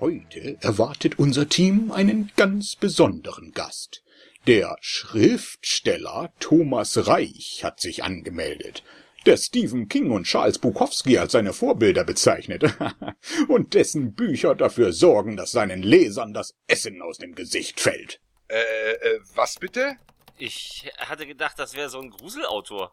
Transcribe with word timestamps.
Heute 0.00 0.56
erwartet 0.60 1.18
unser 1.18 1.48
Team 1.48 1.92
einen 1.92 2.32
ganz 2.36 2.74
besonderen 2.74 3.52
Gast. 3.52 4.02
Der 4.48 4.76
Schriftsteller 4.80 6.32
Thomas 6.40 7.06
Reich 7.06 7.60
hat 7.62 7.78
sich 7.78 8.02
angemeldet, 8.02 8.82
der 9.24 9.36
Stephen 9.36 9.88
King 9.88 10.10
und 10.10 10.24
Charles 10.24 10.58
Bukowski 10.58 11.18
als 11.18 11.32
seine 11.32 11.52
Vorbilder 11.52 12.02
bezeichnet 12.02 12.64
und 13.48 13.74
dessen 13.74 14.14
Bücher 14.14 14.56
dafür 14.56 14.92
sorgen, 14.92 15.36
dass 15.36 15.52
seinen 15.52 15.82
Lesern 15.82 16.34
das 16.34 16.54
Essen 16.66 17.00
aus 17.00 17.18
dem 17.18 17.36
Gesicht 17.36 17.78
fällt. 17.78 18.20
Äh, 18.48 18.56
äh, 18.56 19.20
was 19.36 19.60
bitte? 19.60 19.96
Ich 20.38 20.90
hatte 20.98 21.26
gedacht, 21.26 21.58
das 21.58 21.74
wäre 21.74 21.88
so 21.88 22.00
ein 22.00 22.10
Gruselautor. 22.10 22.90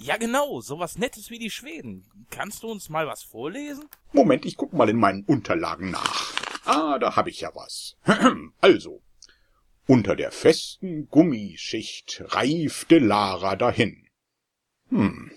Ja, 0.00 0.16
genau, 0.16 0.60
sowas 0.60 0.98
Nettes 0.98 1.30
wie 1.30 1.38
die 1.38 1.50
Schweden. 1.50 2.04
Kannst 2.30 2.62
du 2.62 2.68
uns 2.70 2.88
mal 2.88 3.06
was 3.06 3.22
vorlesen? 3.22 3.88
Moment, 4.12 4.44
ich 4.44 4.56
guck 4.56 4.72
mal 4.72 4.88
in 4.88 4.98
meinen 4.98 5.24
Unterlagen 5.24 5.90
nach. 5.90 6.32
Ah, 6.64 6.98
da 6.98 7.16
hab 7.16 7.26
ich 7.26 7.40
ja 7.40 7.54
was. 7.54 7.96
Also, 8.60 9.02
unter 9.86 10.16
der 10.16 10.30
festen 10.30 11.08
Gummischicht 11.08 12.22
reifte 12.28 12.98
Lara 12.98 13.56
dahin. 13.56 14.06
Hm. 14.88 15.32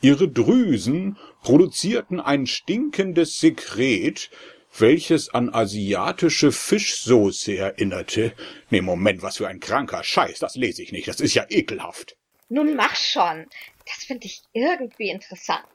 Ihre 0.00 0.28
Drüsen 0.28 1.16
produzierten 1.42 2.20
ein 2.20 2.46
stinkendes 2.46 3.38
Sekret, 3.38 4.30
welches 4.76 5.28
an 5.30 5.52
asiatische 5.52 6.52
Fischsoße 6.52 7.56
erinnerte. 7.56 8.32
Nee, 8.70 8.80
Moment, 8.80 9.22
was 9.22 9.38
für 9.38 9.48
ein 9.48 9.60
kranker 9.60 10.02
Scheiß, 10.04 10.38
das 10.38 10.56
lese 10.56 10.82
ich 10.82 10.92
nicht, 10.92 11.08
das 11.08 11.20
ist 11.20 11.34
ja 11.34 11.46
ekelhaft. 11.48 12.16
Nun 12.48 12.74
mach 12.76 12.96
schon. 12.96 13.46
Das 13.86 14.04
finde 14.04 14.26
ich 14.26 14.42
irgendwie 14.52 15.10
interessant. 15.10 15.66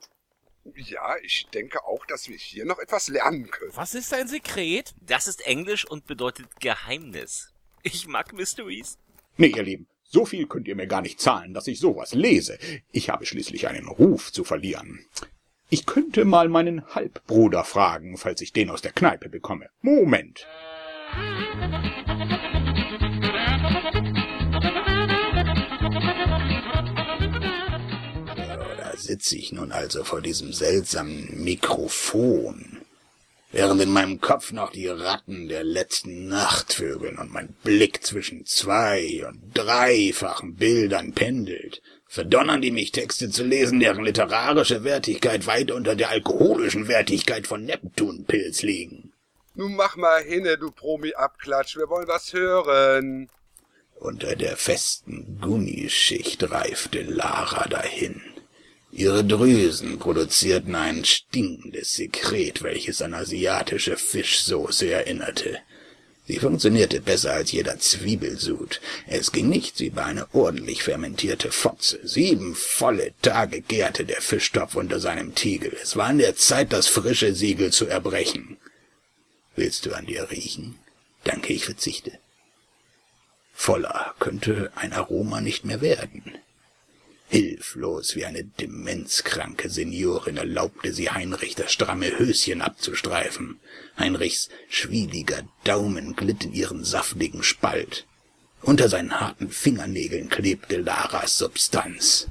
Ja, 0.75 1.15
ich 1.21 1.47
denke 1.53 1.83
auch, 1.83 2.05
dass 2.05 2.29
wir 2.29 2.37
hier 2.37 2.65
noch 2.65 2.79
etwas 2.79 3.09
lernen 3.09 3.51
können. 3.51 3.75
Was 3.75 3.95
ist 3.95 4.11
dein 4.11 4.27
Sekret? 4.27 4.93
Das 5.01 5.27
ist 5.27 5.45
Englisch 5.45 5.85
und 5.85 6.05
bedeutet 6.05 6.59
Geheimnis. 6.61 7.53
Ich 7.81 8.07
mag 8.07 8.31
Mysteries. 8.31 8.97
Nee, 9.35 9.47
ihr 9.47 9.63
Lieben, 9.63 9.87
so 10.03 10.25
viel 10.25 10.47
könnt 10.47 10.67
ihr 10.67 10.75
mir 10.75 10.87
gar 10.87 11.01
nicht 11.01 11.19
zahlen, 11.19 11.53
dass 11.53 11.67
ich 11.67 11.79
sowas 11.79 12.13
lese. 12.13 12.57
Ich 12.91 13.09
habe 13.09 13.25
schließlich 13.25 13.67
einen 13.67 13.87
Ruf 13.87 14.31
zu 14.31 14.43
verlieren. 14.43 15.05
Ich 15.73 15.87
könnte 15.87 16.23
mal 16.23 16.49
meinen 16.49 16.85
Halbbruder 16.93 17.63
fragen, 17.63 18.15
falls 18.15 18.41
ich 18.41 18.53
den 18.53 18.69
aus 18.69 18.83
der 18.83 18.91
Kneipe 18.91 19.27
bekomme. 19.27 19.71
Moment. 19.81 20.45
Da 28.77 28.95
sitze 28.95 29.35
ich 29.35 29.51
nun 29.51 29.71
also 29.71 30.03
vor 30.03 30.21
diesem 30.21 30.53
seltsamen 30.53 31.43
Mikrofon, 31.43 32.83
während 33.51 33.81
in 33.81 33.89
meinem 33.89 34.21
Kopf 34.21 34.51
noch 34.51 34.69
die 34.71 34.89
Ratten 34.89 35.47
der 35.47 35.63
letzten 35.63 36.27
Nacht 36.27 36.73
vögeln 36.73 37.17
und 37.17 37.33
mein 37.33 37.55
Blick 37.63 38.05
zwischen 38.05 38.45
zwei 38.45 39.25
und 39.27 39.41
dreifachen 39.55 40.53
Bildern 40.53 41.13
pendelt, 41.13 41.81
verdonnern 42.13 42.61
die 42.61 42.69
mich 42.69 42.91
Texte 42.91 43.31
zu 43.31 43.43
lesen, 43.43 43.79
deren 43.79 44.03
literarische 44.03 44.83
Wertigkeit 44.83 45.47
weit 45.47 45.71
unter 45.71 45.95
der 45.95 46.11
alkoholischen 46.11 46.87
Wertigkeit 46.87 47.47
von 47.47 47.65
Neptunpilz 47.65 48.61
liegen. 48.61 49.11
Nun 49.55 49.75
mach 49.75 49.95
mal 49.95 50.21
hinne, 50.21 50.59
du 50.59 50.69
Promi-Abklatsch, 50.69 51.75
wir 51.75 51.89
wollen 51.89 52.07
was 52.07 52.31
hören. 52.31 53.29
Unter 53.95 54.35
der 54.35 54.57
festen 54.57 55.39
Gummischicht 55.41 56.51
reifte 56.51 57.01
Lara 57.01 57.67
dahin. 57.67 58.21
Ihre 58.91 59.23
Drüsen 59.23 59.97
produzierten 59.97 60.75
ein 60.75 61.05
stinkendes 61.05 61.93
Sekret, 61.93 62.61
welches 62.61 63.01
an 63.01 63.15
asiatische 63.15 63.97
Fischsoße 63.97 64.87
erinnerte. 64.91 65.57
Sie 66.25 66.39
funktionierte 66.39 67.01
besser 67.01 67.33
als 67.33 67.51
jeder 67.51 67.79
Zwiebelsud. 67.79 68.79
Es 69.07 69.33
ging 69.33 69.49
nichts 69.49 69.81
über 69.81 70.05
eine 70.05 70.33
ordentlich 70.33 70.83
fermentierte 70.83 71.51
Fotze. 71.51 71.99
Sieben 72.03 72.55
volle 72.55 73.13
Tage 73.21 73.61
gärte 73.61 74.05
der 74.05 74.21
Fischtopf 74.21 74.75
unter 74.75 75.01
seinem 75.01 75.35
Tiegel. 75.35 75.75
Es 75.81 75.97
war 75.97 76.07
an 76.07 76.19
der 76.19 76.37
Zeit, 76.37 76.71
das 76.71 76.87
frische 76.87 77.35
Siegel 77.35 77.73
zu 77.73 77.87
erbrechen. 77.87 78.57
Willst 79.55 79.85
du 79.85 79.93
an 79.93 80.05
dir 80.05 80.31
riechen? 80.31 80.79
Danke, 81.25 81.51
ich 81.51 81.65
verzichte. 81.65 82.13
Voller 83.53 84.15
könnte 84.19 84.71
ein 84.75 84.93
Aroma 84.93 85.41
nicht 85.41 85.65
mehr 85.65 85.81
werden. 85.81 86.37
Hilflos 87.33 88.15
wie 88.15 88.25
eine 88.25 88.43
demenzkranke 88.43 89.67
Seniorin 89.67 90.37
erlaubte 90.37 90.93
sie 90.93 91.09
Heinrich 91.09 91.55
das 91.55 91.73
stramme 91.73 92.19
Höschen 92.19 92.61
abzustreifen. 92.61 93.59
Heinrichs 93.97 94.49
schwieliger 94.69 95.41
Daumen 95.63 96.15
glitt 96.15 96.43
in 96.43 96.53
ihren 96.53 96.83
saftigen 96.83 97.41
Spalt. 97.41 98.05
Unter 98.61 98.87
seinen 98.87 99.19
harten 99.19 99.49
Fingernägeln 99.49 100.29
klebte 100.29 100.77
Laras 100.77 101.39
Substanz. 101.39 102.27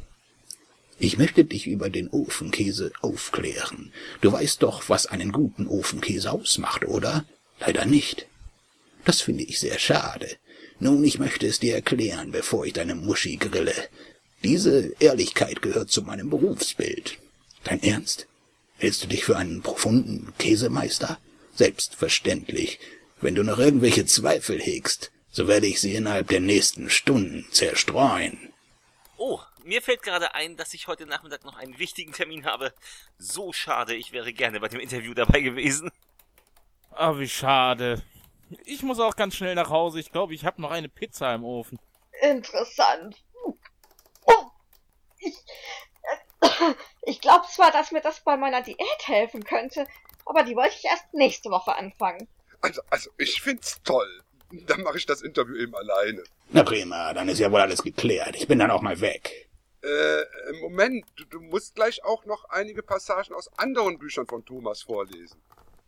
Ich 1.00 1.18
möchte 1.18 1.44
dich 1.44 1.66
über 1.66 1.90
den 1.90 2.08
Ofenkäse 2.08 2.92
aufklären. 3.00 3.92
Du 4.20 4.30
weißt 4.30 4.62
doch, 4.62 4.88
was 4.88 5.06
einen 5.06 5.32
guten 5.32 5.66
Ofenkäse 5.66 6.30
ausmacht, 6.30 6.84
oder? 6.84 7.24
Leider 7.58 7.86
nicht. 7.86 8.28
Das 9.04 9.20
finde 9.20 9.42
ich 9.42 9.58
sehr 9.58 9.80
schade. 9.80 10.36
Nun, 10.78 11.02
ich 11.02 11.18
möchte 11.18 11.48
es 11.48 11.58
dir 11.58 11.74
erklären, 11.74 12.30
bevor 12.30 12.66
ich 12.66 12.72
deine 12.72 12.94
Muschi 12.94 13.34
grille. 13.34 13.74
Diese 14.44 14.92
Ehrlichkeit 14.98 15.62
gehört 15.62 15.90
zu 15.90 16.02
meinem 16.02 16.28
Berufsbild. 16.28 17.18
Dein 17.62 17.82
Ernst? 17.82 18.26
Hältst 18.78 19.04
du 19.04 19.06
dich 19.06 19.24
für 19.24 19.36
einen 19.36 19.62
profunden 19.62 20.32
Käsemeister? 20.38 21.18
Selbstverständlich. 21.54 22.80
Wenn 23.20 23.36
du 23.36 23.44
noch 23.44 23.58
irgendwelche 23.58 24.04
Zweifel 24.04 24.60
hegst, 24.60 25.12
so 25.30 25.46
werde 25.46 25.68
ich 25.68 25.80
sie 25.80 25.94
innerhalb 25.94 26.26
der 26.28 26.40
nächsten 26.40 26.90
Stunden 26.90 27.46
zerstreuen. 27.52 28.52
Oh, 29.16 29.38
mir 29.62 29.80
fällt 29.80 30.02
gerade 30.02 30.34
ein, 30.34 30.56
dass 30.56 30.74
ich 30.74 30.88
heute 30.88 31.06
Nachmittag 31.06 31.44
noch 31.44 31.56
einen 31.56 31.78
wichtigen 31.78 32.12
Termin 32.12 32.44
habe. 32.44 32.74
So 33.18 33.52
schade, 33.52 33.94
ich 33.94 34.10
wäre 34.10 34.32
gerne 34.32 34.58
bei 34.58 34.66
dem 34.66 34.80
Interview 34.80 35.14
dabei 35.14 35.40
gewesen. 35.40 35.92
Ah, 36.90 37.16
wie 37.16 37.28
schade. 37.28 38.02
Ich 38.64 38.82
muss 38.82 38.98
auch 38.98 39.14
ganz 39.14 39.36
schnell 39.36 39.54
nach 39.54 39.70
Hause. 39.70 40.00
Ich 40.00 40.10
glaube, 40.10 40.34
ich 40.34 40.44
habe 40.44 40.60
noch 40.60 40.72
eine 40.72 40.88
Pizza 40.88 41.32
im 41.32 41.44
Ofen. 41.44 41.78
Interessant. 42.20 43.22
Ich, 45.22 45.36
äh, 46.40 46.74
ich 47.02 47.20
glaube 47.20 47.46
zwar, 47.48 47.70
dass 47.70 47.92
mir 47.92 48.00
das 48.00 48.20
bei 48.20 48.36
meiner 48.36 48.62
Diät 48.62 48.78
helfen 49.06 49.44
könnte, 49.44 49.86
aber 50.24 50.42
die 50.42 50.56
wollte 50.56 50.74
ich 50.76 50.84
erst 50.84 51.12
nächste 51.12 51.50
Woche 51.50 51.76
anfangen. 51.76 52.28
Also, 52.60 52.80
also 52.90 53.10
ich 53.18 53.40
find's 53.40 53.80
toll. 53.82 54.22
Dann 54.66 54.82
mache 54.82 54.98
ich 54.98 55.06
das 55.06 55.22
Interview 55.22 55.56
eben 55.56 55.74
alleine. 55.74 56.22
Na 56.50 56.62
prima, 56.62 57.14
dann 57.14 57.28
ist 57.28 57.38
ja 57.38 57.50
wohl 57.50 57.60
alles 57.60 57.82
geklärt. 57.82 58.36
Ich 58.36 58.46
bin 58.46 58.58
dann 58.58 58.70
auch 58.70 58.82
mal 58.82 59.00
weg. 59.00 59.48
Äh, 59.82 60.52
Moment, 60.60 61.04
du, 61.16 61.24
du 61.24 61.40
musst 61.40 61.74
gleich 61.74 62.04
auch 62.04 62.24
noch 62.26 62.44
einige 62.50 62.82
Passagen 62.82 63.34
aus 63.34 63.50
anderen 63.56 63.98
Büchern 63.98 64.26
von 64.26 64.44
Thomas 64.44 64.82
vorlesen. 64.82 65.40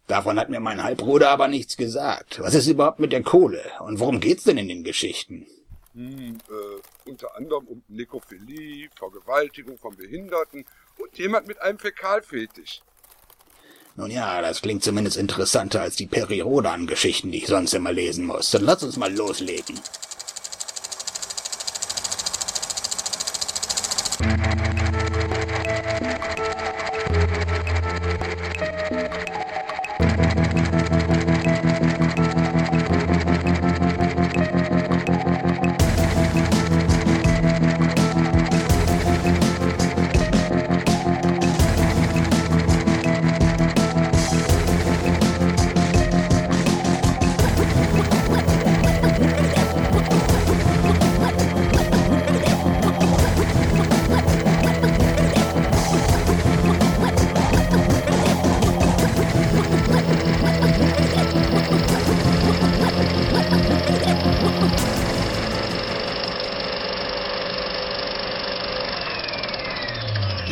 Davon 0.06 0.38
hat 0.38 0.50
mir 0.50 0.60
mein 0.60 0.82
Halbbruder 0.82 1.30
aber 1.30 1.48
nichts 1.48 1.76
gesagt. 1.76 2.40
Was 2.40 2.54
ist 2.54 2.66
überhaupt 2.66 2.98
mit 2.98 3.12
der 3.12 3.22
Kohle? 3.22 3.62
Und 3.80 4.00
worum 4.00 4.20
geht's 4.20 4.44
denn 4.44 4.58
in 4.58 4.68
den 4.68 4.84
Geschichten? 4.84 5.46
Hm, 5.94 6.38
äh, 6.50 7.08
unter 7.08 7.36
anderem 7.36 7.66
um 7.68 7.82
Nekrophilie, 7.86 8.88
Vergewaltigung 8.96 9.78
von 9.78 9.96
Behinderten 9.96 10.64
und 10.98 11.16
jemand 11.16 11.46
mit 11.46 11.62
einem 11.62 11.78
Fäkalfetisch. 11.78 12.80
Nun 13.94 14.10
ja, 14.10 14.42
das 14.42 14.60
klingt 14.60 14.82
zumindest 14.82 15.16
interessanter 15.16 15.80
als 15.80 15.94
die 15.94 16.06
Peri-Rodan-Geschichten, 16.06 17.30
die 17.30 17.38
ich 17.38 17.46
sonst 17.46 17.74
immer 17.74 17.92
lesen 17.92 18.26
muss. 18.26 18.50
Dann 18.50 18.64
lass 18.64 18.82
uns 18.82 18.96
mal 18.96 19.14
loslegen. 19.14 19.78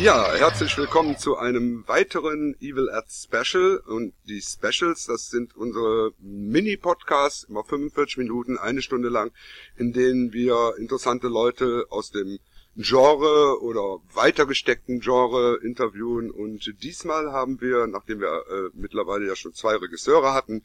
Ja, 0.03 0.33
herzlich 0.33 0.77
willkommen 0.77 1.17
zu 1.17 1.37
einem 1.37 1.87
weiteren 1.87 2.57
Evil 2.59 2.89
Ad 2.89 3.07
Special. 3.09 3.77
Und 3.87 4.13
die 4.27 4.41
Specials, 4.41 5.05
das 5.05 5.29
sind 5.29 5.55
unsere 5.55 6.11
Mini-Podcasts, 6.19 7.45
immer 7.45 7.63
45 7.63 8.17
Minuten, 8.17 8.57
eine 8.57 8.81
Stunde 8.81 9.07
lang, 9.07 9.31
in 9.77 9.93
denen 9.93 10.33
wir 10.33 10.73
interessante 10.77 11.29
Leute 11.29 11.85
aus 11.89 12.11
dem 12.11 12.39
Genre 12.75 13.61
oder 13.61 14.01
weitergesteckten 14.13 14.99
Genre 14.99 15.59
interviewen. 15.63 16.31
Und 16.31 16.83
diesmal 16.83 17.31
haben 17.31 17.61
wir, 17.61 17.87
nachdem 17.87 18.19
wir 18.19 18.43
äh, 18.49 18.69
mittlerweile 18.73 19.25
ja 19.25 19.37
schon 19.37 19.53
zwei 19.53 19.77
Regisseure 19.77 20.33
hatten, 20.33 20.63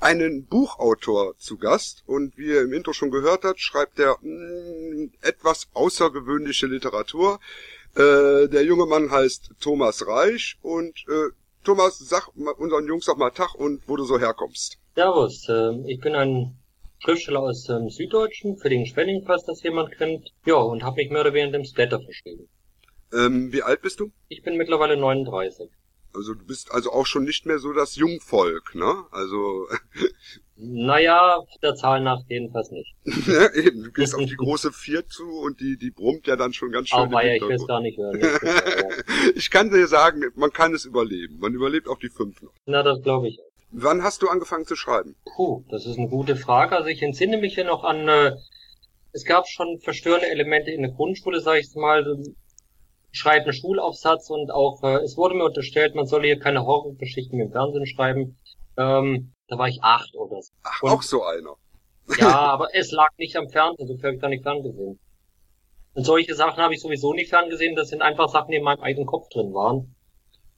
einen 0.00 0.46
Buchautor 0.46 1.36
zu 1.36 1.58
Gast. 1.58 2.04
Und 2.06 2.38
wie 2.38 2.46
ihr 2.46 2.62
im 2.62 2.72
Intro 2.72 2.94
schon 2.94 3.10
gehört 3.10 3.44
habt, 3.44 3.60
schreibt 3.60 3.98
er 3.98 4.16
mh, 4.22 5.10
etwas 5.20 5.68
außergewöhnliche 5.74 6.68
Literatur. 6.68 7.38
Äh, 7.94 8.48
der 8.48 8.64
junge 8.64 8.86
Mann 8.86 9.10
heißt 9.10 9.50
Thomas 9.60 10.06
Reich 10.06 10.56
und 10.62 11.04
äh, 11.08 11.30
Thomas, 11.64 11.98
sag 11.98 12.28
unseren 12.34 12.86
Jungs 12.86 13.04
doch 13.04 13.16
mal 13.16 13.30
Tag 13.30 13.54
und 13.54 13.82
wo 13.86 13.96
du 13.96 14.04
so 14.04 14.18
herkommst. 14.18 14.78
Servus, 14.94 15.48
äh, 15.48 15.72
ich 15.86 16.00
bin 16.00 16.14
ein 16.14 16.56
Schriftsteller 16.98 17.40
aus 17.40 17.64
dem 17.64 17.90
Süddeutschen, 17.90 18.56
für 18.56 18.70
den 18.70 18.86
Schwenning, 18.86 19.24
falls 19.26 19.44
das 19.44 19.62
jemand 19.62 19.92
kennt. 19.96 20.32
Ja, 20.46 20.54
und 20.54 20.82
habe 20.82 20.96
mich 20.96 21.10
mehr 21.10 21.20
oder 21.20 21.34
weniger 21.34 21.58
dem 21.58 21.64
Splatter 21.64 22.00
verschrieben. 22.00 22.48
Ähm, 23.12 23.52
wie 23.52 23.62
alt 23.62 23.82
bist 23.82 24.00
du? 24.00 24.10
Ich 24.28 24.42
bin 24.42 24.56
mittlerweile 24.56 24.96
39. 24.96 25.68
Also 26.14 26.34
du 26.34 26.44
bist 26.44 26.70
also 26.72 26.92
auch 26.92 27.06
schon 27.06 27.24
nicht 27.24 27.46
mehr 27.46 27.58
so 27.58 27.72
das 27.72 27.96
Jungvolk, 27.96 28.74
ne? 28.74 29.04
Also 29.10 29.66
Naja, 30.56 31.42
der 31.62 31.74
Zahl 31.74 32.02
nach 32.02 32.20
jedenfalls 32.28 32.70
nicht. 32.70 32.94
ja, 33.26 33.52
eben, 33.54 33.84
du 33.84 33.92
gehst 33.92 34.14
auf 34.14 34.24
die 34.24 34.36
große 34.36 34.72
Vier 34.72 35.06
zu 35.06 35.24
und 35.24 35.60
die 35.60 35.76
die 35.76 35.90
brummt 35.90 36.26
ja 36.26 36.36
dann 36.36 36.52
schon 36.52 36.70
ganz 36.70 36.88
schön. 36.88 36.98
Aber 36.98 37.24
ja, 37.24 37.34
ich 37.34 37.42
will 37.42 37.56
es 37.56 37.66
gar 37.66 37.80
nicht 37.80 37.98
hören. 37.98 38.20
Ich 39.34 39.50
kann 39.50 39.70
dir 39.70 39.86
sagen, 39.88 40.22
man 40.36 40.52
kann 40.52 40.74
es 40.74 40.84
überleben. 40.84 41.38
Man 41.38 41.52
überlebt 41.54 41.88
auch 41.88 41.98
die 41.98 42.10
fünf 42.10 42.42
noch. 42.42 42.52
Na, 42.66 42.82
das 42.82 43.02
glaube 43.02 43.28
ich. 43.28 43.38
Wann 43.70 44.02
hast 44.02 44.22
du 44.22 44.28
angefangen 44.28 44.66
zu 44.66 44.76
schreiben? 44.76 45.16
Puh, 45.34 45.64
das 45.70 45.86
ist 45.86 45.98
eine 45.98 46.08
gute 46.08 46.36
Frage. 46.36 46.76
Also 46.76 46.88
ich 46.88 47.02
entsinne 47.02 47.38
mich 47.38 47.56
ja 47.56 47.64
noch 47.64 47.84
an, 47.84 48.06
äh, 48.06 48.32
es 49.12 49.24
gab 49.24 49.48
schon 49.48 49.80
verstörende 49.80 50.28
Elemente 50.30 50.70
in 50.70 50.82
der 50.82 50.92
Grundschule, 50.92 51.40
sage 51.40 51.60
ich 51.60 51.74
mal. 51.74 52.04
So, 53.12 53.18
Schreibt 53.18 53.46
einen 53.46 53.52
Schulaufsatz 53.52 54.30
und 54.30 54.50
auch, 54.50 54.82
äh, 54.82 55.02
es 55.04 55.16
wurde 55.16 55.34
mir 55.34 55.44
unterstellt, 55.44 55.94
man 55.94 56.06
solle 56.06 56.26
hier 56.26 56.38
keine 56.38 56.64
Horrorgeschichten 56.64 57.38
im 57.40 57.50
Fernsehen 57.52 57.86
schreiben. 57.86 58.38
Ähm, 58.76 59.32
da 59.48 59.58
war 59.58 59.68
ich 59.68 59.82
acht 59.82 60.14
oder 60.14 60.40
so. 60.42 60.52
Ach, 60.62 60.82
Und- 60.82 60.90
auch 60.90 61.02
so 61.02 61.22
einer. 61.24 61.54
Ja, 62.18 62.28
aber 62.52 62.68
es 62.74 62.90
lag 62.90 63.10
nicht 63.18 63.36
am 63.36 63.48
Fernsehen, 63.48 63.86
so 63.86 64.02
habe 64.02 64.14
ich 64.14 64.20
da 64.20 64.28
nicht 64.28 64.42
ferngesehen. 64.42 64.98
Und 65.94 66.04
solche 66.04 66.34
Sachen 66.34 66.56
habe 66.62 66.74
ich 66.74 66.80
sowieso 66.80 67.12
nicht 67.12 67.28
ferngesehen, 67.28 67.76
das 67.76 67.90
sind 67.90 68.00
einfach 68.00 68.28
Sachen, 68.30 68.50
die 68.50 68.56
in 68.56 68.64
meinem 68.64 68.80
eigenen 68.80 69.06
Kopf 69.06 69.28
drin 69.28 69.52
waren. 69.52 69.94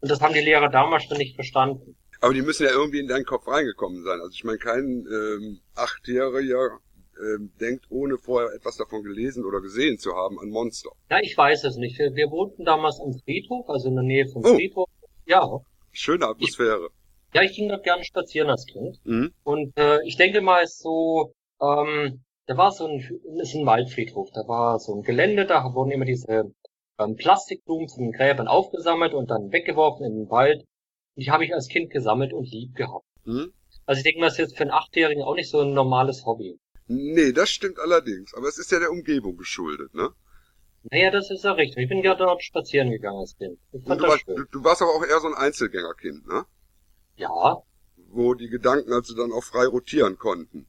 Und 0.01 0.11
das 0.11 0.21
haben 0.21 0.33
die 0.35 0.41
Lehrer 0.41 0.69
damals 0.69 1.05
schon 1.05 1.19
nicht 1.19 1.35
verstanden. 1.35 1.97
Aber 2.21 2.33
die 2.33 2.43
müssen 2.43 2.65
ja 2.65 2.71
irgendwie 2.71 3.01
in 3.01 3.09
deinen 3.09 3.25
Kopf 3.25 3.49
reingekommen 3.49 4.05
sein. 4.05 4.21
Also 4.21 4.31
ich 4.33 4.45
meine, 4.45 4.59
kein 4.59 5.07
ähm, 5.11 5.61
Achtjähriger 5.75 6.79
ähm, 7.19 7.53
denkt, 7.61 7.87
ohne 7.91 8.19
vorher 8.19 8.53
etwas 8.55 8.77
davon 8.77 9.03
gelesen 9.03 9.45
oder 9.45 9.61
gesehen 9.61 9.99
zu 9.99 10.13
haben, 10.15 10.39
an 10.41 10.51
Monster. 10.51 10.91
Ja, 11.11 11.19
ich 11.21 11.37
weiß 11.37 11.65
es 11.65 11.77
nicht. 11.77 11.99
Wir, 11.99 12.31
wohnten 12.31 12.65
damals 12.65 13.01
am 13.01 13.13
Friedhof, 13.25 13.69
also 13.69 13.89
in 13.89 13.95
der 13.95 14.05
Nähe 14.05 14.27
vom 14.29 14.45
Oh. 14.45 14.55
Friedhof. 14.55 14.89
Ja. 15.27 15.61
Schöne 15.93 16.27
Atmosphäre. 16.27 16.89
Ja, 17.33 17.43
ich 17.43 17.55
ging 17.57 17.69
dort 17.69 17.85
gerne 17.85 18.05
spazieren 18.05 18.51
als 18.51 18.67
Kind. 18.67 18.99
Mhm. 19.05 19.33
Und 19.43 19.77
äh, 19.77 19.99
ich 20.07 20.17
denke 20.17 20.41
mal 20.41 20.67
so, 20.67 21.33
ähm, 21.61 22.23
da 22.47 22.57
war 22.57 22.71
so 22.73 22.87
ein, 22.87 22.99
ist 23.41 23.55
ein 23.55 23.67
Waldfriedhof, 23.67 24.31
da 24.33 24.47
war 24.47 24.79
so 24.79 24.95
ein 24.95 25.03
Gelände, 25.03 25.47
da 25.47 25.65
wurden 25.75 25.91
immer 25.91 26.05
diese 26.05 26.53
ähm, 26.99 27.17
Plastikblumen 27.17 27.89
von 27.89 28.05
den 28.05 28.13
Gräbern 28.13 28.49
aufgesammelt 28.49 29.15
und 29.15 29.31
dann 29.31 29.51
weggeworfen 29.51 30.05
in 30.07 30.15
den 30.15 30.31
Wald. 30.31 30.61
Und 31.17 31.25
die 31.25 31.31
habe 31.31 31.45
ich 31.45 31.55
als 31.55 31.69
Kind 31.69 31.91
gesammelt 31.91 32.33
und 32.33 32.51
lieb 32.51 32.75
gehabt. 32.75 33.07
Mhm. 33.25 33.53
Also 33.87 33.99
ich 33.99 34.05
denke 34.05 34.21
mal, 34.21 34.27
das 34.27 34.35
ist 34.35 34.39
jetzt 34.39 34.57
für 34.57 34.63
einen 34.63 34.71
Achtjährigen 34.71 35.23
auch 35.23 35.35
nicht 35.35 35.51
so 35.51 35.61
ein 35.61 35.73
normales 35.75 36.25
Hobby. 36.25 36.59
Nee, 36.87 37.33
das 37.33 37.51
stimmt 37.51 37.79
allerdings. 37.79 38.33
Aber 38.33 38.49
es 38.49 38.57
ist 38.57 38.71
ja 38.73 38.79
der 38.79 38.91
Umgebung 38.91 39.37
geschuldet, 39.37 39.93
ne? 39.95 40.15
Naja, 40.91 41.11
das 41.11 41.31
ist 41.31 41.45
ja 41.45 41.53
richtig. 41.53 41.83
Ich 41.83 41.89
bin 41.91 42.01
gerne 42.01 42.17
dort 42.19 42.43
spazieren 42.43 42.91
gegangen 42.91 43.19
als 43.19 43.37
Kind. 43.37 43.59
Ich 43.73 43.85
fand 43.87 44.01
du, 44.01 44.07
warst, 44.07 44.25
du, 44.35 44.45
du 44.45 44.65
warst 44.65 44.81
aber 44.83 44.93
auch 44.95 45.05
eher 45.05 45.21
so 45.21 45.27
ein 45.29 45.35
Einzelgängerkind, 45.35 46.27
ne? 46.27 46.47
Ja, 47.17 47.65
Wo 48.09 48.35
die 48.35 48.49
Gedanken 48.49 48.93
also 48.93 49.15
dann 49.17 49.33
auch 49.33 49.45
frei 49.45 49.67
rotieren 49.67 50.17
konnten. 50.17 50.69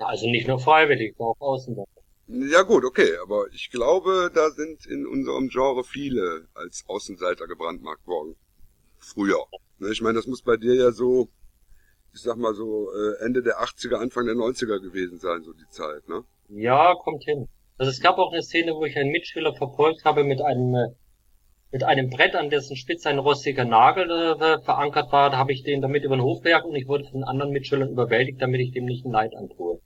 ja, 0.00 0.06
also 0.06 0.26
nicht 0.28 0.48
nur 0.48 0.58
freiwillig, 0.58 1.14
auch 1.20 1.36
außen. 1.40 1.76
Ja 2.28 2.62
gut, 2.62 2.84
okay, 2.84 3.16
aber 3.22 3.46
ich 3.52 3.70
glaube, 3.70 4.30
da 4.34 4.50
sind 4.50 4.86
in 4.86 5.06
unserem 5.06 5.48
Genre 5.48 5.82
viele 5.84 6.46
als 6.54 6.84
Außenseiter 6.86 7.46
gebrandmarkt 7.46 8.06
worden. 8.06 8.36
Früher. 8.98 9.46
Ne, 9.78 9.90
Ich 9.92 10.02
meine, 10.02 10.16
das 10.16 10.26
muss 10.28 10.42
bei 10.42 10.56
dir 10.58 10.74
ja 10.74 10.92
so, 10.92 11.30
ich 12.14 12.22
sag 12.22 12.36
mal 12.36 12.54
so, 12.54 12.90
äh, 12.92 13.24
Ende 13.24 13.42
der 13.42 13.60
80er, 13.60 13.96
Anfang 13.96 14.26
der 14.26 14.34
90er 14.34 14.80
gewesen 14.80 15.18
sein, 15.18 15.42
so 15.42 15.52
die 15.52 15.68
Zeit, 15.70 16.08
ne? 16.08 16.24
Ja, 16.48 16.94
kommt 16.94 17.24
hin. 17.24 17.48
Also 17.76 17.90
es 17.90 18.00
gab 18.00 18.18
auch 18.18 18.32
eine 18.32 18.42
Szene, 18.42 18.72
wo 18.74 18.84
ich 18.84 18.96
einen 18.96 19.10
Mitschüler 19.10 19.54
verfolgt 19.54 20.04
habe 20.04 20.24
mit 20.24 20.40
einem 20.40 20.74
äh, 20.74 20.88
mit 21.70 21.84
einem 21.84 22.08
Brett, 22.08 22.34
an 22.34 22.50
dessen 22.50 22.76
Spitze 22.76 23.10
ein 23.10 23.18
rostiger 23.18 23.64
Nagel 23.64 24.10
äh, 24.10 24.60
verankert 24.62 25.12
war. 25.12 25.30
Da 25.30 25.36
habe 25.36 25.52
ich 25.52 25.62
den 25.62 25.82
damit 25.82 26.04
über 26.04 26.16
den 26.16 26.22
Hof 26.22 26.40
gejagt 26.40 26.64
und 26.64 26.74
ich 26.74 26.88
wurde 26.88 27.04
von 27.04 27.24
anderen 27.24 27.52
Mitschülern 27.52 27.90
überwältigt, 27.90 28.40
damit 28.40 28.60
ich 28.60 28.72
dem 28.72 28.86
nicht 28.86 29.04
ein 29.04 29.12
Leid 29.12 29.36
antue. 29.36 29.80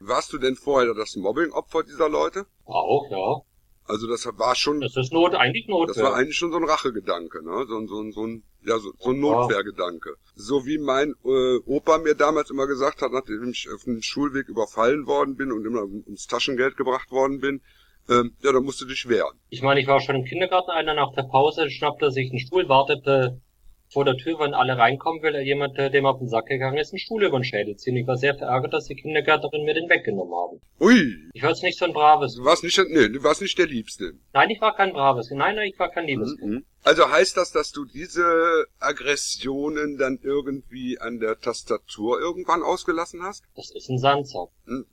Warst 0.00 0.32
du 0.32 0.38
denn 0.38 0.56
vorher 0.56 0.94
das 0.94 1.16
Mobbing-Opfer 1.16 1.82
dieser 1.82 2.08
Leute? 2.08 2.46
Auch, 2.64 3.10
ja. 3.10 3.42
Also 3.88 4.06
das 4.08 4.26
war 4.38 4.54
schon, 4.54 4.80
Das 4.80 4.96
ist 4.96 5.12
Not, 5.12 5.34
eigentlich 5.34 5.66
das 5.66 5.74
war 5.74 5.86
Notwehr. 5.86 6.14
eigentlich 6.14 6.36
schon 6.36 6.50
so 6.50 6.56
ein 6.58 6.64
Rachegedanke, 6.64 7.44
ne? 7.44 7.64
So, 7.68 7.76
ein- 7.78 7.86
so, 7.88 8.00
ein- 8.00 8.12
so 8.12 8.24
ein, 8.26 8.42
ja, 8.64 8.78
so, 8.78 8.92
so 8.98 9.10
ein. 9.10 9.20
Notwehrgedanke. 9.20 10.14
So 10.34 10.66
wie 10.66 10.78
mein 10.78 11.14
äh, 11.24 11.58
Opa 11.66 11.98
mir 11.98 12.14
damals 12.14 12.50
immer 12.50 12.66
gesagt 12.66 13.00
hat, 13.02 13.12
nachdem 13.12 13.48
ich 13.50 13.68
auf 13.74 13.84
dem 13.84 14.02
Schulweg 14.02 14.48
überfallen 14.48 15.06
worden 15.06 15.36
bin 15.36 15.52
und 15.52 15.64
immer 15.64 15.82
ums 15.82 16.26
Taschengeld 16.26 16.76
gebracht 16.76 17.10
worden 17.10 17.40
bin, 17.40 17.60
ähm, 18.08 18.34
ja, 18.42 18.52
da 18.52 18.60
musst 18.60 18.80
du 18.80 18.84
dich 18.86 19.08
wehren. 19.08 19.38
Ich 19.50 19.62
meine, 19.62 19.80
ich 19.80 19.86
war 19.86 20.00
schon 20.00 20.16
im 20.16 20.24
Kindergarten, 20.24 20.70
einer 20.70 20.94
nach 20.94 21.12
der 21.14 21.24
Pause 21.24 21.70
schnappte 21.70 22.10
sich 22.10 22.30
einen 22.30 22.38
Stuhl, 22.38 22.68
wartete 22.68 23.40
vor 23.88 24.04
der 24.04 24.16
Tür, 24.16 24.38
wenn 24.40 24.52
alle 24.54 24.76
reinkommen, 24.76 25.22
weil 25.22 25.34
er 25.36 25.42
jemand, 25.42 25.78
äh, 25.78 25.90
dem 25.90 26.06
auf 26.06 26.18
den 26.18 26.28
Sack 26.28 26.46
gegangen 26.46 26.76
ist, 26.78 26.92
einen 26.92 26.98
Stuhl 26.98 27.22
über 27.24 27.38
den 27.38 27.44
Schädel 27.44 27.76
ziehen. 27.76 27.96
Ich 27.96 28.06
war 28.06 28.16
sehr 28.16 28.34
verärgert, 28.34 28.72
dass 28.74 28.86
die 28.86 28.96
Kindergärtnerin 28.96 29.64
mir 29.64 29.74
den 29.74 29.88
weggenommen 29.88 30.34
haben. 30.34 30.60
Ui, 30.80 31.14
Ich 31.34 31.42
war 31.42 31.50
jetzt 31.50 31.62
nicht 31.62 31.78
so 31.78 31.84
ein 31.84 31.92
braves. 31.92 32.34
du 32.34 32.44
warst 32.44 32.64
nicht, 32.64 32.76
der- 32.76 32.86
nee, 32.88 33.08
du 33.08 33.22
warst 33.22 33.40
nicht 33.42 33.56
der 33.58 33.66
Liebste. 33.66 34.12
Nein, 34.32 34.50
ich 34.50 34.60
war 34.60 34.74
kein 34.74 34.92
braves. 34.92 35.30
Nein, 35.30 35.54
nein, 35.56 35.68
ich 35.72 35.78
war 35.78 35.90
kein 35.90 36.06
liebes. 36.06 36.36
Mhm. 36.40 36.64
Also 36.82 37.08
heißt 37.10 37.36
das, 37.36 37.52
dass 37.52 37.70
du 37.72 37.84
diese 37.84 38.64
Aggressionen 38.80 39.96
dann 39.98 40.18
irgendwie 40.22 40.98
an 40.98 41.18
der 41.20 41.38
Tastatur 41.38 42.20
irgendwann 42.20 42.62
ausgelassen 42.62 43.22
hast? 43.22 43.44
Das 43.54 43.70
ist 43.74 43.88
ein 43.88 43.98
Sandsack. 43.98 44.48
Mhm. 44.66 44.86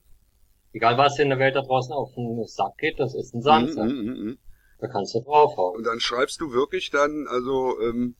Egal 0.74 0.98
was 0.98 1.20
in 1.20 1.30
der 1.30 1.40
Welt 1.40 1.56
da 1.56 1.62
draußen 1.62 1.94
auf 1.94 2.14
den 2.16 2.44
Sack 2.46 2.78
geht, 2.80 3.00
das 3.00 3.14
ist 3.16 3.34
ein 3.34 3.42
Sandsack. 3.42 3.86
Mhm, 3.86 3.92
mhm, 4.02 4.24
mhm. 4.26 4.38
Da 4.80 4.88
kannst 4.88 5.14
du 5.16 5.22
draufhauen. 5.22 5.78
Und 5.78 5.84
dann 5.86 6.00
schreibst 6.00 6.42
du 6.42 6.52
wirklich 6.52 6.90
dann, 6.90 7.28
also, 7.30 7.80
ähm, 7.82 8.16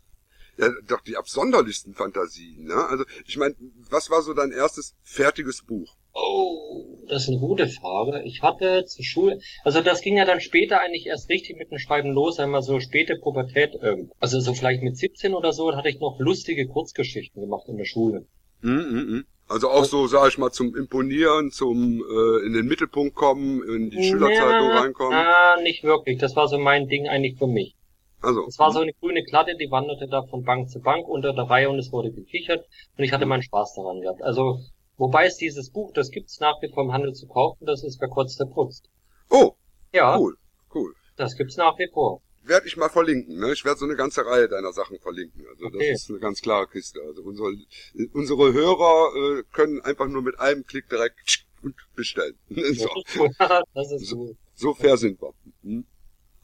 ja, 0.58 0.70
doch 0.88 1.02
die 1.02 1.18
absonderlichsten 1.18 1.94
Fantasien, 1.94 2.66
ne? 2.66 2.76
Also, 2.90 3.06
ich 3.26 3.38
meine, 3.38 3.56
was 3.90 4.10
war 4.10 4.22
so 4.22 4.34
dein 4.34 4.52
erstes 4.52 4.96
fertiges 5.04 5.64
Buch? 5.64 5.96
Oh, 6.14 7.00
das 7.08 7.24
ist 7.24 7.30
eine 7.30 7.40
gute 7.40 7.68
Frage. 7.68 8.22
Ich 8.24 8.44
hatte 8.44 8.86
zur 8.86 9.04
Schule, 9.04 9.40
also 9.64 9.82
das 9.82 10.02
ging 10.02 10.16
ja 10.16 10.26
dann 10.26 10.42
später 10.42 10.80
eigentlich 10.80 11.08
erst 11.08 11.28
richtig 11.30 11.58
mit 11.58 11.72
dem 11.72 11.80
Schreiben 11.80 12.12
los, 12.12 12.40
einmal 12.40 12.62
so 12.62 12.80
späte 12.80 13.16
Pubertät, 13.16 13.72
ähm, 13.82 14.12
also 14.20 14.40
so 14.40 14.54
vielleicht 14.54 14.84
mit 14.84 14.96
17 14.96 15.34
oder 15.34 15.54
so, 15.54 15.76
hatte 15.76 15.90
ich 15.90 16.00
noch 16.00 16.20
lustige 16.20 16.68
Kurzgeschichten 16.68 17.42
gemacht 17.42 17.68
in 17.68 17.78
der 17.78 17.86
Schule. 17.86 18.28
Mhm, 18.62 18.72
mhm. 18.72 19.26
Also 19.48 19.70
auch 19.70 19.86
so, 19.86 20.08
sag 20.08 20.30
ich 20.30 20.38
mal, 20.38 20.52
zum 20.52 20.76
Imponieren, 20.76 21.52
zum 21.52 22.02
äh, 22.02 22.46
in 22.46 22.54
den 22.54 22.66
Mittelpunkt 22.66 23.14
kommen, 23.14 23.62
in 23.64 23.90
die 23.90 24.04
Schülerzeitung 24.04 24.70
Ja, 24.70 24.80
reinkommen. 24.80 25.14
Ah, 25.14 25.58
nicht 25.62 25.84
wirklich. 25.84 26.18
Das 26.20 26.36
war 26.36 26.48
so 26.48 26.58
mein 26.58 26.88
Ding 26.88 27.08
eigentlich 27.08 27.38
für 27.38 27.48
mich. 27.48 27.76
Also, 28.24 28.46
Es 28.48 28.58
war 28.58 28.72
so 28.72 28.80
eine 28.80 28.94
grüne 28.94 29.24
Klatte, 29.24 29.56
die 29.58 29.70
wanderte 29.70 30.08
da 30.08 30.24
von 30.24 30.44
Bank 30.44 30.70
zu 30.70 30.80
Bank 30.80 31.08
unter 31.08 31.34
der 31.34 31.44
Reihe 31.50 31.70
und 31.70 31.78
es 31.78 31.92
wurde 31.92 32.12
gekichert 32.12 32.66
und 32.98 33.04
ich 33.04 33.12
hatte 33.12 33.26
meinen 33.26 33.44
Spaß 33.44 33.74
daran 33.76 34.02
gehabt. 34.02 34.22
Also, 34.24 34.60
wobei 34.98 35.26
es 35.26 35.38
dieses 35.38 35.70
Buch, 35.72 35.92
das 35.94 36.10
gibt's 36.10 36.40
nach 36.40 36.62
wie 36.62 36.70
vor 36.74 36.84
im 36.84 36.94
Handel 36.94 37.14
zu 37.14 37.28
kaufen, 37.28 37.66
das 37.66 37.84
ist 37.84 38.00
wer 38.02 38.08
kurz 38.10 38.36
der 38.38 38.46
Putzt. 38.46 38.90
oh, 39.30 39.54
Ja, 39.94 40.18
cool, 40.18 40.38
cool. 40.74 40.94
das 41.18 41.36
gibt's 41.36 41.58
nach 41.58 41.78
wie 41.78 41.90
vor. 41.94 42.22
Werde 42.46 42.68
ich 42.68 42.76
mal 42.76 42.90
verlinken, 42.90 43.40
ne? 43.40 43.54
Ich 43.54 43.64
werde 43.64 43.80
so 43.80 43.86
eine 43.86 43.96
ganze 43.96 44.26
Reihe 44.26 44.50
deiner 44.50 44.74
Sachen 44.74 45.00
verlinken. 45.00 45.46
Also 45.50 45.66
Okay. 45.68 45.92
das 45.92 46.02
ist 46.04 46.10
eine 46.10 46.20
ganz 46.20 46.42
klare 46.42 46.68
Kiste. 46.68 47.00
Also 47.08 47.22
unsere, 47.24 47.54
unsere 48.14 48.52
Hörer 48.52 49.40
äh, 49.40 49.44
können 49.54 49.80
einfach 49.82 50.08
nur 50.08 50.22
mit 50.22 50.38
einem 50.42 50.66
Klick 50.66 50.90
direkt 50.90 51.46
bestellen. 51.96 52.38
so, 52.50 52.90
Das 53.74 53.92
ist 53.94 54.12
cool. 54.14 54.36
So. 54.36 54.36
so 54.56 54.74
fair 54.74 54.98
sind 54.98 55.22
wir. 55.22 55.34
Hm? 55.64 55.86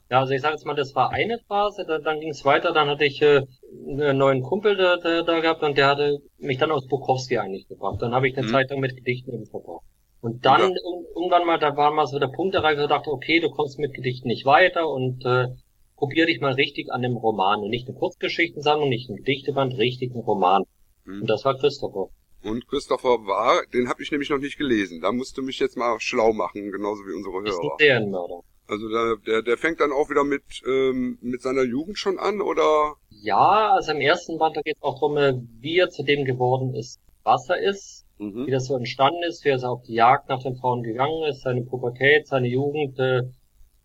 Ja, 0.10 0.20
also 0.22 0.34
ich 0.34 0.42
sage 0.42 0.56
jetzt 0.56 0.66
mal, 0.66 0.74
das 0.76 0.96
war 0.96 1.12
eine 1.12 1.38
Phase, 1.48 1.86
dann, 1.86 2.04
dann 2.04 2.20
ging 2.20 2.30
es 2.30 2.44
weiter, 2.44 2.74
dann 2.74 2.88
hatte 2.90 3.06
ich 3.06 3.22
äh, 3.22 3.44
einen 3.88 4.18
neuen 4.18 4.42
Kumpel 4.42 4.76
da, 4.76 4.98
da, 4.98 5.22
da 5.22 5.40
gehabt 5.40 5.62
und 5.62 5.78
der 5.78 5.88
hatte 5.88 6.18
mich 6.40 6.58
dann 6.58 6.72
aus 6.72 6.88
Bukowski 6.88 7.38
eigentlich 7.38 7.68
gebracht. 7.68 8.02
Dann 8.02 8.14
habe 8.16 8.28
ich 8.28 8.36
eine 8.36 8.48
Mhm. 8.48 8.52
Zeit 8.52 8.70
lang 8.72 8.80
mit 8.80 8.96
Gedichten 8.96 9.32
eben 9.34 9.46
verbracht. 9.46 9.84
Und 10.22 10.46
dann 10.46 10.62
Ja. 10.62 10.68
ir- 10.68 11.06
irgendwann 11.16 11.46
mal, 11.46 11.60
da 11.60 11.76
war 11.78 11.92
mal 11.92 12.08
so 12.08 12.18
der 12.18 12.28
Punkt 12.28 12.56
erreicht, 12.56 12.80
wo 12.80 12.84
ich 12.84 12.90
dachte, 12.90 13.12
okay, 13.12 13.40
du 13.40 13.50
kommst 13.52 13.78
mit 13.78 13.94
Gedichten 13.94 14.28
nicht 14.30 14.46
weiter 14.46 14.90
und 14.90 15.24
äh, 15.26 15.48
probier 15.96 16.26
dich 16.26 16.42
mal 16.42 16.54
richtig 16.54 16.92
an 16.92 17.04
dem 17.04 17.16
Roman 17.16 17.60
und 17.60 17.70
nicht 17.70 17.88
eine 17.88 17.98
Kurzgeschichtensammlung, 17.98 18.90
nicht 18.90 19.10
ein 19.10 19.18
Gedichteband, 19.18 19.78
richtig 19.78 20.14
ein 20.16 20.22
Roman. 20.22 20.64
Hm. 21.06 21.22
Und 21.22 21.30
das 21.30 21.46
war 21.46 21.56
Christopher. 21.58 22.08
Und 22.44 22.68
Christopher 22.68 23.18
war, 23.28 23.62
den 23.74 23.90
habe 23.90 24.02
ich 24.02 24.12
nämlich 24.12 24.30
noch 24.30 24.40
nicht 24.40 24.58
gelesen. 24.58 25.02
Da 25.02 25.12
musst 25.12 25.38
du 25.38 25.44
mich 25.44 25.60
jetzt 25.60 25.78
mal 25.78 26.00
schlau 26.00 26.34
machen, 26.34 26.72
genauso 26.72 27.04
wie 27.06 27.14
unsere 27.14 27.38
Ist 27.48 27.58
ein 27.60 27.64
Hörer. 27.64 27.76
Serienmörder. 27.80 28.40
Also 28.70 28.88
der, 28.88 29.18
der, 29.18 29.42
der 29.42 29.58
fängt 29.58 29.82
dann 29.82 29.92
auch 29.92 30.10
wieder 30.10 30.24
mit, 30.24 30.44
ähm, 30.66 31.18
mit 31.22 31.42
seiner 31.42 31.64
Jugend 31.64 31.98
schon 32.00 32.18
an, 32.20 32.40
oder? 32.42 32.96
Ja, 33.10 33.72
also 33.74 33.92
im 33.92 34.02
ersten 34.02 34.38
Band, 34.38 34.58
da 34.58 34.62
geht 34.62 34.78
es 34.78 34.82
auch 34.84 34.96
darum, 34.96 35.18
äh, 35.18 35.34
wie 35.60 35.78
er 35.80 35.90
zu 35.90 36.04
dem 36.04 36.26
geworden 36.26 36.74
ist, 36.76 37.00
was 37.24 37.50
er 37.50 37.58
ist, 37.60 38.06
wie 38.44 38.50
Mhm. 38.50 38.52
das 38.52 38.66
so 38.66 38.76
entstanden 38.76 39.24
ist, 39.24 39.44
wie 39.46 39.50
er 39.50 39.60
so 39.60 39.68
auf 39.68 39.84
die 39.84 39.94
Jagd 39.94 40.30
nach 40.30 40.42
den 40.42 40.56
Frauen 40.56 40.84
gegangen 40.84 41.24
ist, 41.30 41.42
seine 41.42 41.64
Pubertät, 41.64 42.28
seine 42.28 42.48
Jugend, 42.48 42.98
äh, 43.00 43.20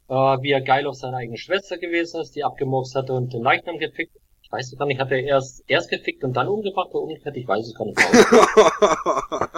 äh, 0.08 0.14
wie 0.42 0.52
er 0.52 0.62
geil 0.62 0.86
auf 0.86 0.96
seine 0.96 1.18
eigene 1.18 1.38
Schwester 1.38 1.78
gewesen 1.78 2.20
ist, 2.22 2.36
die 2.36 2.44
abgemurkst 2.44 2.94
hatte 2.96 3.12
und 3.14 3.32
den 3.32 3.42
Leichnam 3.42 3.78
gefickt. 3.78 4.16
Ich 4.42 4.52
weiß 4.52 4.72
es 4.72 4.78
gar 4.78 4.86
nicht, 4.86 5.00
hat 5.00 5.10
er 5.12 5.22
erst, 5.24 5.64
erst 5.68 5.90
gefickt 5.90 6.24
und 6.24 6.34
dann 6.36 6.48
umgebracht 6.48 6.90
oder 6.92 7.02
umgekehrt? 7.04 7.36
Ich 7.36 7.48
weiß 7.48 7.66
es 7.66 7.74
gar 7.74 7.86
nicht. 7.86 7.98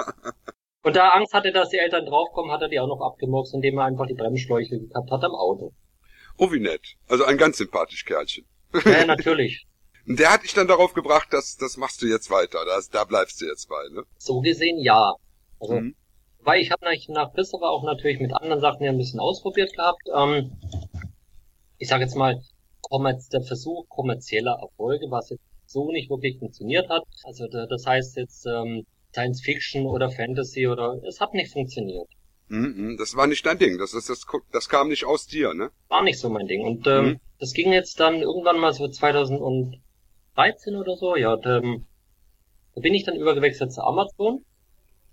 Und 0.87 0.95
da 0.95 1.09
er 1.09 1.15
Angst 1.17 1.35
hatte, 1.35 1.51
dass 1.51 1.71
die 1.71 1.79
Eltern 1.79 2.07
draufkommen, 2.07 2.53
hat 2.53 2.63
er 2.63 2.69
die 2.69 2.79
auch 2.79 2.87
noch 2.87 3.01
abgemurkst, 3.01 3.53
indem 3.55 3.77
er 3.79 3.87
einfach 3.87 4.07
die 4.07 4.15
Bremsschläuche 4.15 4.79
gehabt 4.79 5.11
hat 5.11 5.25
am 5.25 5.35
Auto. 5.35 5.73
oh, 6.39 6.53
wie 6.53 6.61
nett. 6.61 6.95
Also 7.09 7.25
ein 7.25 7.39
ganz 7.39 7.59
sympathisch 7.59 8.05
Kerlchen. 8.05 8.47
Ja, 8.85 9.05
natürlich. 9.05 9.67
Und 10.07 10.17
der 10.21 10.33
hat 10.33 10.45
dich 10.45 10.55
dann 10.55 10.69
darauf 10.69 10.95
gebracht, 10.95 11.33
dass 11.33 11.57
das 11.57 11.77
machst 11.77 12.03
du 12.03 12.07
jetzt 12.07 12.31
weiter. 12.31 12.65
Das, 12.65 12.89
da 12.89 13.03
bleibst 13.03 13.41
du 13.41 13.47
jetzt 13.47 13.69
bei, 13.69 13.83
ne? 13.91 14.05
So 14.19 14.41
gesehen 14.41 14.79
ja. 14.79 15.13
Also, 15.59 15.75
Mhm. 15.81 15.97
weil 16.45 16.61
ich 16.63 16.71
habe 16.71 16.85
nach, 16.85 17.09
nach 17.09 17.35
Christopher 17.35 17.69
auch 17.69 17.83
natürlich 17.83 18.21
mit 18.21 18.33
anderen 18.33 18.61
Sachen 18.61 18.85
ja 18.85 18.93
ein 18.93 18.99
bisschen 18.99 19.19
ausprobiert 19.19 19.73
gehabt. 19.75 20.03
Ähm, 20.15 20.53
ich 21.79 21.89
sage 21.89 22.05
jetzt 22.05 22.15
mal, 22.15 22.41
der 23.33 23.43
Versuch 23.43 23.89
kommerzieller 23.89 24.57
Erfolge, 24.63 25.07
was 25.11 25.31
jetzt 25.31 25.43
so 25.67 25.91
nicht 25.91 26.11
wirklich 26.11 26.39
funktioniert 26.39 26.89
hat. 26.89 27.03
Also 27.25 27.49
da, 27.49 27.67
das 27.67 27.85
heißt 27.85 28.17
jetzt 28.19 28.47
ähm, 28.47 28.87
Science 29.17 29.41
Fiction 29.43 29.87
oder 29.87 30.11
Fantasy 30.11 30.67
oder 30.67 31.01
es 31.09 31.21
hat 31.21 31.33
nicht 31.33 31.51
funktioniert. 31.53 32.09
Mhm, 32.49 32.97
das 32.99 33.17
war 33.17 33.27
nicht 33.27 33.45
dein 33.47 33.59
Ding. 33.59 33.79
Das, 33.79 33.95
ist, 33.95 34.09
das, 34.11 34.27
das 34.53 34.69
kam 34.69 34.89
nicht 34.89 35.05
aus 35.05 35.27
dir, 35.27 35.55
ne? 35.55 35.71
War 35.89 36.03
nicht 36.03 36.19
so 36.21 36.29
mein 36.29 36.47
Ding. 36.47 36.63
Und 36.71 36.87
ähm, 36.87 37.05
Mhm. 37.07 37.21
das 37.41 37.53
ging 37.55 37.73
jetzt 37.73 37.99
dann 37.99 38.17
irgendwann 38.21 38.59
mal 38.61 38.73
so 38.75 38.87
2013 38.89 40.77
oder 40.77 40.97
so. 40.97 41.17
Ja, 41.17 41.33
und, 41.35 41.47
ähm, 41.47 41.87
da 42.75 42.81
bin 42.83 42.95
ich 42.95 43.05
dann 43.05 43.17
übergewechselt 43.17 43.73
zu 43.73 43.83
Amazon. 43.83 44.45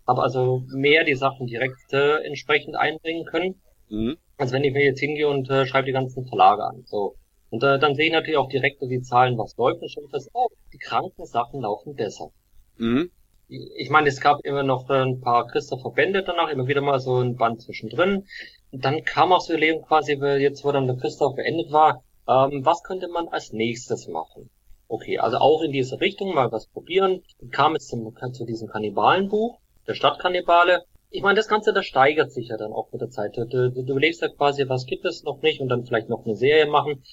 Habe 0.06 0.22
also 0.22 0.64
mehr 0.68 1.06
die 1.06 1.16
Sachen 1.16 1.48
direkt 1.48 1.94
äh, 1.94 2.18
entsprechend 2.26 2.76
einbringen 2.76 3.26
können. 3.26 3.56
Mhm. 3.90 4.18
als 4.38 4.52
wenn 4.52 4.64
ich 4.64 4.74
mir 4.74 4.84
jetzt 4.84 5.00
hingehe 5.02 5.28
und 5.28 5.50
äh, 5.50 5.66
schreibe 5.68 5.86
die 5.86 5.92
ganzen 5.92 6.26
Verlage 6.26 6.64
an. 6.64 6.84
So. 6.86 7.16
Und 7.52 7.62
äh, 7.64 7.78
dann 7.78 7.94
sehe 7.96 8.08
ich 8.08 8.12
natürlich 8.12 8.38
auch 8.38 8.50
direkt 8.50 8.82
die 8.82 9.02
Zahlen, 9.02 9.38
was 9.38 9.56
läuft, 9.58 9.82
und 9.82 9.90
stelle 9.90 10.08
fest, 10.10 10.30
oh, 10.34 10.48
die 10.74 10.78
kranken 10.80 11.26
Sachen 11.26 11.62
laufen 11.62 11.94
besser. 11.96 12.32
Mhm. 12.78 13.12
Ich 13.48 13.90
meine, 13.90 14.10
es 14.10 14.22
gab 14.22 14.40
immer 14.44 14.64
noch 14.64 14.90
äh, 14.90 15.02
ein 15.02 15.22
paar 15.22 15.48
Christoph-Verbände 15.48 16.24
danach, 16.24 16.50
immer 16.50 16.68
wieder 16.68 16.82
mal 16.82 17.00
so 17.00 17.18
ein 17.18 17.36
Band 17.36 17.62
zwischendrin. 17.62 18.26
Und 18.72 18.86
dann 18.86 19.04
kam 19.04 19.32
auch 19.32 19.42
so 19.42 19.56
Leben 19.56 19.84
quasi, 19.84 20.20
weil 20.20 20.42
jetzt 20.42 20.64
wo 20.64 20.72
dann 20.72 20.88
der 20.88 20.98
Christoph 20.98 21.36
beendet 21.36 21.72
war, 21.72 22.04
ähm, 22.28 22.66
was 22.66 22.84
könnte 22.84 23.08
man 23.10 23.28
als 23.28 23.52
nächstes 23.52 24.08
machen? 24.08 24.50
Okay, 24.88 25.20
also 25.20 25.38
auch 25.38 25.62
in 25.62 25.72
diese 25.72 26.00
Richtung 26.00 26.34
mal 26.34 26.52
was 26.52 26.68
probieren. 26.68 27.22
Dann 27.40 27.50
kam 27.50 27.76
es 27.76 27.88
zum, 27.88 28.16
zu 28.32 28.46
diesem 28.46 28.68
Kannibalenbuch, 28.68 29.60
der 29.88 29.94
Stadtkannibale. 29.94 30.84
Ich 31.10 31.22
meine, 31.22 31.36
das 31.36 31.48
Ganze, 31.48 31.74
das 31.74 31.86
steigert 31.86 32.32
sich 32.32 32.48
ja 32.48 32.58
dann 32.58 32.74
auch 32.74 32.92
mit 32.92 33.02
der 33.02 33.10
Zeit. 33.10 33.38
Du, 33.38 33.46
du, 33.46 33.70
du 33.72 33.82
überlegst 33.82 34.22
ja 34.22 34.30
quasi, 34.30 34.68
was 34.68 34.86
gibt 34.86 35.06
es 35.06 35.24
noch 35.24 35.42
nicht 35.42 35.62
und 35.62 35.70
dann 35.70 35.86
vielleicht 35.86 36.10
noch 36.10 36.26
eine 36.26 36.36
Serie 36.36 36.66
machen. 36.66 37.04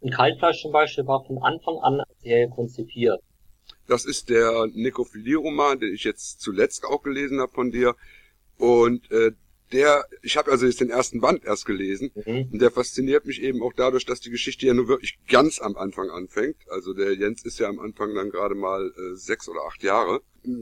Und 0.00 0.10
Kaltfleisch 0.10 0.62
zum 0.62 0.72
Beispiel 0.72 1.06
war 1.06 1.24
von 1.24 1.38
Anfang 1.38 1.78
an 1.78 2.00
als 2.00 2.20
Serie 2.20 2.48
konzipiert. 2.48 3.20
Das 3.86 4.04
ist 4.04 4.30
der 4.30 4.68
Nekrophilie-Roman, 4.72 5.80
den 5.80 5.92
ich 5.94 6.04
jetzt 6.04 6.40
zuletzt 6.40 6.84
auch 6.84 7.02
gelesen 7.02 7.40
habe 7.40 7.52
von 7.52 7.70
dir. 7.70 7.94
Und 8.56 9.10
äh, 9.10 9.32
der, 9.72 10.04
ich 10.22 10.36
habe 10.36 10.50
also 10.52 10.66
jetzt 10.66 10.80
den 10.80 10.90
ersten 10.90 11.20
Band 11.20 11.44
erst 11.44 11.66
gelesen. 11.66 12.10
Mhm. 12.14 12.48
Und 12.52 12.62
der 12.62 12.70
fasziniert 12.70 13.26
mich 13.26 13.42
eben 13.42 13.62
auch 13.62 13.72
dadurch, 13.74 14.04
dass 14.06 14.20
die 14.20 14.30
Geschichte 14.30 14.66
ja 14.66 14.74
nur 14.74 14.88
wirklich 14.88 15.18
ganz 15.28 15.60
am 15.60 15.76
Anfang 15.76 16.10
anfängt. 16.10 16.56
Also 16.68 16.92
der 16.94 17.14
Jens 17.14 17.44
ist 17.44 17.58
ja 17.58 17.68
am 17.68 17.80
Anfang 17.80 18.14
dann 18.14 18.30
gerade 18.30 18.54
mal 18.54 18.86
äh, 18.96 19.16
sechs 19.16 19.48
oder 19.48 19.60
acht 19.66 19.82
Jahre. 19.82 20.20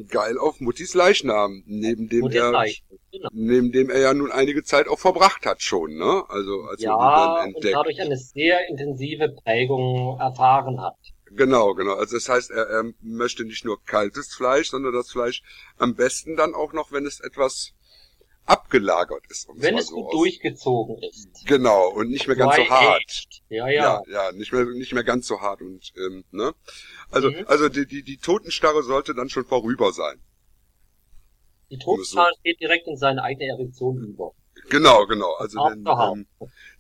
Geil 0.09 0.39
auf 0.39 0.61
Muttis 0.61 0.95
Leichnam, 0.95 1.65
neben 1.67 2.09
dem 2.09 2.25
Und 2.25 2.35
der 2.35 2.45
er 2.45 2.53
Leicht. 2.53 2.85
Genau. 3.11 3.29
neben 3.33 3.73
dem 3.73 3.91
er 3.91 3.99
ja 3.99 4.15
nun 4.15 4.31
einige 4.31 4.63
Zeit 4.63 4.89
auch 4.89 4.99
verbracht 5.01 5.45
hat 5.45 5.61
schon, 5.61 5.97
ne? 5.97 6.23
Also 6.29 6.63
als 6.63 6.81
man 6.83 6.95
ihn 6.95 6.99
Ja, 6.99 7.35
dann 7.35 7.49
und 7.49 7.55
entdeckt. 7.57 7.75
dadurch 7.75 8.01
eine 8.01 8.17
sehr 8.17 8.61
intensive 8.71 9.35
Prägung 9.45 10.19
erfahren 10.21 10.81
hat. 10.81 10.97
Genau, 11.35 11.75
genau. 11.75 11.95
Also 11.95 12.17
das 12.17 12.29
heißt, 12.29 12.51
er, 12.51 12.67
er 12.67 12.93
möchte 13.01 13.45
nicht 13.45 13.65
nur 13.65 13.83
kaltes 13.85 14.35
Fleisch, 14.35 14.71
sondern 14.71 14.93
das 14.93 15.11
Fleisch 15.11 15.43
am 15.79 15.95
besten 15.95 16.37
dann 16.37 16.55
auch 16.55 16.73
noch, 16.73 16.93
wenn 16.93 17.07
es 17.07 17.21
etwas 17.21 17.73
abgelagert 18.45 19.25
ist. 19.29 19.49
um's 19.49 19.63
Wenn 19.63 19.79
es 19.79 19.87
so 19.87 19.95
gut 19.97 20.07
aus- 20.07 20.13
durchgezogen 20.13 20.97
ist. 21.03 21.29
Genau, 21.47 21.89
und 21.91 22.09
nicht 22.11 22.27
mehr 22.27 22.37
ganz 22.37 22.57
so 22.57 22.65
hart. 22.69 23.25
Ja, 23.49 23.69
ja. 23.69 24.03
ja, 24.09 24.13
ja, 24.27 24.33
nicht 24.33 24.53
mehr 24.53 24.65
nicht 24.65 24.93
mehr 24.93 25.05
ganz 25.05 25.27
so 25.29 25.41
hart 25.41 25.61
und 25.63 25.93
ähm, 25.97 26.25
ne? 26.33 26.53
Also 27.11 27.31
Mhm. 27.31 27.45
also 27.47 27.69
die, 27.69 27.87
die 27.87 28.03
die 28.03 28.17
Totenstarre 28.19 28.83
sollte 28.83 29.15
dann 29.15 29.29
schon 29.29 29.45
vorüber 29.45 29.93
sein. 29.93 30.21
Die 31.71 31.79
Todeszahl 31.79 32.31
geht 32.43 32.61
direkt 32.61 32.87
in 32.89 32.97
seine 32.97 33.23
eigene 33.23 33.49
Erektion 33.51 33.97
über. 34.05 34.33
Genau, 34.69 35.07
genau. 35.07 35.33
Also 35.35 35.59
denn, 35.69 35.85
ähm, 35.87 36.27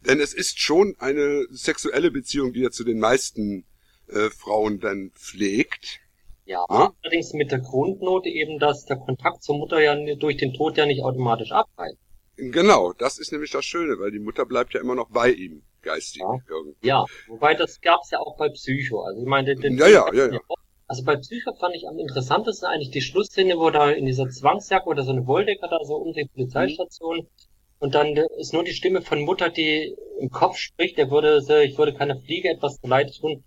denn 0.02 0.20
es 0.20 0.34
ist 0.34 0.60
schon 0.60 0.94
eine 0.98 1.46
sexuelle 1.50 2.10
Beziehung, 2.10 2.52
die 2.52 2.64
er 2.64 2.70
zu 2.72 2.84
den 2.84 2.98
meisten 2.98 3.64
äh, 4.12 4.30
Frauen 4.30 4.80
dann 4.80 5.10
pflegt. 5.14 6.00
Ja, 6.44 6.64
Ja. 6.68 6.92
allerdings 7.02 7.32
mit 7.32 7.52
der 7.52 7.60
Grundnote 7.60 8.28
eben, 8.28 8.58
dass 8.58 8.84
der 8.84 8.96
Kontakt 8.96 9.42
zur 9.42 9.58
Mutter 9.58 9.80
ja 9.80 9.94
durch 10.16 10.36
den 10.36 10.52
Tod 10.54 10.76
ja 10.76 10.86
nicht 10.86 11.02
automatisch 11.02 11.52
abreißt. 11.52 11.98
Genau, 12.36 12.92
das 12.94 13.18
ist 13.18 13.30
nämlich 13.32 13.50
das 13.50 13.64
Schöne, 13.64 13.98
weil 13.98 14.10
die 14.10 14.18
Mutter 14.18 14.46
bleibt 14.46 14.74
ja 14.74 14.80
immer 14.80 14.94
noch 14.94 15.10
bei 15.10 15.30
ihm, 15.30 15.62
geistig. 15.82 16.22
Ja. 16.22 16.36
irgendwie. 16.48 16.86
Ja, 16.88 17.04
wobei 17.28 17.54
das 17.54 17.80
gab's 17.80 18.10
ja 18.10 18.18
auch 18.18 18.36
bei 18.36 18.48
Psycho. 18.48 19.02
Also 19.02 19.20
ich 19.20 19.26
meine, 19.26 19.54
den 19.54 19.76
Ja, 19.78 19.86
ja, 19.88 20.06
ja, 20.12 20.32
ja. 20.32 20.40
Also 20.88 21.04
bei 21.04 21.16
Psycho 21.16 21.54
fand 21.54 21.74
ich 21.76 21.86
am 21.88 21.98
interessantesten 21.98 22.66
eigentlich 22.68 22.90
die 22.90 23.00
Schlussszene, 23.00 23.56
wo 23.56 23.70
da 23.70 23.90
in 23.90 24.04
dieser 24.06 24.28
Zwangsjacke 24.28 24.86
oder 24.88 25.04
so 25.04 25.12
eine 25.12 25.26
Wolldecke 25.26 25.66
da 25.70 25.78
so 25.84 25.94
um 25.96 26.12
die 26.12 26.26
Polizeistation 26.34 27.26
und 27.78 27.94
dann 27.94 28.16
ist 28.38 28.52
nur 28.52 28.62
die 28.64 28.74
Stimme 28.74 29.02
von 29.02 29.22
Mutter, 29.22 29.48
die 29.48 29.94
im 30.20 30.30
Kopf 30.30 30.56
spricht, 30.56 30.98
der 30.98 31.10
würde, 31.10 31.42
ich 31.64 31.78
würde 31.78 31.94
keiner 31.94 32.16
Fliege 32.20 32.48
etwas 32.50 32.80
zu 32.80 32.86
leid 32.86 33.12
tun. 33.18 33.42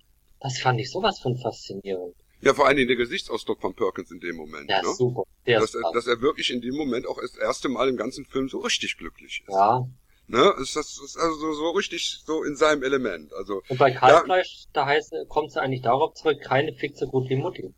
Das 0.46 0.60
fand 0.60 0.80
ich 0.80 0.92
sowas 0.92 1.20
von 1.20 1.36
faszinierend. 1.36 2.14
Ja, 2.42 2.54
vor 2.54 2.68
allen 2.68 2.78
Dingen 2.78 2.88
der 2.88 2.98
Gesichtsausdruck 2.98 3.62
von 3.62 3.74
Perkins 3.74 4.12
in 4.12 4.20
dem 4.20 4.36
Moment. 4.36 4.70
Ja, 4.70 4.84
ne? 4.84 4.94
super. 4.94 5.24
Der 5.48 5.60
Dass 5.60 5.74
ist 5.74 5.82
er, 5.84 5.92
dass 5.92 6.06
er 6.06 6.22
wirklich 6.22 6.52
in 6.52 6.62
dem 6.62 6.76
Moment 6.76 7.08
auch 7.08 7.20
das 7.20 7.36
erste 7.36 7.68
Mal 7.68 7.90
im 7.90 7.98
ganzen 7.98 8.26
Film 8.26 8.48
so 8.48 8.60
richtig 8.60 8.96
glücklich 8.98 9.44
ist. 9.48 9.52
Ja. 9.52 9.88
Ne? 10.28 10.54
Ist 10.62 10.76
das 10.76 11.00
ist 11.04 11.18
also 11.18 11.36
so, 11.36 11.54
so 11.54 11.72
richtig 11.72 12.22
so 12.24 12.44
in 12.44 12.56
seinem 12.56 12.84
Element. 12.84 13.34
Also 13.34 13.64
Und 13.70 13.80
bei 13.80 13.90
Kalbfleisch, 13.90 14.66
da 14.72 14.86
heißt, 14.86 15.16
kommt 15.30 15.50
es 15.50 15.58
eigentlich 15.58 15.82
darauf 15.82 16.14
zurück, 16.14 16.40
keine 16.42 16.74
fickt 16.74 17.00
so 17.00 17.08
gut 17.08 17.28
wie 17.28 17.38
Mutti. 17.38 17.74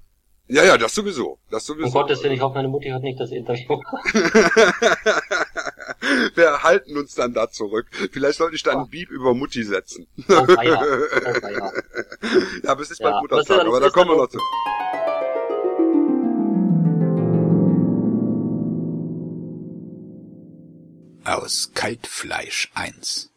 ja, 0.50 0.66
ja, 0.66 0.78
das 0.78 0.94
sowieso. 0.94 1.40
Das 1.50 1.66
sowieso. 1.66 1.88
Um 1.88 1.94
Gottes 1.94 2.22
Willen, 2.22 2.34
ich 2.34 2.42
hoffe, 2.42 2.56
meine 2.56 2.68
Mutti 2.68 2.90
hat 2.90 3.02
nicht 3.02 3.18
das 3.18 3.32
Interview. 3.32 3.80
Wir 6.36 6.64
halten 6.64 6.98
uns 6.98 7.16
dann 7.16 7.34
da 7.34 7.50
zurück. 7.50 7.88
Vielleicht 8.12 8.38
sollte 8.38 8.56
ich 8.56 8.64
dann 8.64 8.78
einen 8.78 8.90
Beep 8.90 9.10
über 9.10 9.34
Mutti 9.34 9.64
setzen. 9.64 10.08
Oh, 10.30 10.34
weia. 10.34 10.82
Oh, 10.82 11.48
ja, 12.64 12.70
aber 12.70 12.82
es 12.82 12.92
ist 12.92 13.00
Ja, 13.00 13.10
ist 13.18 13.22
Muttertag, 13.22 13.66
aber 13.66 13.80
da 13.80 13.90
kommen 13.90 14.12
wir 14.12 14.18
noch 14.18 14.30
zu. 14.30 14.40
Aus 21.24 21.72
Kaltfleisch 21.74 22.72
1 22.74 23.30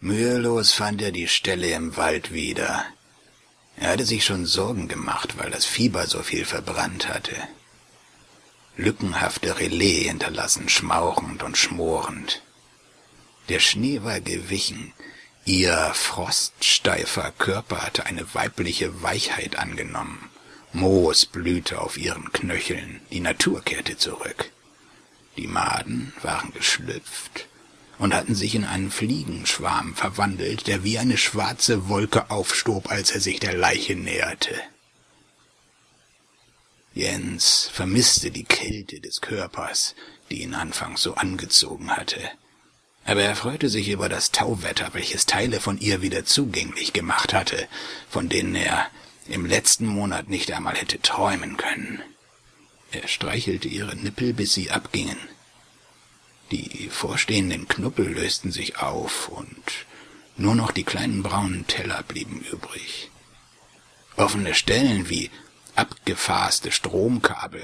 Mühelos 0.00 0.72
fand 0.72 1.02
er 1.02 1.12
die 1.12 1.28
Stelle 1.28 1.72
im 1.72 1.96
Wald 1.96 2.32
wieder. 2.32 2.84
Er 3.76 3.92
hatte 3.92 4.04
sich 4.04 4.24
schon 4.24 4.44
Sorgen 4.44 4.88
gemacht, 4.88 5.38
weil 5.38 5.50
das 5.50 5.64
Fieber 5.64 6.06
so 6.06 6.22
viel 6.22 6.44
verbrannt 6.44 7.08
hatte. 7.08 7.34
Lückenhafte 8.80 9.58
Relais 9.58 10.04
hinterlassen 10.04 10.70
schmauchend 10.70 11.42
und 11.42 11.58
schmorend. 11.58 12.40
Der 13.50 13.60
Schnee 13.60 14.02
war 14.02 14.20
gewichen, 14.20 14.94
ihr 15.44 15.92
froststeifer 15.92 17.30
Körper 17.36 17.82
hatte 17.82 18.06
eine 18.06 18.34
weibliche 18.34 19.02
Weichheit 19.02 19.56
angenommen. 19.56 20.30
Moos 20.72 21.26
blühte 21.26 21.78
auf 21.78 21.98
ihren 21.98 22.32
Knöcheln, 22.32 23.02
die 23.10 23.20
Natur 23.20 23.60
kehrte 23.62 23.98
zurück. 23.98 24.50
Die 25.36 25.46
Maden 25.46 26.14
waren 26.22 26.50
geschlüpft 26.54 27.48
und 27.98 28.14
hatten 28.14 28.34
sich 28.34 28.54
in 28.54 28.64
einen 28.64 28.90
Fliegenschwarm 28.90 29.94
verwandelt, 29.94 30.68
der 30.68 30.84
wie 30.84 30.98
eine 30.98 31.18
schwarze 31.18 31.90
Wolke 31.90 32.30
aufstob, 32.30 32.90
als 32.90 33.10
er 33.10 33.20
sich 33.20 33.40
der 33.40 33.52
Leiche 33.52 33.94
näherte. 33.94 34.54
Jens 37.00 37.70
vermisste 37.72 38.30
die 38.30 38.44
Kälte 38.44 39.00
des 39.00 39.22
Körpers, 39.22 39.94
die 40.30 40.42
ihn 40.42 40.54
anfangs 40.54 41.00
so 41.00 41.14
angezogen 41.14 41.90
hatte. 41.90 42.20
Aber 43.06 43.22
er 43.22 43.34
freute 43.36 43.70
sich 43.70 43.88
über 43.88 44.10
das 44.10 44.32
Tauwetter, 44.32 44.90
welches 44.92 45.24
Teile 45.24 45.60
von 45.60 45.78
ihr 45.78 46.02
wieder 46.02 46.26
zugänglich 46.26 46.92
gemacht 46.92 47.32
hatte, 47.32 47.68
von 48.10 48.28
denen 48.28 48.54
er 48.54 48.90
im 49.28 49.46
letzten 49.46 49.86
Monat 49.86 50.28
nicht 50.28 50.52
einmal 50.52 50.76
hätte 50.76 51.00
träumen 51.00 51.56
können. 51.56 52.02
Er 52.92 53.08
streichelte 53.08 53.68
ihre 53.68 53.96
Nippel, 53.96 54.34
bis 54.34 54.52
sie 54.52 54.70
abgingen. 54.70 55.16
Die 56.50 56.90
vorstehenden 56.90 57.66
Knuppel 57.66 58.12
lösten 58.12 58.52
sich 58.52 58.76
auf 58.76 59.28
und 59.28 59.64
nur 60.36 60.54
noch 60.54 60.70
die 60.70 60.84
kleinen 60.84 61.22
braunen 61.22 61.66
Teller 61.66 62.02
blieben 62.02 62.44
übrig. 62.52 63.10
Offene 64.16 64.52
Stellen 64.52 65.08
wie 65.08 65.30
abgefasste 65.80 66.72
Stromkabel, 66.72 67.62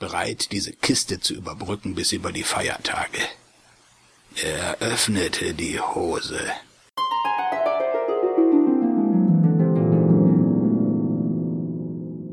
bereit, 0.00 0.50
diese 0.50 0.72
Kiste 0.72 1.20
zu 1.20 1.32
überbrücken 1.34 1.94
bis 1.94 2.10
über 2.10 2.32
die 2.32 2.42
Feiertage. 2.42 3.20
Er 4.42 4.78
öffnete 4.80 5.54
die 5.54 5.78
Hose. 5.78 6.40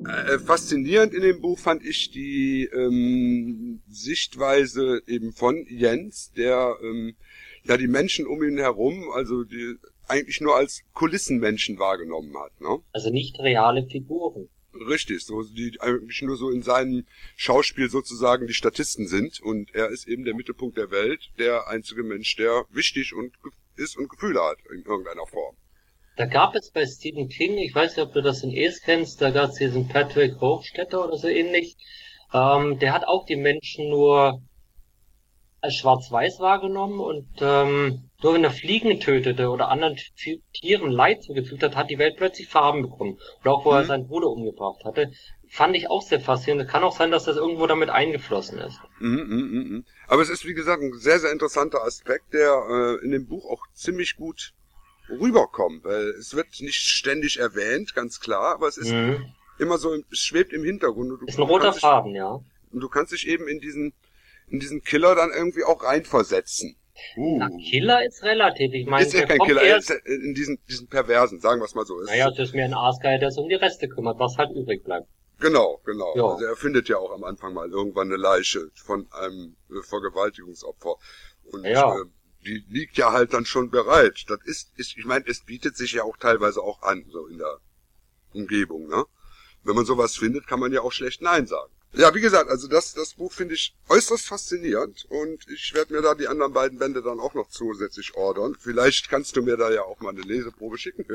Äh, 0.07 0.39
faszinierend 0.39 1.13
in 1.13 1.21
dem 1.21 1.41
Buch 1.41 1.59
fand 1.59 1.85
ich 1.85 2.09
die 2.09 2.67
ähm, 2.73 3.83
Sichtweise 3.87 5.03
eben 5.05 5.33
von 5.33 5.63
Jens, 5.69 6.31
der 6.35 6.75
ähm, 6.81 7.15
ja 7.63 7.77
die 7.77 7.87
Menschen 7.87 8.25
um 8.25 8.41
ihn 8.41 8.57
herum, 8.57 9.11
also 9.13 9.43
die 9.43 9.75
eigentlich 10.07 10.41
nur 10.41 10.55
als 10.55 10.81
Kulissenmenschen 10.95 11.77
wahrgenommen 11.77 12.35
hat. 12.35 12.59
Ne? 12.59 12.79
Also 12.93 13.11
nicht 13.11 13.37
reale 13.37 13.85
Figuren. 13.85 14.49
Richtig, 14.87 15.25
so 15.25 15.43
die 15.43 15.79
eigentlich 15.79 16.21
nur 16.21 16.37
so 16.37 16.49
in 16.49 16.61
seinem 16.61 17.05
Schauspiel 17.35 17.89
sozusagen 17.89 18.47
die 18.47 18.53
Statisten 18.53 19.07
sind 19.07 19.39
und 19.41 19.73
er 19.75 19.89
ist 19.89 20.07
eben 20.07 20.23
der 20.23 20.35
Mittelpunkt 20.35 20.77
der 20.77 20.91
Welt, 20.91 21.31
der 21.37 21.67
einzige 21.67 22.03
Mensch, 22.03 22.35
der 22.35 22.65
wichtig 22.69 23.13
und 23.13 23.33
ist 23.75 23.97
und 23.97 24.09
Gefühle 24.09 24.41
hat 24.41 24.57
in 24.71 24.83
irgendeiner 24.83 25.25
Form. 25.25 25.55
Da 26.15 26.25
gab 26.25 26.55
es 26.55 26.71
bei 26.71 26.85
Stephen 26.85 27.29
King, 27.29 27.57
ich 27.57 27.73
weiß 27.73 27.95
nicht, 27.95 28.05
ob 28.05 28.13
du 28.13 28.21
das 28.21 28.43
in 28.43 28.51
Es 28.55 28.81
kennst, 28.81 29.21
da 29.21 29.31
gab 29.31 29.51
es 29.51 29.55
diesen 29.55 29.87
Patrick 29.87 30.39
Hochstetter 30.41 31.05
oder 31.05 31.17
so 31.17 31.27
ähnlich. 31.27 31.77
Ähm, 32.33 32.77
der 32.79 32.93
hat 32.93 33.07
auch 33.07 33.25
die 33.25 33.37
Menschen 33.37 33.89
nur 33.89 34.41
als 35.61 35.75
schwarz-weiß 35.75 36.39
wahrgenommen 36.39 36.99
und 36.99 37.29
ähm, 37.41 38.08
nur 38.21 38.33
wenn 38.33 38.43
er 38.43 38.51
Fliegen 38.51 38.99
tötete 38.99 39.49
oder 39.49 39.69
anderen 39.69 39.97
Tieren 40.53 40.91
Leid 40.91 41.23
zugefügt 41.23 41.63
hat, 41.63 41.75
hat 41.75 41.89
die 41.89 41.97
Welt 41.97 42.15
plötzlich 42.17 42.49
Farben 42.49 42.81
bekommen. 42.81 43.17
Oder 43.41 43.53
auch 43.53 43.65
wo 43.65 43.71
mhm. 43.71 43.77
er 43.77 43.85
seinen 43.85 44.07
Bruder 44.07 44.27
umgebracht 44.27 44.83
hatte. 44.83 45.11
Fand 45.47 45.75
ich 45.75 45.89
auch 45.89 46.01
sehr 46.01 46.19
faszinierend. 46.19 46.69
Kann 46.69 46.83
auch 46.83 46.95
sein, 46.95 47.11
dass 47.11 47.23
das 47.23 47.37
irgendwo 47.37 47.65
damit 47.65 47.89
eingeflossen 47.89 48.59
ist. 48.59 48.79
Mhm, 48.99 49.25
mh, 49.27 49.35
mh, 49.35 49.77
mh. 49.77 49.83
Aber 50.07 50.21
es 50.21 50.29
ist, 50.29 50.45
wie 50.45 50.53
gesagt, 50.53 50.81
ein 50.81 50.93
sehr, 50.93 51.19
sehr 51.19 51.31
interessanter 51.31 51.83
Aspekt, 51.83 52.33
der 52.33 52.99
äh, 53.01 53.05
in 53.05 53.11
dem 53.11 53.25
Buch 53.25 53.49
auch 53.49 53.65
ziemlich 53.73 54.15
gut 54.15 54.53
rüberkommt. 55.09 55.85
Weil 55.85 56.09
es 56.19 56.35
wird 56.35 56.47
nicht 56.59 56.81
ständig 56.81 57.39
erwähnt, 57.39 57.95
ganz 57.95 58.19
klar, 58.19 58.53
aber 58.55 58.67
es 58.67 58.77
ist 58.77 58.91
mhm. 58.91 59.33
immer 59.59 59.77
so, 59.77 59.95
es 60.11 60.19
schwebt 60.19 60.53
im 60.53 60.63
Hintergrund. 60.63 61.19
ist 61.27 61.39
ein 61.39 61.43
roter 61.43 61.73
Faden, 61.73 62.15
ja. 62.15 62.39
Und 62.71 62.81
du 62.81 62.89
kannst 62.89 63.13
dich 63.13 63.27
eben 63.27 63.47
in 63.47 63.59
diesen 63.59 63.93
in 64.49 64.59
diesen 64.59 64.83
Killer 64.83 65.15
dann 65.15 65.31
irgendwie 65.31 65.63
auch 65.63 65.83
reinversetzen. 65.83 66.75
Uh. 67.15 67.37
Na, 67.37 67.49
Killer 67.49 68.05
ist 68.05 68.23
relativ. 68.23 68.73
Ich 68.73 68.85
meine, 68.85 69.05
ist 69.05 69.13
ja 69.13 69.25
kein 69.25 69.39
Killer, 69.39 69.61
er 69.61 69.77
ist 69.77 69.89
in 69.89 70.33
diesen, 70.33 70.59
diesen 70.69 70.87
Perversen, 70.87 71.39
sagen 71.39 71.61
wir 71.61 71.65
es 71.65 71.75
mal 71.75 71.85
so. 71.85 71.99
Naja, 72.01 72.29
es 72.29 72.39
ist 72.39 72.53
mir 72.53 72.65
ein 72.65 72.73
Aasgeil, 72.73 73.19
der 73.19 73.31
sich 73.31 73.41
um 73.41 73.49
die 73.49 73.55
Reste 73.55 73.87
kümmert, 73.87 74.19
was 74.19 74.37
halt 74.37 74.51
übrig 74.55 74.83
bleibt. 74.83 75.07
Genau, 75.39 75.79
genau. 75.85 76.15
Ja. 76.15 76.25
Also 76.27 76.45
er 76.45 76.55
findet 76.55 76.89
ja 76.89 76.97
auch 76.97 77.11
am 77.11 77.23
Anfang 77.23 77.53
mal 77.53 77.69
irgendwann 77.69 78.07
eine 78.07 78.17
Leiche 78.17 78.69
von 78.75 79.07
einem 79.11 79.55
äh, 79.69 79.81
Vergewaltigungsopfer. 79.83 80.95
Und 81.51 81.63
ja. 81.65 81.95
äh, 81.95 82.05
die 82.45 82.63
liegt 82.69 82.97
ja 82.97 83.11
halt 83.11 83.33
dann 83.33 83.45
schon 83.45 83.69
bereit. 83.69 84.25
Das 84.27 84.39
ist, 84.45 84.71
ist 84.77 84.97
ich 84.97 85.05
meine, 85.05 85.25
es 85.27 85.43
bietet 85.43 85.77
sich 85.77 85.93
ja 85.93 86.03
auch 86.03 86.17
teilweise 86.17 86.61
auch 86.61 86.81
an, 86.81 87.05
so 87.09 87.27
in 87.27 87.37
der 87.37 87.57
Umgebung, 88.33 88.87
ne? 88.87 89.05
Wenn 89.63 89.75
man 89.75 89.85
sowas 89.85 90.15
findet, 90.15 90.47
kann 90.47 90.59
man 90.59 90.71
ja 90.71 90.81
auch 90.81 90.91
schlecht 90.91 91.21
Nein 91.21 91.45
sagen. 91.45 91.71
Ja, 91.93 92.13
wie 92.13 92.21
gesagt, 92.21 92.49
also 92.49 92.67
das, 92.67 92.93
das 92.93 93.15
Buch 93.15 93.31
finde 93.31 93.55
ich 93.55 93.73
äußerst 93.89 94.27
faszinierend 94.27 95.05
und 95.09 95.47
ich 95.49 95.73
werde 95.73 95.93
mir 95.93 96.01
da 96.01 96.13
die 96.13 96.27
anderen 96.27 96.53
beiden 96.53 96.77
Bände 96.77 97.01
dann 97.01 97.19
auch 97.19 97.33
noch 97.33 97.49
zusätzlich 97.49 98.15
ordern. 98.15 98.55
Vielleicht 98.59 99.09
kannst 99.09 99.35
du 99.35 99.41
mir 99.41 99.57
da 99.57 99.71
ja 99.71 99.81
auch 99.81 99.99
mal 99.99 100.11
eine 100.11 100.21
Leseprobe 100.21 100.77
schicken. 100.77 101.05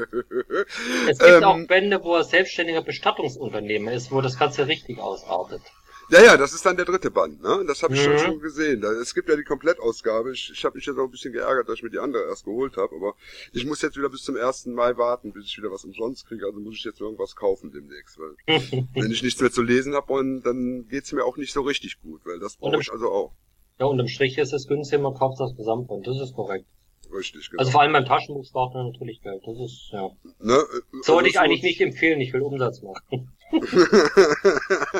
es 1.08 1.18
gibt 1.18 1.22
ähm, 1.30 1.44
auch 1.44 1.66
Bände, 1.68 2.02
wo 2.02 2.16
er 2.16 2.24
selbstständiger 2.24 2.82
Bestattungsunternehmer 2.82 3.92
ist, 3.92 4.10
wo 4.10 4.20
das 4.20 4.36
Ganze 4.36 4.66
richtig 4.66 4.98
ausartet. 4.98 5.62
Ja, 6.10 6.22
ja, 6.22 6.36
das 6.36 6.52
ist 6.52 6.64
dann 6.66 6.76
der 6.76 6.84
dritte 6.84 7.10
Band, 7.10 7.42
ne? 7.42 7.64
Das 7.66 7.82
habe 7.82 7.94
ich 7.94 8.06
mhm. 8.06 8.18
schon, 8.18 8.40
gesehen. 8.40 8.82
Es 8.82 9.14
gibt 9.14 9.28
ja 9.28 9.36
die 9.36 9.44
Komplettausgabe. 9.44 10.32
Ich, 10.32 10.50
ich 10.52 10.64
habe 10.64 10.76
mich 10.76 10.86
jetzt 10.86 10.98
auch 10.98 11.04
ein 11.04 11.10
bisschen 11.10 11.32
geärgert, 11.32 11.68
dass 11.68 11.76
ich 11.76 11.82
mir 11.82 11.90
die 11.90 11.98
andere 11.98 12.24
erst 12.24 12.44
geholt 12.44 12.76
habe, 12.76 12.94
aber 12.94 13.14
ich 13.52 13.64
muss 13.64 13.82
jetzt 13.82 13.96
wieder 13.96 14.10
bis 14.10 14.22
zum 14.22 14.36
1. 14.36 14.66
Mai 14.66 14.96
warten, 14.96 15.32
bis 15.32 15.46
ich 15.46 15.58
wieder 15.58 15.70
was 15.70 15.84
umsonst 15.84 16.26
kriege. 16.26 16.46
Also 16.46 16.60
muss 16.60 16.74
ich 16.74 16.84
jetzt 16.84 17.00
irgendwas 17.00 17.36
kaufen 17.36 17.72
demnächst. 17.72 18.18
Weil 18.18 18.34
wenn 18.94 19.10
ich 19.10 19.22
nichts 19.22 19.40
mehr 19.40 19.50
zu 19.50 19.62
lesen 19.62 19.94
habe, 19.94 20.40
dann 20.44 20.86
geht's 20.88 21.12
mir 21.12 21.24
auch 21.24 21.36
nicht 21.36 21.52
so 21.52 21.62
richtig 21.62 22.00
gut, 22.00 22.20
weil 22.24 22.38
das 22.38 22.56
brauche 22.56 22.80
ich 22.80 22.92
also 22.92 23.10
auch. 23.10 23.32
Ja, 23.78 23.86
unterm 23.86 24.08
Strich 24.08 24.38
ist 24.38 24.52
es 24.52 24.68
günstiger, 24.68 25.02
man 25.02 25.14
kauft 25.14 25.40
das 25.40 25.56
Gesamtband. 25.56 26.06
Das 26.06 26.20
ist 26.20 26.34
korrekt. 26.34 26.66
Richtig, 27.12 27.50
genau. 27.50 27.60
Also 27.60 27.72
vor 27.72 27.82
allem 27.82 27.92
beim 27.92 28.04
Taschenbuch 28.04 28.44
spart 28.44 28.74
man 28.74 28.86
natürlich 28.86 29.20
Geld. 29.22 29.42
Das 29.46 29.58
ist, 29.58 29.90
ja. 29.92 30.10
Ne? 30.40 30.62
Sollte 31.02 31.12
also 31.12 31.26
ich 31.26 31.38
eigentlich 31.38 31.62
nicht 31.62 31.80
empfehlen, 31.80 32.20
ich 32.20 32.32
will 32.32 32.42
Umsatz 32.42 32.82
machen. 32.82 33.30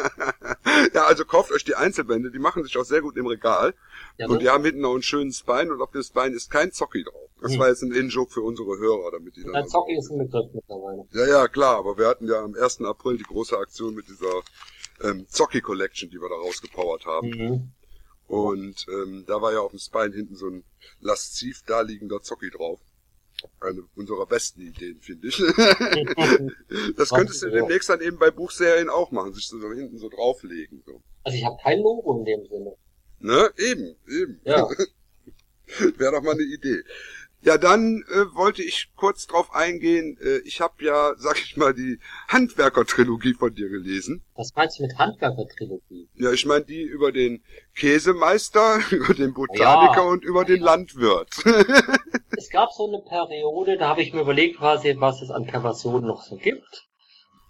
also 1.15 1.25
kauft 1.25 1.53
euch 1.53 1.65
die 1.65 1.77
Einzelbände, 1.77 2.31
die 2.31 2.39
machen 2.39 2.65
sich 2.65 2.77
auch 2.77 2.85
sehr 2.85 3.01
gut 3.01 3.17
im 3.17 3.27
Regal. 3.27 3.75
Ja, 4.19 4.27
und 4.27 4.43
die 4.43 4.49
haben 4.49 4.65
hinten 4.65 4.81
noch 4.81 4.93
einen 4.93 5.03
schönen 5.03 5.33
Spine 5.33 5.73
und 5.73 5.81
auf 5.81 5.93
dem 5.93 6.03
Spine 6.03 6.35
ist 6.35 6.51
kein 6.51 6.73
Zocki 6.73 7.05
drauf. 7.05 7.31
Das 7.41 7.53
hm. 7.53 7.59
war 7.61 7.69
jetzt 7.69 7.83
ein 7.83 7.93
In-Joke 7.93 8.33
für 8.33 8.43
unsere 8.43 8.79
Hörer, 8.79 9.13
damit 9.13 9.37
die 9.37 9.45
dann. 9.45 9.55
Ein 9.55 9.69
Zocki 9.69 9.97
ist 9.97 10.11
ein 10.11 10.19
Begriff 10.19 10.53
mittlerweile. 10.53 11.07
Ja, 11.13 11.27
ja, 11.27 11.49
klar, 11.49 11.79
aber 11.79 11.97
wir 11.99 12.09
hatten 12.09 12.27
ja 12.27 12.43
am 12.43 12.55
1. 12.55 12.83
April 12.83 13.17
die 13.17 13.25
große 13.25 13.57
Aktion 13.57 13.95
mit 13.95 14.09
dieser 14.09 14.43
ähm, 15.03 15.27
Zocki 15.29 15.61
Collection, 15.61 16.11
die 16.11 16.21
wir 16.21 16.29
da 16.29 16.35
rausgepowert 16.35 17.07
haben. 17.07 17.29
Mhm. 17.29 17.71
Und 18.27 18.87
ähm, 18.89 19.25
da 19.27 19.41
war 19.41 19.53
ja 19.53 19.61
auf 19.61 19.71
dem 19.71 19.79
Spine 19.79 20.15
hinten 20.15 20.35
so 20.35 20.47
ein 20.47 20.65
lasziv 21.01 21.63
daliegender 21.63 22.23
Zocki 22.23 22.51
drauf. 22.51 22.81
Eine 23.61 23.83
unserer 23.97 24.27
besten 24.27 24.61
Ideen, 24.61 25.01
finde 25.01 25.29
ich. 25.29 25.39
das 26.97 27.11
könntest 27.11 27.43
du 27.43 27.51
demnächst 27.51 27.89
dann 27.89 28.01
eben 28.01 28.19
bei 28.19 28.31
Buchserien 28.31 28.91
auch 28.91 29.11
machen, 29.11 29.33
sich 29.33 29.49
so 29.49 29.59
hinten 29.73 29.99
so 29.99 30.09
drauflegen. 30.09 30.83
So. 30.85 31.03
Also 31.23 31.39
ich 31.39 31.45
habe 31.45 31.57
kein 31.63 31.81
Logo 31.81 32.19
in 32.19 32.25
dem 32.25 32.47
Sinne. 32.47 32.77
Ne, 33.21 33.51
eben, 33.57 33.97
eben. 34.09 34.41
Ja. 34.45 34.69
Wäre 35.97 36.13
doch 36.13 36.23
mal 36.23 36.33
eine 36.33 36.43
Idee. 36.43 36.83
Ja, 37.45 37.59
dann 37.59 38.03
äh, 38.09 38.35
wollte 38.35 38.63
ich 38.63 38.89
kurz 38.97 39.27
drauf 39.27 39.55
eingehen. 39.55 40.17
Äh, 40.23 40.39
ich 40.47 40.63
habe 40.63 40.83
ja, 40.83 41.13
sag 41.19 41.39
ich 41.39 41.57
mal, 41.57 41.75
die 41.75 41.99
Handwerker-Trilogie 42.29 43.35
von 43.35 43.55
dir 43.55 43.69
gelesen. 43.69 44.25
Was 44.35 44.55
meinst 44.57 44.79
du 44.79 44.83
mit 44.83 44.99
Handwerker-Trilogie? 44.99 46.09
Ja, 46.15 46.33
ich 46.33 46.47
meine 46.47 46.65
die 46.65 46.83
über 46.83 47.13
den 47.13 47.45
Käsemeister, 47.77 48.81
über 48.91 49.13
den 49.13 49.35
Botaniker 49.35 50.03
ja. 50.03 50.09
und 50.09 50.25
über 50.25 50.47
den 50.47 50.61
Landwirt. 50.61 51.29
es 52.37 52.49
gab 52.49 52.73
so 52.73 52.89
eine 52.89 53.03
Periode, 53.07 53.77
da 53.77 53.89
habe 53.89 54.01
ich 54.01 54.15
mir 54.15 54.23
überlegt 54.23 54.57
quasi, 54.57 54.95
was 54.99 55.21
es 55.21 55.31
an 55.31 55.47
Perversionen 55.47 56.07
noch 56.07 56.23
so 56.23 56.37
gibt. 56.37 56.87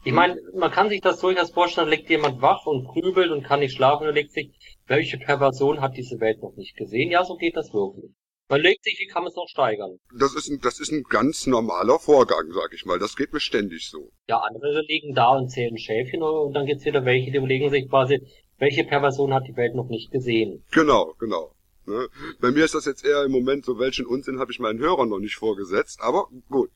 Ich 0.06 0.12
meine, 0.12 0.36
man 0.54 0.70
kann 0.70 0.90
sich 0.90 1.00
das 1.00 1.20
durchaus 1.20 1.52
vorstellen, 1.52 1.86
da 1.86 1.94
liegt 1.94 2.10
jemand 2.10 2.42
wach 2.42 2.66
und 2.66 2.84
grübelt 2.84 3.30
und 3.30 3.44
kann 3.44 3.60
nicht 3.60 3.74
schlafen 3.74 4.08
und 4.08 4.14
legt 4.14 4.32
sich, 4.32 4.50
welche 4.86 5.16
Perversion 5.18 5.80
hat 5.80 5.96
diese 5.96 6.20
Welt 6.20 6.42
noch 6.42 6.56
nicht 6.56 6.76
gesehen? 6.76 7.10
Ja, 7.10 7.24
so 7.24 7.36
geht 7.36 7.56
das 7.56 7.72
wirklich. 7.72 8.10
Man 8.48 8.60
legt 8.60 8.84
sich, 8.84 8.98
wie 8.98 9.06
kann 9.06 9.22
man 9.22 9.30
es 9.30 9.36
noch 9.36 9.48
steigern? 9.48 9.98
Das 10.18 10.34
ist 10.34 10.50
ein, 10.50 10.60
das 10.60 10.78
ist 10.78 10.92
ein 10.92 11.02
ganz 11.04 11.46
normaler 11.46 11.98
Vorgang, 11.98 12.52
sag 12.52 12.74
ich 12.74 12.84
mal. 12.84 12.98
Das 12.98 13.16
geht 13.16 13.32
mir 13.32 13.40
ständig 13.40 13.88
so. 13.88 14.10
Ja, 14.28 14.38
andere 14.38 14.82
liegen 14.82 15.14
da 15.14 15.36
und 15.36 15.48
zählen 15.48 15.78
Schäfchen 15.78 16.22
und 16.22 16.52
dann 16.52 16.66
gibt's 16.66 16.84
wieder 16.84 17.04
welche, 17.06 17.30
die 17.30 17.38
überlegen 17.38 17.70
sich 17.70 17.88
quasi, 17.88 18.20
welche 18.58 18.84
Person 18.84 19.32
hat 19.32 19.46
die 19.48 19.56
Welt 19.56 19.74
noch 19.74 19.88
nicht 19.88 20.10
gesehen. 20.10 20.62
Genau, 20.72 21.14
genau. 21.18 21.54
Ne? 21.86 22.08
Bei 22.40 22.50
mir 22.50 22.64
ist 22.64 22.74
das 22.74 22.84
jetzt 22.84 23.04
eher 23.04 23.24
im 23.24 23.32
Moment 23.32 23.64
so, 23.64 23.78
welchen 23.78 24.06
Unsinn 24.06 24.38
habe 24.38 24.52
ich 24.52 24.58
meinen 24.58 24.78
Hörern 24.78 25.08
noch 25.08 25.20
nicht 25.20 25.36
vorgesetzt, 25.36 26.00
aber 26.00 26.28
gut. 26.48 26.70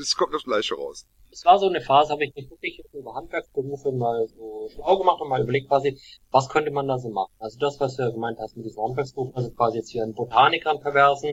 Es 0.00 0.16
kommt 0.16 0.34
das 0.34 0.44
Gleiche 0.44 0.74
raus 0.74 1.06
es 1.32 1.44
war 1.46 1.58
so 1.58 1.66
eine 1.66 1.80
Phase, 1.80 2.12
habe 2.12 2.24
ich 2.24 2.34
mich 2.34 2.50
wirklich 2.50 2.82
über 2.92 3.14
Handwerksberufe 3.14 3.90
mal 3.90 4.28
so 4.28 4.68
schlau 4.74 4.98
gemacht 4.98 5.20
und 5.20 5.28
mal 5.28 5.42
überlegt 5.42 5.68
quasi, 5.68 5.98
was 6.30 6.48
könnte 6.48 6.70
man 6.70 6.86
da 6.86 6.98
so 6.98 7.08
machen. 7.08 7.32
Also 7.38 7.58
das, 7.58 7.80
was 7.80 7.96
du 7.96 8.02
ja 8.02 8.10
gemeint 8.10 8.38
hast 8.38 8.56
mit 8.56 8.66
diesen 8.66 8.82
Handwerksberufen, 8.82 9.34
also 9.34 9.50
quasi 9.50 9.78
jetzt 9.78 9.90
hier 9.90 10.02
einen 10.02 10.14
Botaniker, 10.14 10.70
einen 10.70 10.80
Perversen, 10.80 11.32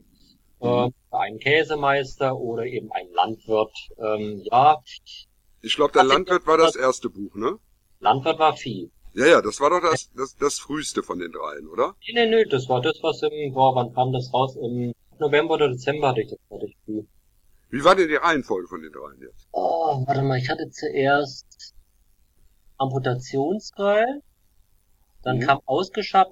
mhm. 0.62 0.68
äh, 0.68 1.16
einen 1.16 1.40
Käsemeister 1.40 2.38
oder 2.38 2.66
eben 2.66 2.92
einen 2.94 3.14
Landwirt. 3.14 3.76
Ähm, 3.98 4.42
ja. 4.50 4.78
Ich 5.62 5.76
glaube, 5.76 5.92
der 5.92 6.06
Landwirt 6.06 6.48
war 6.48 6.58
das 6.58 6.78
erste 6.78 7.10
Buch, 7.10 7.36
ne? 7.36 7.58
Landwirt 8.00 8.40
war 8.40 8.56
Vieh. 8.56 8.90
Ja, 9.14 9.26
ja, 9.26 9.42
das 9.42 9.60
war 9.60 9.70
doch 9.70 9.82
das, 9.82 10.10
das, 10.16 10.36
das 10.38 10.60
früheste 10.60 11.04
von 11.04 11.20
den 11.20 11.32
dreien, 11.34 11.68
oder? 11.68 11.96
Nee, 12.08 12.14
nee, 12.14 12.28
nee, 12.28 12.46
das 12.46 12.70
war 12.70 12.80
das, 12.80 12.98
was 13.02 13.22
im, 13.24 13.54
boah, 13.54 13.76
wann 13.76 13.94
kam 13.94 14.14
das 14.14 14.34
raus? 14.34 14.56
Im 14.56 14.94
November 15.20 15.56
oder 15.56 15.68
Dezember 15.68 16.10
hatte 16.10 16.22
ich 16.22 16.30
das 16.30 16.40
fertig. 16.48 16.78
Wie 17.70 17.84
war 17.84 17.96
denn 17.96 18.08
die 18.08 18.16
Reihenfolge 18.16 18.68
von 18.68 18.82
den 18.82 18.92
dreien 18.92 19.22
jetzt? 19.22 19.48
Oh, 19.52 20.04
warte 20.08 20.22
mal, 20.24 20.38
ich 20.38 20.50
hatte 20.50 20.70
zuerst 20.70 21.74
Amputationskeil, 22.78 24.22
dann 25.24 25.38
mhm. 25.38 25.42
kam 25.42 25.60
ausgeschafft, 25.66 26.32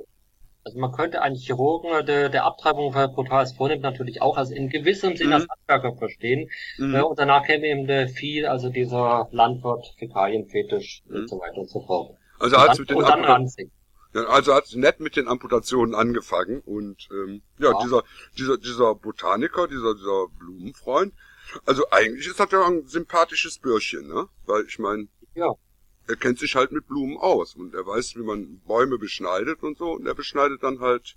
Also 0.63 0.79
man 0.79 0.91
könnte 0.91 1.21
einen 1.21 1.35
Chirurgen 1.35 1.91
äh, 1.91 2.03
der, 2.03 2.29
der 2.29 2.43
Abtreibung 2.45 2.91
von 2.91 3.13
Brutales 3.13 3.53
vornimmt 3.53 3.81
natürlich 3.83 4.21
auch 4.21 4.37
als 4.37 4.49
in 4.49 4.69
gewissem 4.69 5.15
Sinne 5.15 5.35
als 5.35 5.43
Mhm. 5.45 5.49
Handwerker 5.51 5.97
verstehen. 5.97 6.49
Mhm. 6.77 6.95
Äh, 6.95 7.01
und 7.01 7.19
danach 7.19 7.43
käme 7.45 7.65
eben 7.67 7.87
der 7.87 8.07
Vieh, 8.09 8.45
also 8.45 8.69
dieser 8.69 9.27
Landwirt, 9.31 9.93
Fäkalienfetisch 9.99 11.03
Mhm. 11.05 11.15
und 11.15 11.29
so 11.29 11.39
weiter 11.39 11.57
und 11.57 11.69
so 11.69 11.81
fort. 11.85 12.17
Also 12.39 12.57
hat's 12.57 12.77
dann, 12.77 12.79
mit 12.81 12.89
den 12.89 12.97
und 12.97 13.03
dann 13.07 13.19
Amputa- 13.19 13.33
ranzig. 13.33 13.71
Ja, 14.13 14.23
also 14.25 14.53
hat's 14.53 14.73
nett 14.75 14.99
mit 14.99 15.15
den 15.15 15.27
Amputationen 15.27 15.93
angefangen 15.93 16.61
und 16.61 17.07
ähm, 17.11 17.41
ja, 17.59 17.71
Ja. 17.71 17.79
dieser 17.83 18.03
dieser 18.37 18.57
dieser 18.57 18.95
Botaniker, 18.95 19.67
dieser 19.67 19.93
dieser 19.95 20.27
Blumenfreund, 20.39 21.13
also 21.65 21.89
eigentlich 21.91 22.27
ist 22.27 22.39
das 22.39 22.51
ja 22.51 22.65
ein 22.65 22.87
sympathisches 22.87 23.59
Bürschchen, 23.59 24.07
ne? 24.07 24.27
Weil 24.45 24.65
ich 24.65 24.79
meine, 24.79 25.07
Ja. 25.35 25.53
er 26.07 26.15
kennt 26.15 26.39
sich 26.39 26.55
halt 26.55 26.71
mit 26.71 26.87
Blumen 26.87 27.17
aus 27.17 27.55
und 27.55 27.73
er 27.73 27.85
weiß, 27.85 28.15
wie 28.15 28.23
man 28.23 28.59
Bäume 28.65 28.97
beschneidet 28.97 29.63
und 29.63 29.77
so 29.77 29.91
und 29.93 30.05
er 30.07 30.15
beschneidet 30.15 30.63
dann 30.63 30.79
halt 30.79 31.15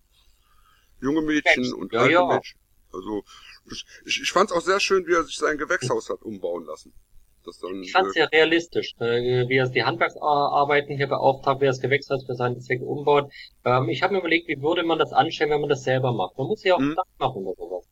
junge 1.01 1.23
Mädchen 1.23 1.63
Mensch, 1.63 1.75
und 1.75 1.93
ja, 1.93 2.01
alte 2.01 2.13
ja. 2.13 2.27
Mädchen. 2.27 2.61
Also 2.93 3.23
ich, 3.71 3.85
ich, 4.23 4.33
fand 4.33 4.51
es 4.51 4.57
auch 4.57 4.63
sehr 4.63 4.81
schön, 4.81 5.07
wie 5.07 5.15
er 5.15 5.23
sich 5.25 5.37
sein 5.37 5.59
Gewächshaus 5.59 6.11
hat 6.11 6.23
umbauen 6.23 6.65
lassen. 6.65 6.93
Das 7.45 7.59
dann, 7.59 7.83
Ich 7.83 7.93
fand 7.93 8.07
es 8.09 8.17
äh, 8.17 8.21
sehr 8.21 8.33
realistisch, 8.33 8.95
äh, 8.99 9.49
wie 9.49 9.57
er 9.57 9.69
die 9.69 9.83
Handwerksarbeiten 9.85 10.97
hier 10.97 11.07
beauftragt, 11.07 11.61
wie 11.61 11.67
er 11.67 11.71
das 11.71 11.81
Gewächshaus 11.81 12.25
für 12.27 12.35
seine 12.35 12.59
Zwecke 12.59 12.85
umbaut. 12.85 13.33
Ähm, 13.65 13.89
ich 13.89 14.03
habe 14.03 14.13
mir 14.15 14.21
überlegt, 14.21 14.49
wie 14.49 14.61
würde 14.61 14.83
man 14.83 14.99
das 14.99 15.13
anstellen, 15.13 15.51
wenn 15.51 15.61
man 15.61 15.71
das 15.71 15.85
selber 15.85 16.13
macht. 16.13 16.37
Man 16.37 16.49
muss 16.49 16.65
ja 16.65 16.75
auch 16.75 16.81
Mhm. 16.81 16.95
Platz 16.95 17.09
machen 17.19 17.45
oder 17.45 17.57
sowas. 17.57 17.87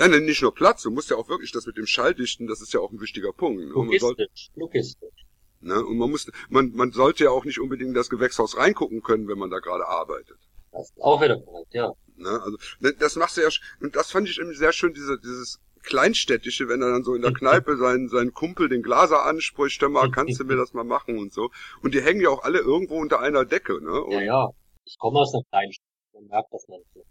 Nein, 0.00 0.10
nein, 0.10 0.24
nicht 0.24 0.42
nur 0.42 0.52
Platz, 0.54 0.82
du 0.82 0.90
musst 0.90 1.10
ja 1.10 1.16
auch 1.16 1.28
wirklich 1.28 1.52
das 1.52 1.66
mit 1.66 1.76
dem 1.76 1.86
Schalldichten, 1.86 2.46
das 2.48 2.60
ist 2.60 2.72
ja 2.72 2.80
auch 2.80 2.90
ein 2.90 3.00
wichtiger 3.00 3.32
Punkt. 3.32 3.62
Ne? 3.62 3.74
Und 3.74 3.86
man 3.88 3.98
soll- 3.98 4.10
Logistisch, 4.18 4.50
logistisch. 4.56 5.26
Ne? 5.60 5.84
Und 5.84 5.98
man 5.98 6.10
muss, 6.10 6.30
man, 6.48 6.72
man 6.72 6.90
sollte 6.90 7.24
ja 7.24 7.30
auch 7.30 7.44
nicht 7.44 7.60
unbedingt 7.60 7.88
in 7.90 7.94
das 7.94 8.08
Gewächshaus 8.10 8.56
reingucken 8.56 9.02
können, 9.02 9.28
wenn 9.28 9.38
man 9.38 9.50
da 9.50 9.58
gerade 9.58 9.86
arbeitet. 9.86 10.38
Das 10.72 10.88
ist 10.90 11.00
auch 11.00 11.20
wieder 11.22 11.38
korrekt, 11.38 11.74
ja. 11.74 11.92
Ne? 12.16 12.28
Also 12.42 12.56
ne, 12.80 12.94
das 12.98 13.16
machst 13.16 13.36
du 13.36 13.42
ja, 13.42 13.48
und 13.80 13.94
das 13.94 14.10
fand 14.10 14.28
ich 14.28 14.38
irgendwie 14.38 14.56
sehr 14.56 14.72
schön, 14.72 14.94
diese, 14.94 15.18
dieses 15.18 15.60
Kleinstädtische, 15.82 16.68
wenn 16.68 16.80
er 16.82 16.90
dann 16.92 17.04
so 17.04 17.14
in 17.14 17.22
der 17.22 17.32
Kneipe 17.34 17.76
seinen, 17.76 18.08
seinen 18.08 18.32
Kumpel, 18.32 18.68
den 18.68 18.82
Glaser 18.82 19.24
anspricht, 19.26 19.82
hör 19.82 19.88
mal, 19.90 20.10
kannst 20.10 20.40
du 20.40 20.44
mir 20.44 20.56
das 20.56 20.72
mal 20.72 20.84
machen 20.84 21.18
und 21.18 21.32
so. 21.32 21.50
Und 21.82 21.94
die 21.94 22.00
hängen 22.02 22.20
ja 22.22 22.30
auch 22.30 22.42
alle 22.42 22.58
irgendwo 22.60 22.96
unter 22.98 23.20
einer 23.20 23.44
Decke, 23.44 23.82
ne? 23.82 24.00
Und, 24.02 24.12
Ja, 24.12 24.20
ja. 24.22 24.48
Ich 24.86 24.96
komme 24.98 25.18
aus 25.18 25.34
einer 25.34 25.44
kleinen 25.50 25.72
Stadt. 25.72 25.84
Man 26.14 26.26
merkt 26.26 26.52
das 26.52 26.64
manchmal. 26.68 27.04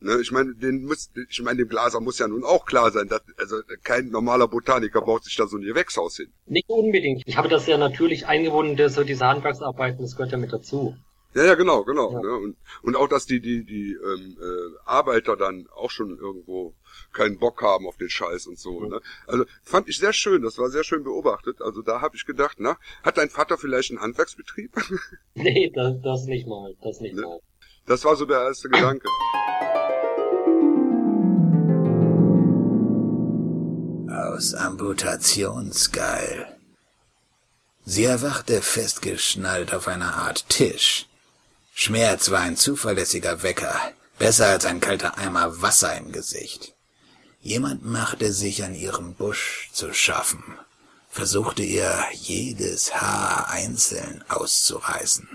Ne? 0.00 0.18
Ich 0.20 0.32
meine, 0.32 0.54
den 0.54 0.84
muss, 0.84 1.10
ich 1.28 1.42
meine, 1.42 1.58
dem 1.58 1.68
Glaser 1.68 2.00
muss 2.00 2.18
ja 2.18 2.28
nun 2.28 2.44
auch 2.44 2.64
klar 2.66 2.90
sein, 2.90 3.08
dass, 3.08 3.22
also 3.38 3.56
kein 3.82 4.08
normaler 4.10 4.48
Botaniker 4.48 5.00
baut 5.02 5.24
sich 5.24 5.36
da 5.36 5.46
so 5.46 5.56
ein 5.56 5.62
Gewächshaus 5.62 6.16
hin. 6.16 6.32
Nicht 6.46 6.68
unbedingt. 6.68 7.22
Ich 7.26 7.36
habe 7.36 7.48
das 7.48 7.66
ja 7.66 7.78
natürlich 7.78 8.26
eingebunden, 8.26 8.76
der- 8.76 8.90
so 8.90 9.04
diese 9.04 9.26
Handwerksarbeiten, 9.26 10.00
das 10.02 10.16
gehört 10.16 10.32
ja 10.32 10.38
mit 10.38 10.52
dazu. 10.52 10.96
Ja, 11.34 11.44
ja, 11.44 11.54
genau, 11.54 11.84
genau. 11.84 12.12
Ja. 12.12 12.20
Ne? 12.22 12.32
Und, 12.34 12.56
und 12.82 12.96
auch, 12.96 13.08
dass 13.08 13.26
die, 13.26 13.40
die, 13.40 13.62
die 13.64 13.92
ähm, 13.92 14.38
äh, 14.40 14.78
Arbeiter 14.86 15.36
dann 15.36 15.66
auch 15.76 15.90
schon 15.90 16.16
irgendwo 16.18 16.74
keinen 17.12 17.38
Bock 17.38 17.60
haben 17.60 17.86
auf 17.86 17.98
den 17.98 18.08
Scheiß 18.08 18.46
und 18.46 18.58
so. 18.58 18.80
Mhm. 18.80 18.88
Ne? 18.88 19.00
Also 19.26 19.44
fand 19.62 19.86
ich 19.90 19.98
sehr 19.98 20.14
schön, 20.14 20.40
das 20.42 20.56
war 20.56 20.70
sehr 20.70 20.82
schön 20.82 21.04
beobachtet. 21.04 21.60
Also 21.60 21.82
da 21.82 22.00
habe 22.00 22.16
ich 22.16 22.24
gedacht, 22.24 22.56
na, 22.58 22.78
hat 23.02 23.18
dein 23.18 23.28
Vater 23.28 23.58
vielleicht 23.58 23.90
einen 23.90 24.00
Handwerksbetrieb? 24.00 24.72
Nee, 25.34 25.70
das, 25.74 26.00
das 26.02 26.24
nicht 26.24 26.46
mal. 26.46 26.74
Das 26.82 27.00
nicht 27.00 27.14
Ne? 27.16 27.20
mal. 27.22 27.40
Das 27.84 28.02
war 28.06 28.16
so 28.16 28.24
der 28.24 28.40
erste 28.40 28.70
Gedanke. 28.70 29.06
Aus 34.16 34.54
Amputationsgeil. 34.54 36.46
Sie 37.84 38.04
erwachte 38.04 38.62
festgeschnallt 38.62 39.74
auf 39.74 39.88
einer 39.88 40.14
Art 40.14 40.48
Tisch. 40.48 41.06
Schmerz 41.74 42.30
war 42.30 42.40
ein 42.40 42.56
zuverlässiger 42.56 43.42
Wecker, 43.42 43.78
besser 44.18 44.46
als 44.46 44.64
ein 44.64 44.80
kalter 44.80 45.18
Eimer 45.18 45.60
Wasser 45.60 45.94
im 45.98 46.12
Gesicht. 46.12 46.72
Jemand 47.42 47.84
machte 47.84 48.32
sich 48.32 48.64
an 48.64 48.74
ihrem 48.74 49.12
Busch 49.12 49.68
zu 49.74 49.92
schaffen, 49.92 50.42
versuchte 51.10 51.62
ihr 51.62 52.02
jedes 52.14 52.94
Haar 52.94 53.50
einzeln 53.50 54.24
auszureißen. 54.28 55.28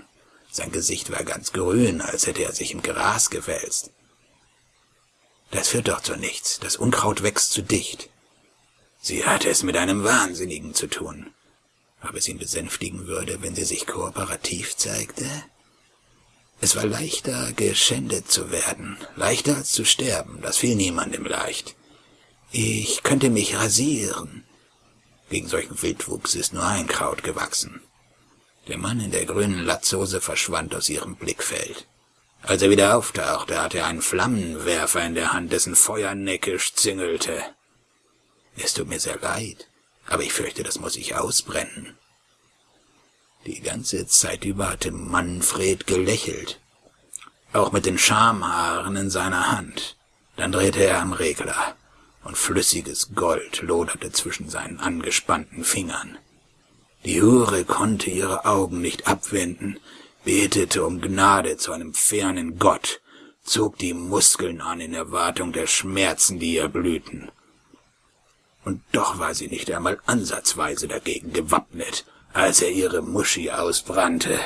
Sein 0.50 0.72
Gesicht 0.72 1.12
war 1.12 1.22
ganz 1.22 1.52
grün, 1.52 2.00
als 2.00 2.26
hätte 2.26 2.42
er 2.42 2.52
sich 2.52 2.72
im 2.72 2.82
Gras 2.82 3.30
gewälzt. 3.30 3.90
Das 5.52 5.68
führt 5.68 5.86
doch 5.86 6.00
zu 6.00 6.16
nichts, 6.16 6.58
das 6.58 6.76
Unkraut 6.76 7.22
wächst 7.22 7.52
zu 7.52 7.62
dicht. 7.62 8.08
Sie 9.04 9.26
hatte 9.26 9.50
es 9.50 9.64
mit 9.64 9.76
einem 9.76 10.04
Wahnsinnigen 10.04 10.74
zu 10.74 10.86
tun. 10.86 11.34
Ob 12.08 12.14
es 12.14 12.28
ihn 12.28 12.38
besänftigen 12.38 13.08
würde, 13.08 13.42
wenn 13.42 13.56
sie 13.56 13.64
sich 13.64 13.84
kooperativ 13.84 14.76
zeigte? 14.76 15.26
Es 16.60 16.76
war 16.76 16.86
leichter, 16.86 17.52
geschändet 17.52 18.30
zu 18.30 18.52
werden, 18.52 18.96
leichter 19.16 19.56
als 19.56 19.72
zu 19.72 19.84
sterben, 19.84 20.38
das 20.40 20.58
fiel 20.58 20.76
niemandem 20.76 21.24
leicht. 21.26 21.74
Ich 22.52 23.02
könnte 23.02 23.28
mich 23.28 23.56
rasieren. 23.56 24.44
Gegen 25.30 25.48
solchen 25.48 25.82
Wildwuchs 25.82 26.36
ist 26.36 26.52
nur 26.52 26.64
ein 26.64 26.86
Kraut 26.86 27.24
gewachsen. 27.24 27.82
Der 28.68 28.78
Mann 28.78 29.00
in 29.00 29.10
der 29.10 29.24
grünen 29.24 29.64
Latzhose 29.64 30.20
verschwand 30.20 30.76
aus 30.76 30.88
ihrem 30.88 31.16
Blickfeld. 31.16 31.88
Als 32.42 32.62
er 32.62 32.70
wieder 32.70 32.96
auftauchte, 32.96 33.60
hatte 33.60 33.78
er 33.78 33.86
einen 33.86 34.02
Flammenwerfer 34.02 35.04
in 35.04 35.16
der 35.16 35.32
Hand, 35.32 35.50
dessen 35.50 35.74
Feuer 35.74 36.14
neckisch 36.14 36.74
zingelte. 36.74 37.42
Es 38.56 38.74
tut 38.74 38.88
mir 38.88 39.00
sehr 39.00 39.18
leid, 39.18 39.68
aber 40.06 40.22
ich 40.22 40.32
fürchte, 40.32 40.62
das 40.62 40.78
muss 40.78 40.96
ich 40.96 41.14
ausbrennen. 41.14 41.96
Die 43.46 43.60
ganze 43.60 44.06
Zeit 44.06 44.44
über 44.44 44.70
hatte 44.70 44.92
Manfred 44.92 45.86
gelächelt, 45.86 46.60
auch 47.52 47.72
mit 47.72 47.86
den 47.86 47.98
Schamhaaren 47.98 48.96
in 48.96 49.10
seiner 49.10 49.50
Hand. 49.50 49.96
Dann 50.36 50.52
drehte 50.52 50.84
er 50.84 51.00
am 51.00 51.12
Regler, 51.12 51.76
und 52.24 52.38
flüssiges 52.38 53.14
Gold 53.14 53.62
loderte 53.62 54.12
zwischen 54.12 54.48
seinen 54.48 54.78
angespannten 54.78 55.64
Fingern. 55.64 56.18
Die 57.04 57.20
Hure 57.20 57.64
konnte 57.64 58.10
ihre 58.10 58.44
Augen 58.44 58.80
nicht 58.80 59.08
abwenden, 59.08 59.80
betete 60.24 60.86
um 60.86 61.00
Gnade 61.00 61.56
zu 61.56 61.72
einem 61.72 61.94
fernen 61.94 62.58
Gott, 62.58 63.00
zog 63.42 63.76
die 63.78 63.92
Muskeln 63.92 64.60
an 64.60 64.80
in 64.80 64.94
Erwartung 64.94 65.52
der 65.52 65.66
Schmerzen, 65.66 66.38
die 66.38 66.54
ihr 66.54 66.68
blühten. 66.68 67.30
Und 68.64 68.82
doch 68.92 69.18
war 69.18 69.34
sie 69.34 69.48
nicht 69.48 69.70
einmal 69.72 69.98
ansatzweise 70.06 70.86
dagegen 70.88 71.32
gewappnet, 71.32 72.04
als 72.32 72.62
er 72.62 72.70
ihre 72.70 73.02
Muschi 73.02 73.50
ausbrannte. 73.50 74.38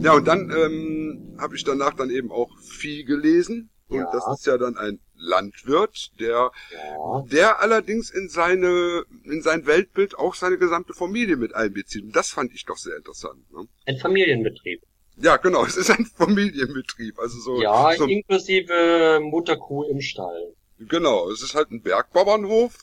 Ja, 0.00 0.14
und 0.14 0.26
dann 0.26 0.50
ähm, 0.50 1.36
habe 1.38 1.54
ich 1.54 1.62
danach 1.64 1.94
dann 1.94 2.10
eben 2.10 2.32
auch 2.32 2.50
Vieh 2.60 3.04
gelesen. 3.04 3.70
Und 3.88 3.98
Ja. 3.98 4.10
das 4.12 4.24
ist 4.38 4.46
ja 4.46 4.56
dann 4.58 4.76
ein 4.76 4.98
Landwirt, 5.14 6.10
der, 6.18 6.50
Ja. 6.72 7.22
der 7.30 7.60
allerdings 7.60 8.10
in 8.10 8.28
seine, 8.28 9.04
in 9.24 9.42
sein 9.42 9.66
Weltbild 9.66 10.18
auch 10.18 10.34
seine 10.34 10.58
gesamte 10.58 10.94
Familie 10.94 11.36
mit 11.36 11.54
einbezieht. 11.54 12.02
Und 12.04 12.16
das 12.16 12.30
fand 12.30 12.52
ich 12.52 12.64
doch 12.64 12.78
sehr 12.78 12.96
interessant. 12.96 13.48
Ne? 13.52 13.68
Ein 13.86 13.98
Familienbetrieb. 13.98 14.82
Ja, 15.16 15.36
genau, 15.36 15.64
es 15.66 15.76
ist 15.76 15.90
ein 15.90 16.06
Familienbetrieb. 16.06 17.18
Also 17.18 17.38
so, 17.40 17.62
Ja, 17.62 17.92
so 17.96 18.06
inklusive 18.06 19.20
Mutterkuh 19.22 19.84
im 19.84 20.00
Stall. 20.00 20.54
genau, 20.78 21.30
es 21.30 21.42
ist 21.42 21.54
halt 21.54 21.70
ein 21.70 21.82
Bergbauernhof. 21.82 22.78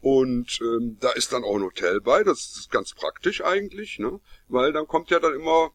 Und 0.00 0.58
ähm, 0.60 0.96
da 1.00 1.10
ist 1.12 1.32
dann 1.32 1.44
auch 1.44 1.54
ein 1.54 1.62
Hotel 1.62 2.00
bei, 2.00 2.24
das 2.24 2.56
ist 2.58 2.72
ganz 2.72 2.92
praktisch 2.92 3.40
eigentlich, 3.44 4.00
ne? 4.00 4.18
Weil 4.48 4.72
dann 4.72 4.88
kommt 4.88 5.10
ja 5.10 5.20
dann 5.20 5.32
immer, 5.32 5.70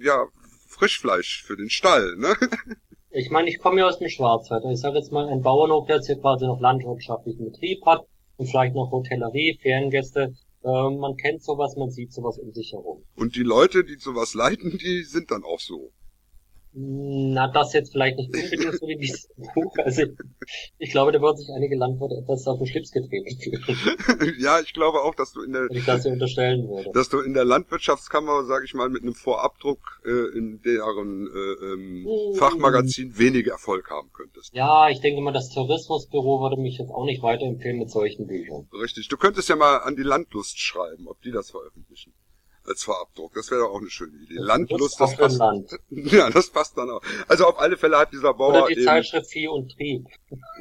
ja, 0.00 0.26
Frischfleisch 0.66 1.44
für 1.44 1.56
den 1.56 1.70
Stall, 1.70 2.16
ne? 2.16 2.34
Ich 3.12 3.28
meine, 3.30 3.48
ich 3.48 3.58
komme 3.58 3.80
ja 3.80 3.88
aus 3.88 3.98
dem 3.98 4.08
Schwarzwald. 4.08 4.62
Ich 4.70 4.78
sage 4.78 4.96
jetzt 4.98 5.10
mal, 5.10 5.28
ein 5.28 5.42
Bauernhof, 5.42 5.84
der 5.88 5.96
jetzt 5.96 6.06
hier 6.06 6.20
quasi 6.20 6.46
noch 6.46 6.60
landwirtschaftlichen 6.60 7.44
Betrieb 7.44 7.84
hat 7.84 8.06
und 8.36 8.46
vielleicht 8.46 8.76
noch 8.76 8.92
Hotellerie, 8.92 9.58
Feriengäste. 9.60 10.32
Äh, 10.62 10.68
man 10.68 11.16
kennt 11.16 11.42
sowas, 11.42 11.76
man 11.76 11.90
sieht 11.90 12.12
sowas 12.12 12.38
um 12.38 12.52
sich 12.52 12.72
herum. 12.72 13.04
Und 13.16 13.36
die 13.36 13.42
Leute, 13.42 13.84
die 13.84 13.96
sowas 13.96 14.34
leiten, 14.34 14.78
die 14.78 15.02
sind 15.02 15.30
dann 15.30 15.44
auch 15.44 15.60
so. 15.60 15.92
Na, 16.72 17.48
das 17.48 17.72
jetzt 17.72 17.92
vielleicht 17.92 18.16
nicht 18.18 18.32
unbedingt 18.32 18.78
so 18.78 18.86
wie 18.86 18.96
dieses 18.96 19.28
Buch. 19.54 19.74
Also 19.84 20.02
ich 20.78 20.90
glaube, 20.90 21.10
da 21.12 21.20
würden 21.20 21.36
sich 21.36 21.48
einige 21.54 21.76
Landwirte 21.76 22.16
etwas 22.22 22.46
auf 22.46 22.58
den 22.58 22.66
Schlips 22.66 22.92
getreten 22.92 23.36
fühlen, 23.40 24.34
ja, 24.38 24.60
ich 24.60 24.72
glaube 24.72 25.02
auch, 25.02 25.14
dass 25.14 25.32
du 25.32 25.42
in 25.42 25.52
der, 25.52 25.62
wenn 25.68 25.76
ich 25.76 25.84
das 25.84 26.02
hier 26.04 26.12
unterstellen 26.12 26.68
würde. 26.68 26.90
dass 26.94 27.08
du 27.08 27.20
in 27.20 27.34
der 27.34 27.44
Landwirtschaftskammer, 27.44 28.44
sage 28.44 28.64
ich 28.64 28.74
mal, 28.74 28.88
mit 28.88 29.02
einem 29.02 29.14
Vorabdruck 29.14 30.00
äh, 30.04 30.38
in 30.38 30.60
deren 30.62 31.26
äh, 31.26 31.72
ähm, 31.72 32.00
Mm. 32.00 32.34
Fachmagazin 32.34 33.18
weniger 33.18 33.52
Erfolg 33.52 33.90
haben 33.90 34.10
könntest. 34.12 34.54
Ja, 34.54 34.88
ich 34.88 35.00
denke 35.00 35.20
mal, 35.20 35.32
das 35.32 35.50
Tourismusbüro 35.50 36.40
würde 36.40 36.60
mich 36.60 36.78
jetzt 36.78 36.90
auch 36.90 37.04
nicht 37.04 37.22
weiterempfehlen 37.22 37.78
mit 37.78 37.90
solchen 37.90 38.26
Büchern. 38.26 38.68
Richtig. 38.72 39.08
Du 39.08 39.16
könntest 39.16 39.48
ja 39.48 39.56
mal 39.56 39.78
an 39.78 39.96
die 39.96 40.02
Landlust 40.02 40.58
schreiben, 40.58 41.08
ob 41.08 41.20
die 41.22 41.30
das 41.32 41.50
veröffentlichen. 41.50 42.12
Als 42.66 42.84
Vorabdruck. 42.84 43.32
Das 43.34 43.50
wäre 43.50 43.62
doch 43.62 43.70
auch 43.70 43.80
eine 43.80 43.90
schöne 43.90 44.16
Idee. 44.16 44.34
Landlust, 44.36 45.00
das 45.00 45.10
auf 45.10 45.16
dem 45.16 45.18
passt. 45.18 45.38
Land. 45.38 45.78
Ja, 46.12 46.30
das 46.30 46.50
passt 46.50 46.76
dann 46.76 46.90
auch. 46.90 47.02
Also 47.28 47.46
auf 47.46 47.58
alle 47.58 47.76
Fälle 47.76 47.98
hat 47.98 48.12
dieser 48.12 48.34
Bauer 48.34 48.50
Oder 48.50 48.66
die 48.66 48.74
eben, 48.74 48.84
Zeitschrift 48.84 49.30
Vieh 49.30 49.48
und 49.48 49.72
Trieb. 49.72 50.06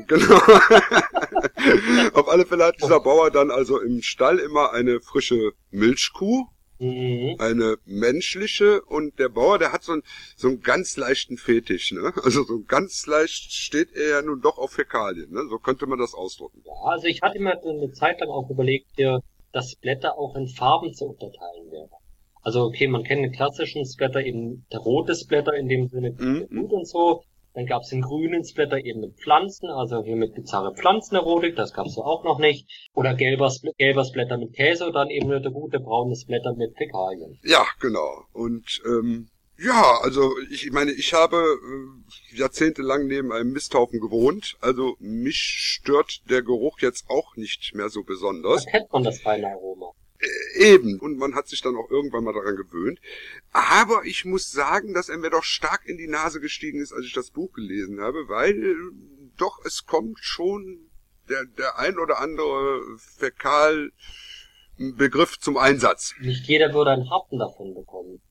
Genau. 0.08 0.36
Auf 2.14 2.30
alle 2.30 2.46
Fälle 2.46 2.66
hat 2.66 2.82
dieser 2.82 3.00
Bauer 3.00 3.32
dann 3.32 3.52
also 3.52 3.80
im 3.80 4.02
Stall 4.02 4.40
immer 4.40 4.72
eine 4.74 5.02
frische 5.02 5.52
Milchkuh 5.72 6.48
Mhm. 6.80 7.36
Eine 7.40 7.78
menschliche 7.86 8.82
und 8.82 9.20
der 9.20 9.28
Bauer, 9.28 9.60
der 9.60 9.74
hat 9.74 9.84
so 9.84 9.92
einen, 9.92 10.04
so 10.38 10.48
einen 10.48 10.62
ganz 10.62 10.96
leichten 10.96 11.38
Fetisch, 11.38 11.92
ne? 11.92 12.14
Also 12.24 12.44
so 12.44 12.64
ganz 12.64 13.06
leicht 13.06 13.52
steht 13.52 13.92
er 13.94 14.10
ja 14.10 14.22
nun 14.22 14.40
doch 14.40 14.58
auf 14.58 14.72
Fäkalien, 14.72 15.30
ne? 15.32 15.46
So 15.50 15.60
könnte 15.60 15.88
man 15.88 16.00
das 16.00 16.14
ausdrücken. 16.14 16.64
Ja, 16.66 16.72
also 16.92 17.08
ich 17.08 17.22
hatte 17.22 17.40
mir 17.40 17.62
eine 17.62 17.92
Zeit 17.92 18.22
lang 18.22 18.30
auch 18.30 18.50
überlegt, 18.50 18.88
hier 18.96 19.22
das 19.52 19.76
Blätter 19.76 20.18
auch 20.18 20.36
in 20.36 20.48
Farben 20.48 20.94
zu 20.94 21.06
unterteilen 21.06 21.72
wäre. 21.72 21.90
Also 22.42 22.64
okay, 22.64 22.88
man 22.88 23.04
kennt 23.04 23.24
den 23.24 23.32
klassischen 23.32 23.86
Splatter, 23.86 24.22
eben 24.22 24.66
der 24.72 24.80
rote 24.80 25.16
Splatter 25.16 25.54
in 25.54 25.68
dem 25.68 25.88
Sinne 25.88 26.12
Mhm. 26.18 26.48
gut 26.50 26.72
und 26.72 26.88
so. 26.88 27.24
Dann 27.56 27.66
gab 27.66 27.82
es 27.82 27.90
den 27.90 28.02
grünen 28.02 28.46
Splatter 28.46 28.78
eben 28.78 29.02
mit 29.02 29.16
Pflanzen, 29.18 29.70
also 29.70 30.04
hier 30.04 30.16
mit 30.16 30.36
bizarre 30.36 30.74
Pflanzenerotik, 30.76 31.56
das 31.56 31.74
gab 31.74 31.88
es 31.88 31.96
so 31.96 32.04
auch 32.04 32.24
noch 32.24 32.38
nicht. 32.40 32.70
Oder 32.94 33.16
gelber, 33.16 33.48
Spl- 33.48 33.76
gelber 33.78 34.06
Splatter 34.06 34.38
mit 34.38 34.54
Käse 34.54 34.86
und 34.86 34.94
dann 34.94 35.10
eben 35.10 35.28
nur 35.28 35.40
der 35.40 35.52
gute 35.52 35.80
braune 35.80 36.16
Splatter 36.16 36.54
mit 36.54 36.78
Fäkalien. 36.78 37.40
Ja, 37.44 37.66
genau. 37.82 38.24
Und 38.34 38.82
ähm, 38.86 39.30
ja, 39.62 40.00
also 40.02 40.34
ich 40.50 40.72
meine, 40.72 40.92
ich 40.92 41.14
habe 41.14 41.38
äh, 41.38 42.38
jahrzehntelang 42.38 43.08
neben 43.08 43.32
einem 43.32 43.52
Misthaufen 43.52 44.00
gewohnt, 44.00 44.58
also 44.62 44.96
mich 45.00 45.38
stört 45.38 46.22
der 46.30 46.42
Geruch 46.42 46.80
jetzt 46.80 47.10
auch 47.10 47.36
nicht 47.36 47.76
mehr 47.76 47.90
so 47.90 48.04
besonders. 48.04 48.66
kennt 48.66 48.92
man 48.92 49.04
das 49.04 49.22
feine 49.22 49.48
Aroma. 49.48 49.92
Eben. 50.56 51.00
Und 51.00 51.18
man 51.18 51.34
hat 51.34 51.48
sich 51.48 51.62
dann 51.62 51.78
auch 51.78 51.90
irgendwann 51.90 52.26
mal 52.26 52.34
daran 52.34 52.58
gewöhnt. 52.58 53.00
Aber 53.54 54.04
ich 54.04 54.26
muss 54.26 54.52
sagen, 54.52 54.94
dass 54.94 55.08
er 55.08 55.18
mir 55.18 55.30
doch 55.30 55.44
stark 55.44 55.86
in 55.86 55.98
die 55.98 56.10
Nase 56.10 56.42
gestiegen 56.42 56.82
ist, 56.82 56.92
als 56.92 57.06
ich 57.06 57.14
das 57.14 57.32
Buch 57.32 57.54
gelesen 57.54 58.02
habe, 58.02 58.28
weil 58.28 58.52
äh, 58.52 58.76
doch 59.38 59.64
es 59.66 59.86
kommt 59.86 60.20
schon 60.20 60.90
der, 61.30 61.46
der 61.46 61.80
ein 61.80 61.98
oder 61.98 62.20
andere 62.20 62.82
Fäkalbegriff 62.98 65.40
zum 65.40 65.56
Einsatz. 65.58 66.16
Nicht 66.20 66.48
jeder 66.48 66.74
würde 66.74 66.92
einen 66.92 67.10
Happen 67.10 67.40
davon 67.40 67.74
bekommen. 67.74 68.22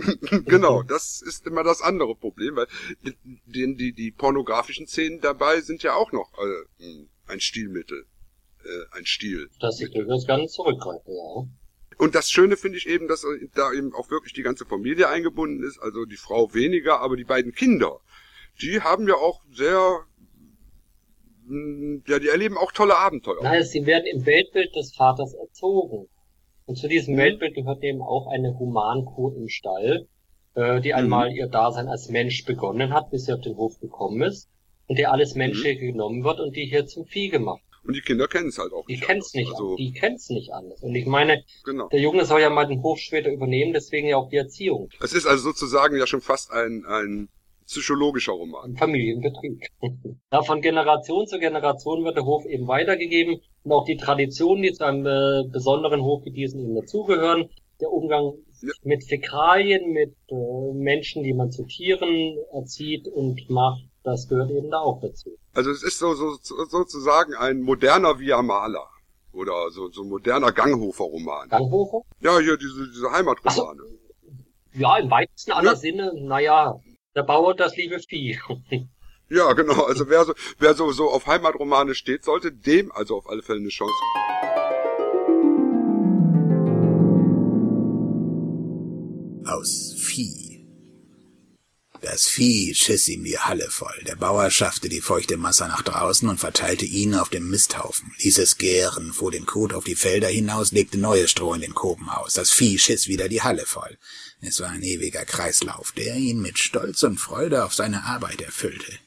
genau, 0.46 0.82
das 0.82 1.22
ist 1.22 1.46
immer 1.46 1.62
das 1.62 1.82
andere 1.82 2.14
Problem, 2.14 2.56
weil 2.56 2.66
die, 3.46 3.76
die, 3.76 3.92
die 3.92 4.10
pornografischen 4.10 4.86
Szenen 4.86 5.20
dabei 5.20 5.60
sind 5.60 5.82
ja 5.82 5.94
auch 5.94 6.12
noch 6.12 6.32
äh, 6.38 7.04
ein 7.26 7.40
Stilmittel, 7.40 8.06
äh, 8.64 8.96
ein 8.96 9.06
Stil. 9.06 9.48
Dass 9.60 9.80
ich 9.80 9.90
durchaus 9.92 10.26
gerne 10.26 10.46
zurückgreife, 10.46 11.10
ja. 11.10 11.46
Und 11.98 12.14
das 12.14 12.30
Schöne 12.30 12.56
finde 12.56 12.78
ich 12.78 12.88
eben, 12.88 13.08
dass 13.08 13.26
da 13.54 13.72
eben 13.72 13.94
auch 13.94 14.10
wirklich 14.10 14.32
die 14.32 14.42
ganze 14.42 14.64
Familie 14.64 15.08
eingebunden 15.08 15.62
ist, 15.62 15.78
also 15.78 16.06
die 16.06 16.16
Frau 16.16 16.54
weniger, 16.54 17.00
aber 17.00 17.16
die 17.16 17.24
beiden 17.24 17.52
Kinder, 17.52 18.00
die 18.62 18.80
haben 18.80 19.06
ja 19.06 19.16
auch 19.16 19.42
sehr, 19.52 20.06
mh, 21.44 22.02
ja, 22.06 22.18
die 22.18 22.28
erleben 22.28 22.56
auch 22.56 22.72
tolle 22.72 22.96
Abenteuer. 22.96 23.42
Nein, 23.42 23.64
sie 23.64 23.84
werden 23.84 24.06
im 24.06 24.24
Weltbild 24.24 24.74
des 24.74 24.94
Vaters 24.94 25.34
erzogen. 25.34 26.08
Und 26.70 26.76
zu 26.76 26.86
diesem 26.86 27.14
Mhm. 27.14 27.18
Weltbild 27.18 27.54
gehört 27.56 27.82
eben 27.82 28.00
auch 28.00 28.28
eine 28.28 28.56
Humankuh 28.56 29.30
im 29.34 29.48
Stall, 29.48 30.06
äh, 30.54 30.80
die 30.80 30.94
einmal 30.94 31.32
ihr 31.32 31.48
Dasein 31.48 31.88
als 31.88 32.08
Mensch 32.10 32.44
begonnen 32.44 32.94
hat, 32.94 33.10
bis 33.10 33.24
sie 33.24 33.32
auf 33.32 33.40
den 33.40 33.56
Hof 33.56 33.80
gekommen 33.80 34.22
ist. 34.22 34.48
Und 34.86 34.96
der 34.96 35.10
alles 35.10 35.34
Menschliche 35.34 35.74
genommen 35.84 36.22
wird 36.22 36.38
und 36.38 36.54
die 36.54 36.66
hier 36.66 36.86
zum 36.86 37.06
Vieh 37.06 37.28
gemacht. 37.28 37.60
Und 37.84 37.96
die 37.96 38.02
Kinder 38.02 38.28
kennen 38.28 38.50
es 38.50 38.58
halt 38.58 38.72
auch 38.72 38.86
Die 38.86 38.92
nicht. 38.92 39.02
kennt's 39.04 39.34
anders. 39.34 39.48
nicht, 39.48 39.50
Also, 39.50 39.74
die 39.74 39.92
kennt's 39.92 40.30
nicht 40.30 40.52
anders. 40.52 40.80
Und 40.80 40.94
ich 40.94 41.06
meine, 41.06 41.42
genau. 41.64 41.88
der 41.88 41.98
Junge 42.00 42.24
soll 42.24 42.40
ja 42.40 42.50
mal 42.50 42.68
den 42.68 42.82
Hof 42.84 43.00
später 43.00 43.32
übernehmen, 43.32 43.72
deswegen 43.72 44.06
ja 44.06 44.16
auch 44.18 44.28
die 44.28 44.36
Erziehung. 44.36 44.90
Es 45.02 45.12
ist 45.12 45.26
also 45.26 45.42
sozusagen 45.42 45.96
ja 45.96 46.06
schon 46.06 46.20
fast 46.20 46.52
ein, 46.52 46.84
ein 46.86 47.28
psychologischer 47.66 48.32
Roman. 48.32 48.70
Ein 48.72 48.76
Familienbetrieb. 48.76 49.60
ja, 50.32 50.42
von 50.42 50.60
Generation 50.60 51.26
zu 51.26 51.40
Generation 51.40 52.04
wird 52.04 52.16
der 52.16 52.24
Hof 52.26 52.44
eben 52.46 52.68
weitergegeben 52.68 53.40
und 53.64 53.72
auch 53.72 53.84
die 53.84 53.96
Traditionen, 53.96 54.62
die 54.62 54.72
zu 54.72 54.84
einem 54.84 55.06
äh, 55.06 55.48
besonderen 55.50 56.02
diesen 56.30 56.60
eben 56.60 56.74
dazugehören. 56.74 57.48
Der 57.80 57.90
Umgang 57.90 58.34
Ja. 58.62 58.72
mit 58.82 59.04
Fäkalien, 59.04 59.92
mit 59.92 60.14
äh, 60.28 60.72
Menschen, 60.74 61.22
die 61.22 61.32
man 61.32 61.50
zu 61.50 61.64
Tieren 61.64 62.36
erzieht 62.52 63.08
und 63.08 63.48
macht, 63.48 63.82
das 64.02 64.28
gehört 64.28 64.50
eben 64.50 64.70
da 64.70 64.80
auch 64.80 65.00
dazu. 65.00 65.30
Also 65.54 65.70
es 65.70 65.82
ist 65.82 65.98
so, 65.98 66.14
so 66.14 66.34
sozusagen 66.66 67.34
ein 67.34 67.60
moderner 67.62 68.18
Via 68.18 68.42
Maler. 68.42 68.86
Oder 69.32 69.70
so, 69.70 69.88
so 69.90 70.02
moderner 70.04 70.50
Ganghofer-Roman. 70.52 71.48
Ganghofer? 71.48 72.00
Ja, 72.20 72.38
hier 72.40 72.56
diese, 72.56 72.88
diese 72.88 73.10
Heimatromane. 73.12 73.80
Ja, 74.74 74.98
im 74.98 75.10
weitesten 75.10 75.52
aller 75.52 75.70
Ja. 75.70 75.76
Sinne, 75.76 76.12
naja, 76.16 76.74
der 77.14 77.22
Bauer 77.22 77.54
das 77.54 77.76
liebe 77.76 77.98
Vieh. 78.00 78.38
Ja, 79.30 79.52
genau. 79.52 79.84
Also 79.84 80.08
wer 80.08 80.24
so, 80.24 80.34
wer 80.58 80.74
so, 80.74 80.90
so 80.90 81.08
auf 81.08 81.26
Heimatromane 81.28 81.94
steht, 81.94 82.24
sollte 82.24 82.50
dem 82.50 82.90
also 82.90 83.16
auf 83.16 83.28
alle 83.28 83.42
Fälle 83.42 83.60
eine 83.60 83.68
Chance. 83.68 83.94
Aus 89.46 89.94
Vieh. 89.98 90.66
Das 92.00 92.26
Vieh 92.26 92.74
schiss 92.74 93.06
ihm 93.08 93.22
die 93.22 93.38
Halle 93.38 93.70
voll. 93.70 94.02
Der 94.04 94.16
Bauer 94.16 94.50
schaffte 94.50 94.88
die 94.88 95.00
feuchte 95.00 95.36
Masse 95.36 95.68
nach 95.68 95.82
draußen 95.82 96.28
und 96.28 96.40
verteilte 96.40 96.84
ihn 96.86 97.14
auf 97.14 97.28
dem 97.28 97.48
Misthaufen, 97.50 98.12
ließ 98.18 98.38
es 98.38 98.58
gären, 98.58 99.12
fuhr 99.12 99.30
den 99.30 99.46
Kot 99.46 99.74
auf 99.74 99.84
die 99.84 99.94
Felder 99.94 100.28
hinaus, 100.28 100.72
legte 100.72 100.98
neues 100.98 101.30
Stroh 101.30 101.54
in 101.54 101.60
den 101.60 101.74
Koben 101.74 102.08
aus. 102.08 102.34
Das 102.34 102.50
Vieh 102.50 102.78
schiss 102.78 103.06
wieder 103.06 103.28
die 103.28 103.42
Halle 103.42 103.66
voll. 103.66 103.96
Es 104.40 104.58
war 104.60 104.70
ein 104.70 104.82
ewiger 104.82 105.24
Kreislauf, 105.24 105.92
der 105.92 106.16
ihn 106.16 106.40
mit 106.40 106.58
Stolz 106.58 107.02
und 107.04 107.18
Freude 107.18 107.64
auf 107.64 107.74
seine 107.74 108.04
Arbeit 108.04 108.40
erfüllte. 108.40 108.98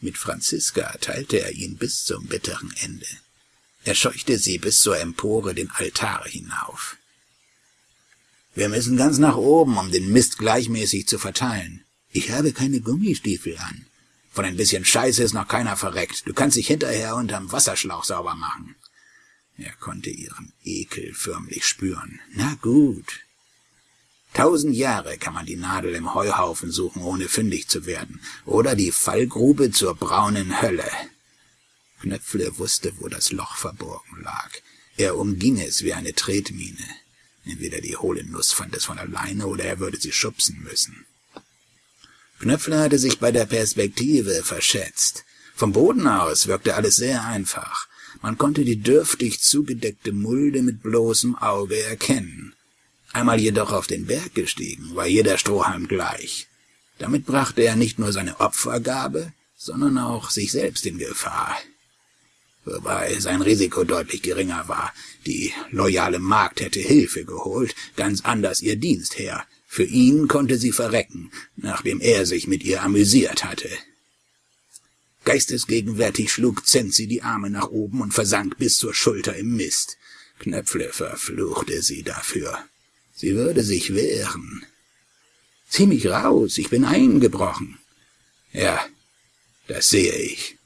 Mit 0.00 0.16
Franziska 0.16 0.96
teilte 1.00 1.40
er 1.40 1.52
ihn 1.52 1.76
bis 1.76 2.04
zum 2.04 2.26
bitteren 2.26 2.72
Ende. 2.80 3.06
Er 3.84 3.94
scheuchte 3.94 4.38
sie 4.38 4.58
bis 4.58 4.80
zur 4.80 4.98
Empore 4.98 5.54
den 5.54 5.70
Altar 5.70 6.24
hinauf. 6.26 6.96
Wir 8.54 8.68
müssen 8.68 8.96
ganz 8.96 9.18
nach 9.18 9.36
oben, 9.36 9.78
um 9.78 9.90
den 9.90 10.10
Mist 10.10 10.38
gleichmäßig 10.38 11.06
zu 11.06 11.18
verteilen. 11.18 11.84
Ich 12.12 12.30
habe 12.30 12.52
keine 12.52 12.80
Gummistiefel 12.80 13.56
an. 13.58 13.86
Von 14.32 14.44
ein 14.44 14.56
bisschen 14.56 14.84
Scheiße 14.84 15.22
ist 15.22 15.34
noch 15.34 15.48
keiner 15.48 15.76
verreckt. 15.76 16.26
Du 16.26 16.34
kannst 16.34 16.56
dich 16.56 16.66
hinterher 16.66 17.16
unterm 17.16 17.52
Wasserschlauch 17.52 18.04
sauber 18.04 18.34
machen. 18.34 18.74
Er 19.56 19.72
konnte 19.72 20.10
ihren 20.10 20.52
Ekel 20.64 21.12
förmlich 21.14 21.66
spüren. 21.66 22.20
Na 22.34 22.56
gut. 22.62 23.20
Tausend 24.32 24.76
Jahre 24.76 25.18
kann 25.18 25.34
man 25.34 25.46
die 25.46 25.56
Nadel 25.56 25.94
im 25.94 26.14
Heuhaufen 26.14 26.70
suchen, 26.70 27.02
ohne 27.02 27.28
fündig 27.28 27.68
zu 27.68 27.84
werden. 27.84 28.20
Oder 28.46 28.74
die 28.74 28.92
Fallgrube 28.92 29.72
zur 29.72 29.94
braunen 29.94 30.62
Hölle. 30.62 30.88
Knöpfle 32.00 32.56
wusste, 32.58 32.92
wo 32.98 33.08
das 33.08 33.32
Loch 33.32 33.56
verborgen 33.56 34.22
lag. 34.22 34.50
Er 34.96 35.16
umging 35.16 35.60
es 35.60 35.82
wie 35.82 35.94
eine 35.94 36.14
Tretmine. 36.14 36.86
Entweder 37.44 37.80
die 37.80 37.96
hohle 37.96 38.24
Nuss 38.24 38.52
fand 38.52 38.74
es 38.76 38.84
von 38.84 38.98
alleine 38.98 39.46
oder 39.46 39.64
er 39.64 39.80
würde 39.80 39.98
sie 39.98 40.12
schubsen 40.12 40.62
müssen. 40.62 41.04
Knöpfle 42.38 42.78
hatte 42.78 42.98
sich 42.98 43.18
bei 43.18 43.32
der 43.32 43.46
Perspektive 43.46 44.42
verschätzt. 44.44 45.24
Vom 45.54 45.72
Boden 45.72 46.06
aus 46.06 46.46
wirkte 46.46 46.74
alles 46.74 46.96
sehr 46.96 47.24
einfach. 47.24 47.88
Man 48.22 48.38
konnte 48.38 48.64
die 48.64 48.80
dürftig 48.80 49.40
zugedeckte 49.40 50.12
Mulde 50.12 50.62
mit 50.62 50.82
bloßem 50.82 51.36
Auge 51.36 51.82
erkennen. 51.82 52.54
Einmal 53.12 53.40
jedoch 53.40 53.72
auf 53.72 53.86
den 53.86 54.06
Berg 54.06 54.34
gestiegen, 54.34 54.94
war 54.94 55.06
jeder 55.06 55.36
Strohhalm 55.36 55.88
gleich. 55.88 56.46
Damit 56.98 57.26
brachte 57.26 57.62
er 57.62 57.76
nicht 57.76 57.98
nur 57.98 58.12
seine 58.12 58.40
Opfergabe, 58.40 59.32
sondern 59.56 59.98
auch 59.98 60.30
sich 60.30 60.52
selbst 60.52 60.86
in 60.86 60.98
Gefahr. 60.98 61.58
Wobei 62.64 63.18
sein 63.18 63.42
Risiko 63.42 63.84
deutlich 63.84 64.22
geringer 64.22 64.68
war. 64.68 64.92
Die 65.26 65.52
loyale 65.70 66.18
Magd 66.18 66.60
hätte 66.60 66.80
Hilfe 66.80 67.24
geholt, 67.24 67.74
ganz 67.96 68.20
anders 68.22 68.62
ihr 68.62 68.76
Dienstherr. 68.76 69.44
Für 69.66 69.84
ihn 69.84 70.28
konnte 70.28 70.58
sie 70.58 70.72
verrecken, 70.72 71.30
nachdem 71.56 72.00
er 72.00 72.26
sich 72.26 72.46
mit 72.46 72.62
ihr 72.64 72.82
amüsiert 72.82 73.44
hatte. 73.44 73.70
Geistesgegenwärtig 75.24 76.32
schlug 76.32 76.66
Zenzi 76.66 77.06
die 77.06 77.22
Arme 77.22 77.50
nach 77.50 77.68
oben 77.68 78.00
und 78.00 78.12
versank 78.12 78.58
bis 78.58 78.76
zur 78.76 78.94
Schulter 78.94 79.36
im 79.36 79.56
Mist. 79.56 79.96
Knöpfle 80.38 80.92
verfluchte 80.92 81.82
sie 81.82 82.02
dafür. 82.02 82.58
Sie 83.20 83.34
würde 83.34 83.62
sich 83.62 83.94
wehren. 83.94 84.64
Zieh 85.68 85.86
mich 85.86 86.06
raus, 86.06 86.56
ich 86.56 86.70
bin 86.70 86.86
eingebrochen. 86.86 87.78
Ja, 88.50 88.82
das 89.68 89.90
sehe 89.90 90.14
ich. 90.14 90.56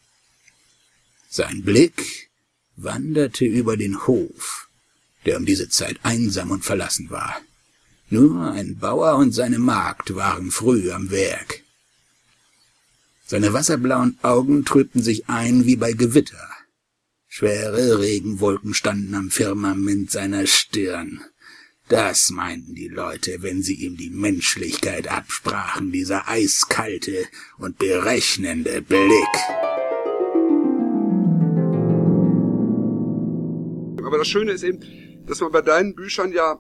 Sein 1.29 1.65
Blick 1.65 2.31
wanderte 2.77 3.45
über 3.45 3.77
den 3.77 4.07
Hof, 4.07 4.69
der 5.27 5.39
um 5.39 5.47
diese 5.47 5.69
Zeit 5.69 5.99
einsam 6.05 6.53
und 6.53 6.65
verlassen 6.65 7.11
war. 7.11 7.41
Nur 8.09 8.53
ein 8.53 8.79
Bauer 8.79 9.17
und 9.17 9.33
seine 9.33 9.59
Magd 9.59 10.15
waren 10.15 10.53
früh 10.53 10.93
am 10.93 11.11
Werk. 11.11 11.65
Seine 13.27 13.53
wasserblauen 13.53 14.17
Augen 14.23 14.65
trübten 14.65 15.03
sich 15.03 15.29
ein 15.29 15.67
wie 15.67 15.75
bei 15.75 15.93
Gewitter. 15.93 16.49
Schwere 17.27 17.99
Regenwolken 17.99 18.75
standen 18.75 19.17
am 19.17 19.33
Firmament 19.33 20.13
seiner 20.13 20.47
Stirn. 20.47 21.25
Das 21.89 22.31
meinten 22.31 22.75
die 22.75 22.89
Leute, 22.89 23.43
wenn 23.43 23.63
sie 23.63 23.75
ihm 23.75 23.99
die 23.99 24.09
Menschlichkeit 24.09 25.07
absprachen, 25.09 25.93
dieser 25.93 26.27
eiskalte 26.29 27.27
und 27.59 27.79
berechnende 27.79 28.81
Blick. 28.81 29.35
Aber 34.03 34.17
das 34.17 34.29
Schöne 34.29 34.53
ist 34.53 34.63
eben, 34.63 34.81
dass 35.27 35.41
man 35.41 35.53
bei 35.53 35.61
deinen 35.61 35.95
Büchern 35.95 36.33
ja 36.33 36.59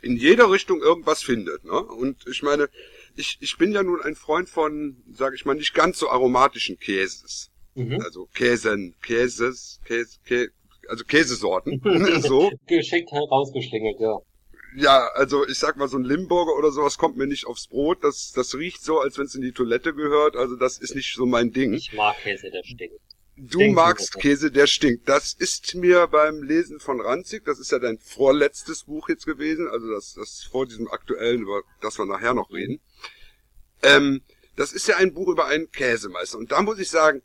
in 0.00 0.16
jeder 0.16 0.48
Richtung 0.48 0.80
irgendwas 0.80 1.24
findet. 1.24 1.64
Ne? 1.64 1.82
Und 1.82 2.24
ich 2.28 2.44
meine, 2.44 2.68
ich, 3.16 3.38
ich 3.40 3.58
bin 3.58 3.72
ja 3.72 3.82
nun 3.82 4.00
ein 4.00 4.14
Freund 4.14 4.48
von, 4.48 5.02
sage 5.10 5.34
ich 5.34 5.44
mal, 5.44 5.54
nicht 5.54 5.74
ganz 5.74 5.98
so 5.98 6.08
aromatischen 6.08 6.78
Käses. 6.78 7.50
Mhm. 7.74 8.00
Also 8.00 8.26
Käsen, 8.32 8.94
Käses, 9.02 9.80
Käse, 9.84 10.18
Kä 10.24 10.48
also 10.88 11.04
Käsesorten. 11.04 11.80
so. 12.20 12.52
Geschickt 12.68 13.10
herausgeschlingelt, 13.10 13.98
ja. 13.98 14.20
Ja, 14.76 15.08
also 15.14 15.46
ich 15.48 15.58
sag 15.58 15.76
mal, 15.78 15.88
so 15.88 15.96
ein 15.96 16.04
Limburger 16.04 16.54
oder 16.54 16.70
sowas 16.70 16.98
kommt 16.98 17.16
mir 17.16 17.26
nicht 17.26 17.46
aufs 17.46 17.66
Brot. 17.66 18.04
Das, 18.04 18.32
das 18.32 18.54
riecht 18.54 18.82
so, 18.82 19.00
als 19.00 19.16
wenn 19.16 19.24
es 19.24 19.34
in 19.34 19.40
die 19.40 19.52
Toilette 19.52 19.94
gehört. 19.94 20.36
Also 20.36 20.54
das 20.54 20.76
ist 20.76 20.94
nicht 20.94 21.14
so 21.14 21.24
mein 21.24 21.50
Ding. 21.50 21.72
Ich 21.72 21.94
mag 21.94 22.16
Käse, 22.18 22.50
der 22.50 22.62
stinkt. 22.62 23.00
Du 23.38 23.58
Stinkt 23.58 23.74
magst 23.74 24.12
sogar. 24.12 24.22
Käse, 24.22 24.50
der 24.50 24.66
stinkt. 24.66 25.08
Das 25.08 25.32
ist 25.32 25.74
mir 25.74 26.06
beim 26.06 26.42
Lesen 26.42 26.78
von 26.78 27.00
Ranzig, 27.00 27.44
das 27.44 27.58
ist 27.58 27.70
ja 27.70 27.78
dein 27.78 27.98
vorletztes 27.98 28.84
Buch 28.84 29.10
jetzt 29.10 29.26
gewesen, 29.26 29.68
also 29.68 29.90
das, 29.90 30.14
das 30.14 30.44
vor 30.50 30.66
diesem 30.66 30.88
aktuellen, 30.90 31.42
über 31.42 31.62
das 31.82 31.98
wir 31.98 32.06
nachher 32.06 32.32
noch 32.32 32.50
reden. 32.50 32.80
Ähm, 33.82 34.22
das 34.56 34.72
ist 34.72 34.88
ja 34.88 34.96
ein 34.96 35.12
Buch 35.12 35.28
über 35.28 35.46
einen 35.46 35.70
Käsemeister. 35.70 36.38
Und 36.38 36.52
da 36.52 36.62
muss 36.62 36.78
ich 36.78 36.88
sagen, 36.88 37.22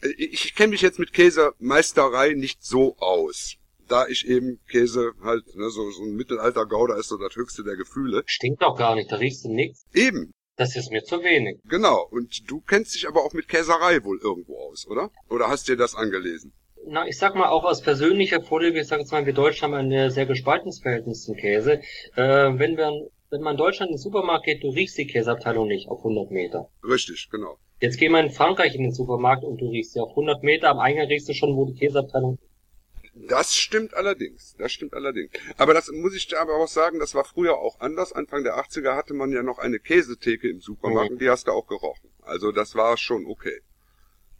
äh, 0.00 0.08
ich, 0.10 0.46
ich 0.46 0.54
kenne 0.54 0.70
mich 0.70 0.82
jetzt 0.82 0.98
mit 0.98 1.12
Käsemeisterei 1.12 2.34
nicht 2.34 2.64
so 2.64 2.96
aus. 2.98 3.56
Da 3.88 4.06
ich 4.06 4.26
eben 4.28 4.60
Käse 4.70 5.12
halt, 5.22 5.44
ne, 5.56 5.70
so, 5.70 5.90
so 5.90 6.02
ein 6.04 6.14
Mittelalter-Gouda 6.14 6.96
ist 6.96 7.08
so 7.08 7.16
das 7.16 7.34
höchste 7.36 7.64
der 7.64 7.76
Gefühle. 7.76 8.22
Stinkt 8.26 8.62
doch 8.62 8.76
gar 8.76 8.94
nicht, 8.94 9.10
da 9.10 9.16
riechst 9.16 9.44
du 9.44 9.52
nix. 9.52 9.84
Eben, 9.94 10.32
Das 10.56 10.76
ist 10.76 10.90
mir 10.90 11.02
zu 11.04 11.22
wenig. 11.22 11.58
genau. 11.68 12.06
Und 12.10 12.50
du 12.50 12.60
kennst 12.60 12.94
dich 12.94 13.08
aber 13.08 13.24
auch 13.24 13.32
mit 13.32 13.48
Käserei 13.48 14.04
wohl 14.04 14.18
irgendwo 14.22 14.58
aus, 14.58 14.86
oder? 14.88 15.10
Oder 15.30 15.48
hast 15.48 15.68
dir 15.68 15.76
das 15.76 15.94
angelesen? 15.94 16.52
Na, 16.86 17.06
ich 17.06 17.18
sag 17.18 17.34
mal 17.34 17.48
auch 17.48 17.64
aus 17.64 17.82
persönlicher 17.82 18.42
Vorliebe, 18.42 18.78
ich 18.78 18.86
sag 18.86 19.00
jetzt 19.00 19.12
mal, 19.12 19.26
wir 19.26 19.32
Deutschen 19.34 19.64
haben 19.72 19.74
ein 19.92 20.10
sehr 20.10 20.26
gespaltenes 20.26 20.80
Verhältnis 20.80 21.24
zum 21.24 21.34
Käse. 21.36 21.80
Äh, 22.14 22.22
wenn 22.58 22.76
wir, 22.76 22.92
wenn 23.30 23.40
man 23.42 23.52
in 23.54 23.58
Deutschland 23.58 23.90
in 23.90 23.96
den 23.96 24.02
Supermarkt 24.02 24.46
geht, 24.46 24.62
du 24.62 24.68
riechst 24.70 24.96
die 24.98 25.06
Käseabteilung 25.06 25.66
nicht 25.68 25.88
auf 25.88 25.98
100 25.98 26.30
Meter. 26.30 26.68
Richtig, 26.82 27.28
genau. 27.30 27.58
Jetzt 27.80 27.98
geh 27.98 28.08
mal 28.08 28.24
in 28.24 28.30
Frankreich 28.32 28.74
in 28.74 28.82
den 28.82 28.92
Supermarkt 28.92 29.44
und 29.44 29.60
du 29.60 29.68
riechst 29.68 29.92
sie 29.92 30.00
auf 30.00 30.10
100 30.10 30.42
Meter. 30.42 30.70
Am 30.70 30.78
Eingang 30.78 31.06
riechst 31.08 31.28
du 31.28 31.34
schon, 31.34 31.56
wo 31.56 31.64
die 31.66 31.74
Käseabteilung 31.78 32.38
Das 33.26 33.54
stimmt 33.54 33.94
allerdings. 33.94 34.54
Das 34.58 34.70
stimmt 34.72 34.94
allerdings. 34.94 35.32
Aber 35.56 35.74
das 35.74 35.90
muss 35.90 36.14
ich 36.14 36.26
dir 36.28 36.40
aber 36.40 36.54
auch 36.56 36.68
sagen, 36.68 36.98
das 36.98 37.14
war 37.14 37.24
früher 37.24 37.58
auch 37.58 37.80
anders. 37.80 38.12
Anfang 38.12 38.44
der 38.44 38.56
80er 38.58 38.94
hatte 38.94 39.14
man 39.14 39.32
ja 39.32 39.42
noch 39.42 39.58
eine 39.58 39.78
Käsetheke 39.80 40.48
im 40.48 40.60
Supermarkt 40.60 41.10
Mhm. 41.10 41.14
und 41.16 41.22
die 41.22 41.30
hast 41.30 41.46
du 41.48 41.52
auch 41.52 41.66
gerochen. 41.66 42.10
Also 42.22 42.52
das 42.52 42.74
war 42.74 42.96
schon 42.96 43.26
okay. 43.26 43.60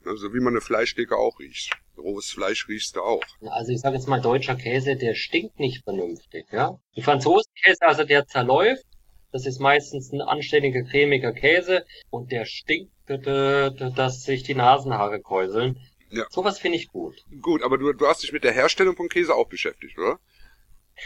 Also 0.04 0.32
wie 0.32 0.40
man 0.40 0.52
eine 0.54 0.60
Fleischtheke 0.60 1.16
auch 1.16 1.38
riecht. 1.40 1.72
Rohes 1.96 2.30
Fleisch 2.30 2.68
riechst 2.68 2.94
du 2.96 3.00
auch. 3.02 3.22
Also 3.42 3.72
ich 3.72 3.80
sage 3.80 3.96
jetzt 3.96 4.06
mal, 4.06 4.20
deutscher 4.20 4.54
Käse, 4.54 4.96
der 4.96 5.14
stinkt 5.14 5.58
nicht 5.58 5.82
vernünftig, 5.82 6.46
ja. 6.52 6.78
Die 6.96 7.02
Franzosenkäse, 7.02 7.82
also 7.82 8.04
der 8.04 8.26
zerläuft, 8.26 8.84
das 9.32 9.44
ist 9.44 9.58
meistens 9.58 10.12
ein 10.12 10.20
anständiger, 10.22 10.82
cremiger 10.84 11.32
Käse 11.32 11.84
und 12.10 12.30
der 12.32 12.44
stinkt, 12.46 12.92
d- 13.08 13.70
dass 13.96 14.22
sich 14.22 14.44
die 14.44 14.54
Nasenhaare 14.54 15.20
kräuseln. 15.20 15.78
Ja. 16.10 16.24
Sowas 16.30 16.58
finde 16.58 16.78
ich 16.78 16.88
gut. 16.88 17.14
Gut, 17.42 17.62
aber 17.62 17.78
du, 17.78 17.92
du 17.92 18.06
hast 18.06 18.22
dich 18.22 18.32
mit 18.32 18.44
der 18.44 18.52
Herstellung 18.52 18.96
von 18.96 19.08
Käse 19.08 19.34
auch 19.34 19.48
beschäftigt, 19.48 19.98
oder? 19.98 20.18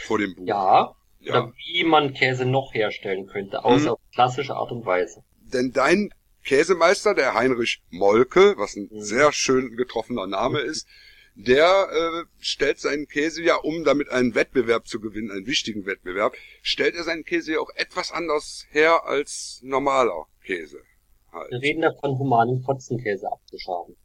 Vor 0.05 0.17
dem 0.19 0.35
Buch. 0.35 0.45
Ja, 0.47 0.95
Ja. 1.19 1.31
oder 1.43 1.53
wie 1.57 1.83
man 1.83 2.13
Käse 2.13 2.45
noch 2.45 2.73
herstellen 2.73 3.27
könnte, 3.27 3.63
außer 3.63 3.83
Mhm. 3.85 3.87
auf 3.89 3.99
klassische 4.13 4.55
Art 4.55 4.71
und 4.71 4.85
Weise. 4.85 5.23
Denn 5.41 5.71
dein 5.71 6.09
Käsemeister, 6.43 7.13
der 7.13 7.33
Heinrich 7.35 7.81
Molke, 7.89 8.55
was 8.57 8.75
ein 8.75 8.89
Mhm. 8.91 9.01
sehr 9.01 9.31
schön 9.31 9.75
getroffener 9.77 10.27
Name 10.27 10.59
ist, 10.59 10.87
der 11.35 11.87
äh, 11.91 12.25
stellt 12.39 12.79
seinen 12.79 13.07
Käse 13.07 13.41
ja, 13.43 13.55
um 13.55 13.83
damit 13.83 14.09
einen 14.09 14.35
Wettbewerb 14.35 14.87
zu 14.87 14.99
gewinnen, 14.99 15.31
einen 15.31 15.47
wichtigen 15.47 15.85
Wettbewerb, 15.85 16.33
stellt 16.61 16.95
er 16.95 17.03
seinen 17.03 17.23
Käse 17.23 17.53
ja 17.53 17.59
auch 17.59 17.71
etwas 17.75 18.11
anders 18.11 18.65
her 18.71 19.05
als 19.05 19.59
normaler 19.63 20.27
Käse. 20.43 20.77
Wir 21.31 21.39
Halt. 21.39 21.51
reden 21.53 21.81
davon, 21.81 22.19
humanen 22.19 22.61
Fotzenkäse 22.61 23.31
abzuschaben. 23.31 23.95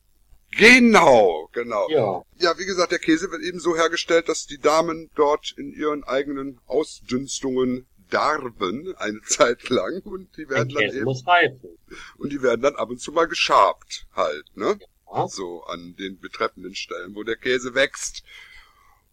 Genau, 0.52 1.48
genau. 1.52 1.88
Ja, 1.90 2.22
Ja, 2.38 2.58
wie 2.58 2.64
gesagt, 2.64 2.92
der 2.92 2.98
Käse 2.98 3.30
wird 3.30 3.42
eben 3.42 3.60
so 3.60 3.76
hergestellt, 3.76 4.28
dass 4.28 4.46
die 4.46 4.58
Damen 4.58 5.10
dort 5.14 5.52
in 5.56 5.72
ihren 5.72 6.04
eigenen 6.04 6.60
Ausdünstungen 6.66 7.86
darben 8.10 8.94
eine 8.96 9.20
Zeit 9.26 9.68
lang 9.68 10.00
und 10.02 10.36
die 10.36 10.48
werden 10.48 10.70
dann 10.70 10.84
eben 10.84 11.06
und 11.06 12.32
die 12.32 12.42
werden 12.42 12.62
dann 12.62 12.76
ab 12.76 12.88
und 12.90 13.00
zu 13.00 13.12
mal 13.12 13.26
geschabt 13.26 14.06
halt, 14.14 14.44
ne? 14.56 14.78
Ja. 15.12 15.28
So 15.28 15.62
an 15.64 15.96
den 15.96 16.18
betreffenden 16.18 16.74
Stellen, 16.74 17.14
wo 17.14 17.22
der 17.22 17.36
Käse 17.36 17.74
wächst. 17.74 18.22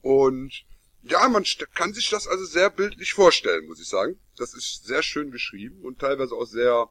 Und 0.01 0.65
ja, 1.03 1.27
man 1.29 1.45
kann 1.73 1.93
sich 1.93 2.09
das 2.09 2.27
also 2.27 2.43
sehr 2.45 2.69
bildlich 2.69 3.13
vorstellen, 3.13 3.67
muss 3.67 3.79
ich 3.79 3.87
sagen. 3.87 4.19
Das 4.37 4.53
ist 4.53 4.85
sehr 4.85 5.03
schön 5.03 5.31
geschrieben 5.31 5.81
und 5.83 5.99
teilweise 5.99 6.35
auch 6.35 6.45
sehr 6.45 6.89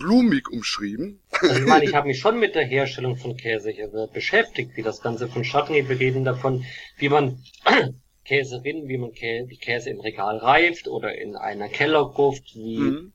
blumig 0.00 0.48
umschrieben. 0.50 1.20
Also 1.30 1.60
ich 1.60 1.66
meine, 1.66 1.84
ich 1.84 1.94
habe 1.98 2.08
mich 2.08 2.18
schon 2.18 2.40
mit 2.40 2.56
der 2.56 2.64
Herstellung 2.64 3.16
von 3.16 3.36
Käse 3.36 3.70
hier 3.70 3.88
beschäftigt, 4.12 4.76
wie 4.76 4.82
das 4.82 5.00
Ganze 5.00 5.28
vonstatten 5.28 5.74
geht. 5.74 5.88
Wir 5.88 6.00
reden 6.00 6.24
davon, 6.24 6.64
wie 6.96 7.08
man 7.08 7.38
Käse 8.24 8.62
rinnt, 8.64 8.88
wie 8.88 8.98
man 8.98 9.12
Kä 9.12 9.44
wie 9.46 9.58
Käse 9.58 9.90
im 9.90 10.00
Regal 10.00 10.38
reift 10.38 10.88
oder 10.88 11.16
in 11.16 11.36
einer 11.36 11.68
Kellergruft, 11.68 12.54
wie 12.54 12.78
Mhm. 12.78 13.12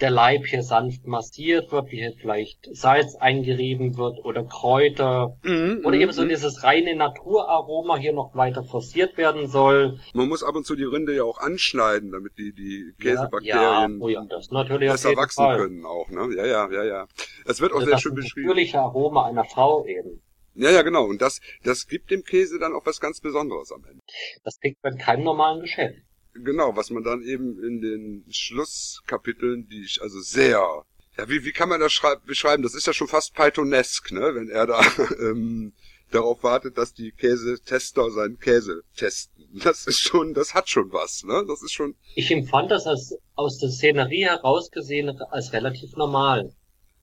Der 0.00 0.10
Leib 0.10 0.46
hier 0.46 0.62
sanft 0.62 1.06
massiert 1.06 1.72
wird, 1.72 1.90
wie 1.90 1.98
hier 1.98 2.12
vielleicht 2.20 2.68
Salz 2.72 3.16
eingerieben 3.16 3.96
wird 3.96 4.24
oder 4.24 4.44
Kräuter 4.44 5.36
Mhm. 5.42 5.82
oder 5.84 5.96
eben 5.96 6.12
so 6.12 6.22
mhm. 6.22 6.28
dieses 6.28 6.62
reine 6.62 6.94
Naturaroma 6.96 7.96
hier 7.96 8.12
noch 8.12 8.34
weiter 8.34 8.62
forciert 8.64 9.16
werden 9.16 9.48
soll. 9.48 9.98
Man 10.14 10.28
muss 10.28 10.42
ab 10.42 10.54
und 10.54 10.64
zu 10.66 10.76
die 10.76 10.84
Rinde 10.84 11.14
ja 11.16 11.24
auch 11.24 11.38
anschneiden, 11.38 12.12
damit 12.12 12.38
die, 12.38 12.52
die 12.52 12.92
Ja, 12.98 13.16
Käsebakterien 13.16 14.00
oh 14.00 14.08
ja, 14.08 14.24
das 14.28 14.50
natürlich 14.50 14.90
besser 14.90 15.16
wachsen 15.16 15.44
Fall. 15.44 15.56
können 15.58 15.84
auch, 15.84 16.08
ne? 16.10 16.28
Ja, 16.36 16.46
ja, 16.46 16.70
ja, 16.70 16.84
ja. 16.84 17.06
Es 17.46 17.60
wird 17.60 17.72
auch 17.72 17.76
Also 17.76 17.86
sehr 17.86 17.94
das 17.94 18.02
schön 18.02 18.14
beschrieben. 18.14 18.46
natürliche 18.48 18.78
Aroma 18.80 19.26
einer 19.26 19.44
Frau 19.44 19.84
eben. 19.86 20.22
Ja, 20.54 20.70
ja, 20.70 20.82
genau. 20.82 21.04
Und 21.04 21.22
das, 21.22 21.40
das 21.62 21.86
gibt 21.86 22.10
dem 22.10 22.24
Käse 22.24 22.58
dann 22.58 22.72
auch 22.74 22.84
was 22.84 22.98
ganz 23.00 23.20
Besonderes 23.20 23.70
am 23.72 23.84
Ende. 23.84 24.02
Das 24.42 24.58
kriegt 24.60 24.82
man 24.82 24.94
in 24.94 24.98
keinem 24.98 25.24
normalen 25.24 25.60
Geschäft. 25.60 25.98
Genau, 26.44 26.76
was 26.76 26.90
man 26.90 27.02
dann 27.04 27.22
eben 27.22 27.62
in 27.62 27.80
den 27.80 28.24
Schlusskapiteln, 28.30 29.68
die 29.68 29.84
ich 29.84 30.00
also 30.02 30.20
sehr, 30.20 30.84
ja, 31.16 31.28
wie, 31.28 31.44
wie 31.44 31.52
kann 31.52 31.68
man 31.68 31.80
das 31.80 31.92
schrei- 31.92 32.16
beschreiben? 32.16 32.62
Das 32.62 32.74
ist 32.74 32.86
ja 32.86 32.92
schon 32.92 33.08
fast 33.08 33.34
Pythonesk, 33.34 34.12
ne? 34.12 34.34
Wenn 34.34 34.48
er 34.48 34.66
da 34.66 34.80
ähm, 35.20 35.72
darauf 36.10 36.42
wartet, 36.42 36.78
dass 36.78 36.94
die 36.94 37.12
Käsetester 37.12 38.10
seinen 38.10 38.38
Käse 38.38 38.82
testen. 38.96 39.44
Das 39.62 39.86
ist 39.86 40.00
schon, 40.00 40.34
das 40.34 40.54
hat 40.54 40.68
schon 40.68 40.92
was, 40.92 41.24
ne? 41.24 41.44
Das 41.46 41.62
ist 41.62 41.72
schon, 41.72 41.94
Ich 42.14 42.30
empfand 42.30 42.70
das 42.70 42.86
als, 42.86 43.16
aus 43.34 43.58
der 43.58 43.70
Szenerie 43.70 44.24
herausgesehen 44.24 45.08
als 45.30 45.52
relativ 45.52 45.92
normal 45.96 46.52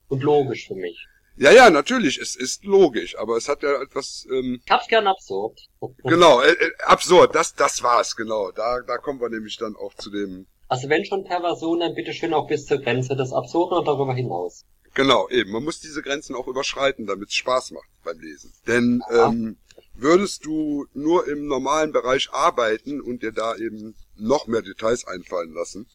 und 0.07 0.23
logisch 0.23 0.67
für 0.67 0.75
mich. 0.75 0.97
Ja, 1.37 1.51
ja, 1.51 1.69
natürlich, 1.69 2.17
es 2.17 2.35
ist 2.35 2.63
logisch, 2.63 3.17
aber 3.17 3.37
es 3.37 3.47
hat 3.49 3.63
ja 3.63 3.81
etwas, 3.81 4.25
ähm, 4.31 4.61
Ich 4.65 4.71
hab's 4.71 4.87
gern 4.87 5.07
absurd. 5.07 5.59
genau, 6.03 6.41
äh, 6.41 6.51
äh, 6.51 6.71
absurd, 6.85 7.35
das, 7.35 7.53
das 7.55 7.83
war's, 7.83 8.15
genau. 8.15 8.51
Da, 8.51 8.81
da 8.81 8.97
kommen 8.97 9.19
wir 9.19 9.29
nämlich 9.29 9.57
dann 9.57 9.75
auch 9.75 9.93
zu 9.95 10.09
dem, 10.09 10.47
Also 10.67 10.89
wenn 10.89 11.05
schon 11.05 11.23
Perversion, 11.23 11.79
dann 11.79 11.93
bitte 11.95 12.13
schön 12.13 12.33
auch 12.33 12.47
bis 12.47 12.65
zur 12.65 12.79
Grenze 12.79 13.15
des 13.15 13.33
Absurden 13.33 13.77
und 13.77 13.85
darüber 13.87 14.13
hinaus. 14.13 14.63
Genau, 14.93 15.27
eben. 15.29 15.51
Man 15.51 15.63
muss 15.63 15.81
diese 15.81 16.01
Grenzen 16.01 16.35
auch 16.35 16.47
überschreiten, 16.47 17.05
damit 17.05 17.27
es 17.29 17.35
Spaß 17.35 17.71
macht 17.71 17.89
beim 18.03 18.17
Lesen. 18.19 18.53
Denn 18.65 19.01
Ja. 19.11 19.27
ähm, 19.27 19.57
würdest 19.93 20.45
du 20.45 20.85
nur 20.93 21.27
im 21.27 21.47
normalen 21.47 21.91
Bereich 21.91 22.29
arbeiten 22.31 23.01
und 23.01 23.21
dir 23.21 23.33
da 23.33 23.55
eben 23.55 23.95
noch 24.15 24.47
mehr 24.47 24.61
Details 24.61 25.05
einfallen 25.05 25.53
lassen, 25.53 25.87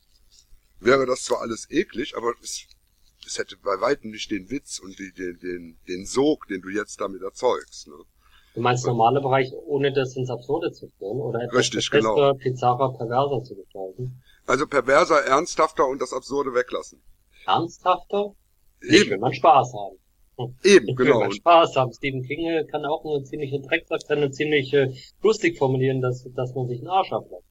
wäre 0.80 1.06
das 1.06 1.24
zwar 1.24 1.40
alles 1.40 1.70
eklig, 1.70 2.14
aber 2.16 2.34
es, 2.42 2.66
es 3.30 3.38
hätte 3.38 3.56
bei 3.62 3.80
weitem 3.80 4.10
nicht 4.10 4.30
den 4.30 4.50
Witz 4.50 4.80
und 4.80 4.98
die, 4.98 5.12
den, 5.12 5.38
den, 5.38 5.78
den 5.86 6.04
Sog, 6.04 6.48
den 6.48 6.60
du 6.62 6.68
jetzt 6.68 7.00
damit 7.00 7.22
erzeugst. 7.22 7.86
Ne? 7.86 7.94
Du 8.54 8.60
meinst 8.60 8.84
normaler 8.84 9.20
Bereich, 9.20 9.52
ohne 9.66 9.92
das 9.92 10.16
ins 10.16 10.30
Absurde 10.30 10.72
zu 10.72 10.88
führen 10.98 11.20
oder 11.20 11.42
etwas 11.42 11.58
Richtig, 11.58 11.90
genau. 11.90 12.34
bizarrer, 12.34 12.92
perverser 12.96 13.44
zu 13.44 13.54
gestalten. 13.54 14.20
Also 14.46 14.66
perverser, 14.66 15.24
ernsthafter 15.24 15.86
und 15.86 16.02
das 16.02 16.12
Absurde 16.12 16.52
weglassen. 16.52 17.00
Ernsthafter? 17.46 18.34
Nicht, 18.82 19.06
wenn 19.06 19.12
Eben, 19.12 19.20
man 19.20 19.32
Spaß 19.32 19.72
haben. 19.74 19.98
eben, 20.64 20.86
Wenn 20.88 20.96
genau. 20.96 21.20
man 21.20 21.32
Spaß 21.32 21.76
haben. 21.76 21.92
Stephen 21.92 22.24
King 22.24 22.66
kann 22.66 22.84
auch 22.84 23.04
eine 23.04 23.22
ziemliche 23.22 23.60
Drecksack 23.60 24.02
sein 24.02 24.22
und 24.24 24.32
ziemlich 24.34 24.72
äh, 24.72 24.92
lustig 25.22 25.56
formulieren, 25.56 26.00
dass, 26.00 26.26
dass 26.34 26.52
man 26.54 26.66
sich 26.66 26.80
einen 26.80 26.88
Arsch 26.88 27.12
ablässt. 27.12 27.44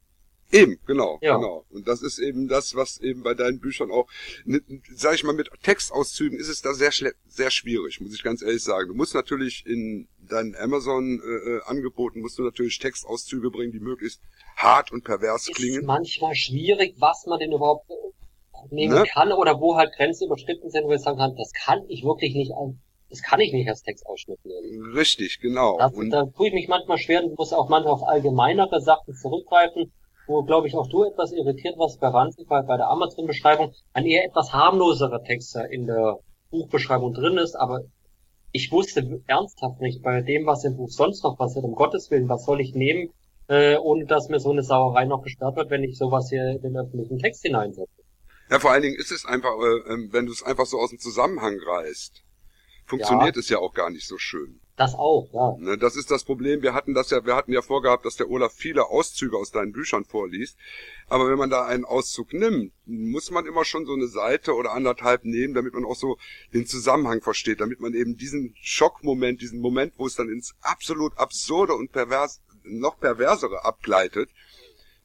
Eben, 0.52 0.80
genau, 0.88 1.20
Ja. 1.22 1.36
genau. 1.36 1.66
Und 1.70 1.88
das 1.88 2.02
ist 2.02 2.18
eben 2.18 2.48
das, 2.48 2.74
was 2.76 3.00
eben 3.00 3.22
bei 3.22 3.36
deinen 3.36 3.60
Büchern 3.60 3.92
auch, 3.92 4.08
ne, 4.46 4.62
sag 4.96 5.14
ich 5.16 5.24
mal, 5.24 5.34
mit 5.34 5.50
Textauszügen 5.62 6.40
ist 6.40 6.48
es 6.50 6.62
da 6.62 6.74
sehr 6.74 6.92
sehr 7.28 7.52
schwierig, 7.52 8.02
muss 8.02 8.16
ich 8.16 8.24
ganz 8.24 8.42
ehrlich 8.42 8.64
sagen. 8.64 8.88
Du 8.88 8.96
musst 8.96 9.14
natürlich 9.14 9.64
in 9.68 10.08
deinen 10.18 10.56
Amazon-Angeboten 10.56 12.22
musst 12.22 12.38
du 12.40 12.44
natürlich 12.44 12.80
Textauszüge 12.80 13.50
bringen, 13.52 13.72
die 13.72 13.80
möglichst 13.80 14.22
hart 14.56 14.92
und 14.92 15.04
pervers 15.04 15.48
ist 15.48 15.56
klingen. 15.56 15.86
manchmal 15.86 16.36
schwierig, 16.36 16.96
was 17.00 17.26
man 17.28 17.40
denn 17.40 17.52
überhaupt 17.52 17.90
äh, 17.90 17.94
nehmen 18.76 18.96
Ne? 18.96 19.04
kann 19.12 19.32
oder 19.32 19.60
wo 19.60 19.76
halt 19.78 19.94
Grenzen 19.96 20.26
überschritten 20.26 20.70
sind, 20.70 20.86
wo 20.86 20.94
ich 20.94 21.02
sagen 21.02 21.18
kann, 21.18 21.36
das 21.36 21.52
kann 21.54 21.84
ich 21.88 22.04
wirklich 22.04 22.34
nicht, 22.34 22.52
das 23.10 23.22
kann 23.22 23.40
ich 23.40 23.54
nicht 23.54 23.70
als 23.70 23.84
Textausschnitt 23.84 24.40
nehmen. 24.44 24.94
Richtig, 24.94 25.40
genau. 25.40 25.78
Da, 25.78 25.88
Und 25.88 26.10
da 26.10 26.26
tue 26.26 26.48
ich 26.50 26.54
mich 26.54 26.68
manchmal 26.68 26.98
schwer 26.98 27.24
und 27.24 27.38
muss 27.38 27.54
auch 27.54 27.70
manchmal 27.70 27.94
auf 27.94 28.04
allgemeinere 28.04 28.82
Sachen 28.82 29.16
zurückgreifen, 29.16 29.92
wo, 30.30 30.44
glaube 30.44 30.68
ich, 30.68 30.76
auch 30.76 30.88
du 30.88 31.04
etwas 31.04 31.32
irritiert 31.32 31.78
warst 31.78 32.00
bei 32.00 32.08
Ranzig, 32.08 32.50
weil 32.50 32.64
bei 32.64 32.78
der 32.78 32.90
Amazon-Beschreibung 32.90 33.74
ein 33.94 34.06
eher 34.06 34.26
etwas 34.26 34.54
harmloserer 34.54 35.24
Text 35.24 35.58
in 35.72 35.88
der 35.88 36.20
Buchbeschreibung 36.52 37.14
drin 37.14 37.38
ist, 37.38 37.56
aber 37.56 37.82
ich 38.52 38.72
wusste 38.72 39.22
ernsthaft 39.28 39.82
nicht 39.82 40.02
bei 40.02 40.22
dem, 40.22 40.46
was 40.46 40.64
im 40.64 40.78
Buch 40.78 40.90
sonst 40.90 41.24
noch 41.24 41.38
passiert, 41.38 41.66
um 41.66 41.74
Gottes 41.76 42.10
Willen, 42.12 42.30
was 42.30 42.46
soll 42.46 42.62
ich 42.62 42.74
nehmen, 42.74 43.10
äh, 43.48 43.78
ohne 43.78 44.06
dass 44.06 44.30
mir 44.30 44.40
so 44.40 44.52
eine 44.52 44.64
Sauerei 44.64 45.06
noch 45.06 45.24
gesperrt 45.24 45.56
wird, 45.56 45.72
wenn 45.72 45.84
ich 45.84 45.98
sowas 45.98 46.30
hier 46.30 46.48
in 46.48 46.62
den 46.62 46.78
öffentlichen 46.78 47.18
Text 47.18 47.42
hineinsetze. 47.42 47.92
Ja, 48.50 48.60
vor 48.60 48.72
allen 48.72 48.84
Dingen 48.84 48.96
ist 48.96 49.12
es 49.12 49.26
einfach, 49.26 49.54
äh, 49.60 49.94
ähm, 49.94 50.10
wenn 50.12 50.28
du 50.28 50.32
es 50.32 50.44
einfach 50.44 50.66
so 50.66 50.78
aus 50.80 50.92
dem 50.92 51.00
Zusammenhang 51.00 51.58
reißt, 51.66 52.24
funktioniert 52.86 53.36
ja. 53.36 53.40
es 53.40 53.50
ja 53.50 53.60
auch 53.60 53.74
gar 53.74 53.90
nicht 53.90 54.08
so 54.08 54.18
schön. 54.18 54.60
Das 54.80 54.96
auch, 54.96 55.28
ja. 55.34 55.58
Ne, 55.60 55.78
das 55.78 55.98
ist 55.98 56.10
das 56.10 56.24
Problem. 56.24 56.62
Wir 56.62 56.74
hatten 56.74 56.94
das 56.94 57.10
ja, 57.10 57.26
wir 57.26 57.36
hatten 57.36 57.52
ja 57.52 57.62
vorgehabt, 57.62 58.06
dass 58.06 58.16
der 58.16 58.30
Olaf 58.30 58.54
viele 58.54 58.86
Auszüge 58.88 59.36
aus 59.36 59.52
deinen 59.52 59.74
Büchern 59.74 60.06
vorliest. 60.06 60.58
Aber 61.10 61.30
wenn 61.30 61.38
man 61.38 61.50
da 61.50 61.66
einen 61.66 61.84
Auszug 61.84 62.32
nimmt, 62.32 62.72
muss 62.86 63.30
man 63.30 63.46
immer 63.46 63.66
schon 63.66 63.86
so 63.86 63.92
eine 63.92 64.08
Seite 64.08 64.56
oder 64.56 64.72
anderthalb 64.72 65.26
nehmen, 65.26 65.54
damit 65.54 65.74
man 65.74 65.84
auch 65.84 65.98
so 65.98 66.18
den 66.54 66.66
Zusammenhang 66.66 67.20
versteht, 67.22 67.60
damit 67.60 67.82
man 67.82 67.94
eben 67.94 68.16
diesen 68.16 68.56
Schockmoment, 68.62 69.42
diesen 69.42 69.60
Moment, 69.60 69.96
wo 69.98 70.08
es 70.08 70.16
dann 70.16 70.30
ins 70.30 70.56
absolut 70.62 71.18
absurde 71.18 71.74
und 71.74 71.92
pervers, 71.92 72.40
noch 72.64 73.02
perversere 73.02 73.66
abgleitet, 73.66 74.30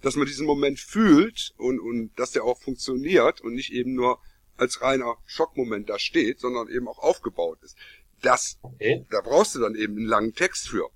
dass 0.02 0.14
man 0.14 0.26
diesen 0.26 0.46
Moment 0.46 0.78
fühlt 0.78 1.52
und, 1.56 1.80
und 1.80 2.12
dass 2.16 2.30
der 2.30 2.44
auch 2.44 2.60
funktioniert 2.60 3.40
und 3.40 3.54
nicht 3.54 3.72
eben 3.72 3.94
nur 3.94 4.20
als 4.56 4.82
reiner 4.82 5.16
Schockmoment 5.26 5.90
da 5.90 5.98
steht, 5.98 6.38
sondern 6.38 6.68
eben 6.68 6.86
auch 6.86 6.98
aufgebaut 6.98 7.58
ist. 7.64 7.76
Das, 8.24 8.58
okay. 8.62 9.06
da 9.10 9.20
brauchst 9.20 9.54
du 9.54 9.60
dann 9.60 9.74
eben 9.74 9.96
einen 9.96 10.06
langen 10.06 10.34
Text 10.34 10.68
für. 10.68 10.88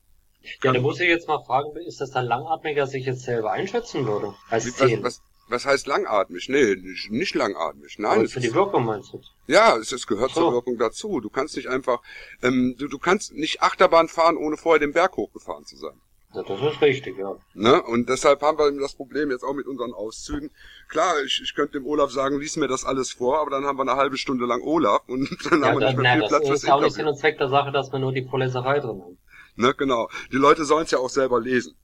Ja, 0.62 0.72
da 0.72 0.80
muss 0.80 1.00
ich 1.00 1.08
jetzt 1.08 1.28
mal 1.28 1.42
fragen, 1.44 1.76
ist 1.86 2.00
das 2.00 2.10
dann 2.10 2.24
langatmiger, 2.24 2.86
sich 2.86 3.04
jetzt 3.04 3.22
selber 3.22 3.52
einschätzen 3.52 4.06
würde? 4.06 4.34
Als 4.48 4.66
was, 4.80 5.02
was, 5.02 5.22
was 5.48 5.66
heißt 5.66 5.86
langatmig? 5.86 6.48
Nee, 6.48 6.76
nicht, 6.76 7.10
nicht 7.10 7.34
langatmig. 7.34 7.98
Nein. 7.98 8.20
Aber 8.20 8.28
für 8.28 8.40
die 8.40 8.54
Wirkung 8.54 8.84
meinst 8.84 9.12
du? 9.12 9.20
Ja, 9.46 9.76
es, 9.76 9.92
es 9.92 10.06
gehört 10.06 10.32
so. 10.32 10.42
zur 10.42 10.52
Wirkung 10.52 10.78
dazu. 10.78 11.20
Du 11.20 11.30
kannst 11.30 11.56
nicht 11.56 11.68
einfach, 11.68 12.00
ähm, 12.42 12.76
du, 12.78 12.88
du 12.88 12.98
kannst 12.98 13.32
nicht 13.32 13.62
Achterbahn 13.62 14.08
fahren, 14.08 14.36
ohne 14.36 14.56
vorher 14.56 14.80
den 14.80 14.92
Berg 14.92 15.16
hochgefahren 15.16 15.64
zu 15.64 15.76
sein. 15.76 16.00
Ja, 16.34 16.42
das 16.42 16.60
ist 16.60 16.82
richtig, 16.82 17.16
ja. 17.18 17.36
Ne? 17.54 17.82
Und 17.82 18.10
deshalb 18.10 18.42
haben 18.42 18.58
wir 18.58 18.80
das 18.80 18.94
Problem 18.94 19.30
jetzt 19.30 19.44
auch 19.44 19.54
mit 19.54 19.66
unseren 19.66 19.94
Auszügen. 19.94 20.50
Klar, 20.88 21.22
ich, 21.24 21.40
ich 21.42 21.54
könnte 21.54 21.78
dem 21.78 21.86
Olaf 21.86 22.10
sagen, 22.10 22.38
lies 22.38 22.56
mir 22.56 22.68
das 22.68 22.84
alles 22.84 23.12
vor, 23.12 23.40
aber 23.40 23.50
dann 23.50 23.64
haben 23.64 23.78
wir 23.78 23.82
eine 23.82 23.96
halbe 23.96 24.18
Stunde 24.18 24.44
lang 24.44 24.60
Olaf 24.62 25.08
und 25.08 25.30
dann 25.50 25.62
ja, 25.62 25.68
haben 25.68 25.80
wir 25.80 25.86
nicht 25.86 25.98
mehr 25.98 26.18
viel 26.18 26.28
Platz 26.28 26.46
fürs 26.46 26.60
Das 26.60 26.64
ist 26.64 26.70
auch 26.70 26.82
nicht 26.82 26.94
Sinn 26.94 27.06
und 27.06 27.16
Zweck 27.16 27.38
der 27.38 27.48
Sache, 27.48 27.72
dass 27.72 27.90
wir 27.92 27.98
nur 27.98 28.12
die 28.12 28.24
Vorleserei 28.24 28.80
drin 28.80 29.00
haben. 29.00 29.18
Ne, 29.56 29.74
genau. 29.74 30.08
Die 30.30 30.36
Leute 30.36 30.64
sollen 30.64 30.84
es 30.84 30.90
ja 30.90 30.98
auch 30.98 31.10
selber 31.10 31.40
lesen. 31.40 31.74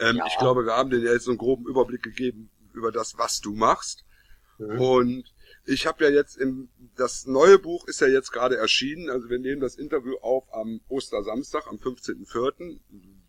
Ähm, 0.00 0.16
ja. 0.16 0.26
Ich 0.26 0.36
glaube, 0.38 0.64
wir 0.64 0.72
haben 0.72 0.90
denen 0.90 1.06
ja 1.06 1.12
jetzt 1.12 1.24
so 1.24 1.30
einen 1.30 1.38
groben 1.38 1.66
Überblick 1.66 2.02
gegeben 2.02 2.50
über 2.74 2.90
das, 2.90 3.16
was 3.18 3.40
du 3.40 3.54
machst. 3.54 4.04
Mhm. 4.58 4.80
Und 4.80 5.34
ich 5.64 5.86
habe 5.86 6.04
ja 6.04 6.10
jetzt 6.10 6.36
im 6.36 6.68
das 6.96 7.26
neue 7.26 7.58
Buch 7.58 7.86
ist 7.86 8.00
ja 8.00 8.08
jetzt 8.08 8.32
gerade 8.32 8.56
erschienen. 8.56 9.10
Also 9.10 9.30
wir 9.30 9.38
nehmen 9.38 9.60
das 9.60 9.76
Interview 9.76 10.16
auf 10.20 10.52
am 10.52 10.80
Ostersamstag, 10.88 11.66
am 11.68 11.76
15.04. 11.76 12.78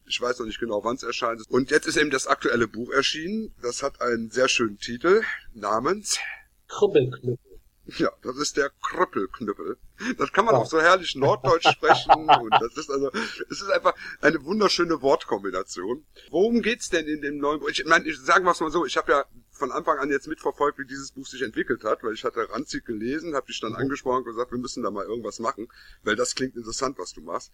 Ich 0.06 0.20
weiß 0.20 0.40
noch 0.40 0.46
nicht 0.46 0.60
genau, 0.60 0.84
wann 0.84 0.96
es 0.96 1.04
erscheint. 1.04 1.42
Und 1.50 1.72
jetzt 1.72 1.88
ist 1.88 1.98
eben 1.98 2.12
das 2.12 2.28
aktuelle 2.28 2.68
Buch 2.68 2.92
erschienen. 2.92 3.54
Das 3.62 3.84
hat 3.84 4.02
einen 4.02 4.30
sehr 4.30 4.48
schönen 4.48 4.78
Titel 4.78 5.24
namens 5.54 6.20
Krüppelknüppel. 6.68 7.38
Ja, 7.86 8.10
das 8.22 8.38
ist 8.38 8.56
der 8.56 8.72
Krüppelknüppel. 8.82 9.78
Das 10.18 10.32
kann 10.32 10.46
man 10.46 10.56
ja. 10.56 10.62
auch 10.62 10.66
so 10.66 10.80
herrlich 10.80 11.16
norddeutsch 11.16 11.68
sprechen 11.72 12.12
und 12.14 12.52
das 12.52 12.78
ist 12.78 12.90
also, 12.90 13.12
es 13.50 13.62
ist 13.62 13.70
einfach 13.70 13.94
eine 14.22 14.44
wunderschöne 14.46 15.02
Wortkombination. 15.02 16.06
Worum 16.30 16.62
geht's 16.62 16.90
denn 16.90 17.08
in 17.08 17.22
dem 17.22 17.38
neuen 17.40 17.60
Buch? 17.60 17.70
Ich 17.70 17.84
meine, 17.86 18.08
ich 18.08 18.18
sagen 18.20 18.46
wir 18.46 18.56
mal 18.58 18.72
so, 18.72 18.86
ich 18.86 18.96
habe 18.96 19.12
ja 19.12 19.26
von 19.54 19.72
Anfang 19.72 20.00
an 20.00 20.10
jetzt 20.10 20.28
mitverfolgt, 20.28 20.80
wie 20.80 20.86
dieses 20.86 21.12
Buch 21.12 21.28
sich 21.28 21.44
entwickelt 21.44 21.84
hat, 21.84 22.04
weil 22.04 22.14
ich 22.14 22.24
hatte 22.24 22.50
Ranzig 22.50 22.86
gelesen, 22.86 23.36
habe 23.36 23.48
dich 23.48 23.62
dann 23.62 23.74
mhm. 23.74 23.78
angesprochen 23.78 24.20
und 24.20 24.26
gesagt, 24.26 24.52
wir 24.52 24.58
müssen 24.58 24.84
da 24.84 24.92
mal 24.92 25.06
irgendwas 25.06 25.40
machen, 25.40 25.68
weil 26.04 26.16
das 26.16 26.36
klingt 26.36 26.56
interessant, 26.56 26.98
was 26.98 27.14
du 27.14 27.22
machst. 27.22 27.52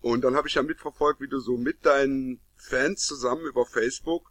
Und 0.00 0.22
dann 0.22 0.36
habe 0.36 0.48
ich 0.48 0.54
ja 0.54 0.62
mitverfolgt, 0.62 1.20
wie 1.20 1.28
du 1.28 1.40
so 1.40 1.56
mit 1.56 1.84
deinen 1.84 2.40
Fans 2.56 3.04
zusammen 3.04 3.44
über 3.44 3.66
Facebook 3.66 4.30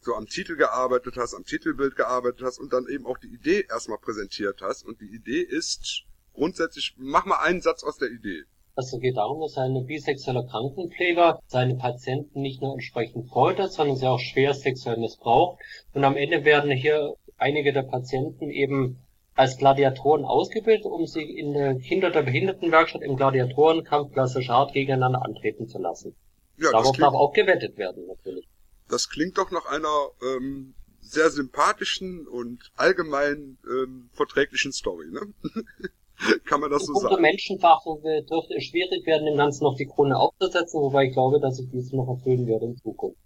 so 0.00 0.14
am 0.14 0.26
Titel 0.26 0.56
gearbeitet 0.56 1.16
hast, 1.16 1.34
am 1.34 1.44
Titelbild 1.44 1.96
gearbeitet 1.96 2.42
hast 2.42 2.58
und 2.58 2.72
dann 2.72 2.86
eben 2.88 3.06
auch 3.06 3.18
die 3.18 3.28
Idee 3.28 3.66
erstmal 3.68 3.98
präsentiert 3.98 4.60
hast. 4.60 4.84
Und 4.84 5.00
die 5.00 5.12
Idee 5.14 5.40
ist 5.40 6.02
grundsätzlich, 6.34 6.94
mach 6.98 7.24
mal 7.24 7.38
einen 7.38 7.62
Satz 7.62 7.82
aus 7.82 7.98
der 7.98 8.10
Idee. 8.10 8.44
Also 8.78 9.00
geht 9.00 9.16
darum, 9.16 9.40
dass 9.40 9.58
ein 9.58 9.86
bisexueller 9.86 10.46
Krankenpfleger 10.46 11.40
seine 11.48 11.74
Patienten 11.74 12.42
nicht 12.42 12.62
nur 12.62 12.74
entsprechend 12.74 13.28
foltert, 13.28 13.72
sondern 13.72 13.96
sie 13.96 14.06
auch 14.06 14.20
schwer 14.20 14.54
sexuell 14.54 14.98
missbraucht. 14.98 15.58
Und 15.94 16.04
am 16.04 16.16
Ende 16.16 16.44
werden 16.44 16.70
hier 16.70 17.14
einige 17.38 17.72
der 17.72 17.82
Patienten 17.82 18.50
eben 18.50 19.00
als 19.34 19.56
Gladiatoren 19.56 20.24
ausgebildet, 20.24 20.84
um 20.84 21.08
sie 21.08 21.24
in 21.24 21.54
der 21.54 21.74
Kinder- 21.74 22.12
der 22.12 22.22
Behindertenwerkstatt 22.22 23.02
im 23.02 23.16
Gladiatorenkampf 23.16 24.12
klassisch 24.12 24.48
hart 24.48 24.72
gegeneinander 24.74 25.24
antreten 25.24 25.66
zu 25.66 25.78
lassen. 25.78 26.14
Ja, 26.56 26.70
Darauf 26.70 26.96
darf 26.96 27.14
auch 27.14 27.32
gewettet 27.32 27.78
werden, 27.78 28.06
natürlich. 28.06 28.46
Das 28.88 29.08
klingt 29.08 29.38
doch 29.38 29.50
nach 29.50 29.66
einer 29.66 30.10
ähm, 30.22 30.74
sehr 31.00 31.30
sympathischen 31.30 32.28
und 32.28 32.70
allgemein 32.76 33.58
ähm, 33.68 34.08
verträglichen 34.12 34.70
Story, 34.70 35.10
ne? 35.10 35.34
Kann 36.44 36.60
man 36.60 36.70
das 36.70 36.84
so 36.84 36.94
sagen? 36.94 37.22
Menschenfachung 37.22 38.02
dürfte 38.02 38.54
es 38.56 38.64
schwierig 38.64 39.06
werden, 39.06 39.26
dem 39.26 39.36
Ganzen 39.36 39.64
noch 39.64 39.76
die 39.76 39.86
Krone 39.86 40.16
aufzusetzen, 40.16 40.80
wobei 40.80 41.06
ich 41.06 41.12
glaube, 41.12 41.40
dass 41.40 41.58
ich 41.60 41.68
dies 41.70 41.92
noch 41.92 42.08
erfüllen 42.08 42.46
werde 42.46 42.66
in 42.66 42.76
Zukunft. 42.76 43.18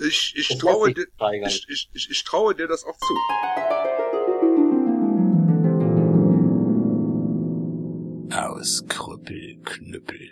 Ich, 0.00 0.34
ich, 0.36 0.58
traue, 0.58 0.92
dir, 0.92 1.06
ich, 1.46 1.66
ich, 1.68 1.88
ich, 1.92 2.10
ich 2.10 2.24
traue 2.24 2.54
dir 2.54 2.66
das 2.66 2.84
auch 2.84 2.96
zu. 2.96 3.14
aus 8.58 8.84
Krüppelknüppel. 8.88 10.30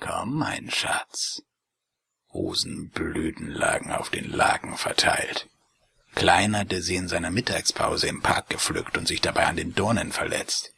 Komm, 0.00 0.38
mein 0.38 0.70
Schatz. 0.70 1.42
Rosenblüten 2.34 3.48
lagen 3.48 3.90
auf 3.92 4.10
den 4.10 4.30
Laken 4.30 4.76
verteilt. 4.76 5.48
Klein 6.16 6.56
hatte 6.56 6.80
sie 6.80 6.96
in 6.96 7.08
seiner 7.08 7.30
Mittagspause 7.30 8.08
im 8.08 8.22
Park 8.22 8.48
gepflückt 8.48 8.96
und 8.96 9.06
sich 9.06 9.20
dabei 9.20 9.44
an 9.46 9.56
den 9.56 9.74
Dornen 9.74 10.12
verletzt, 10.12 10.72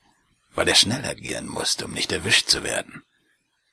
weil 0.55 0.67
er 0.67 0.75
schnell 0.75 1.05
agieren 1.05 1.47
musste, 1.47 1.85
um 1.85 1.93
nicht 1.93 2.11
erwischt 2.11 2.49
zu 2.49 2.65
werden. 2.65 3.05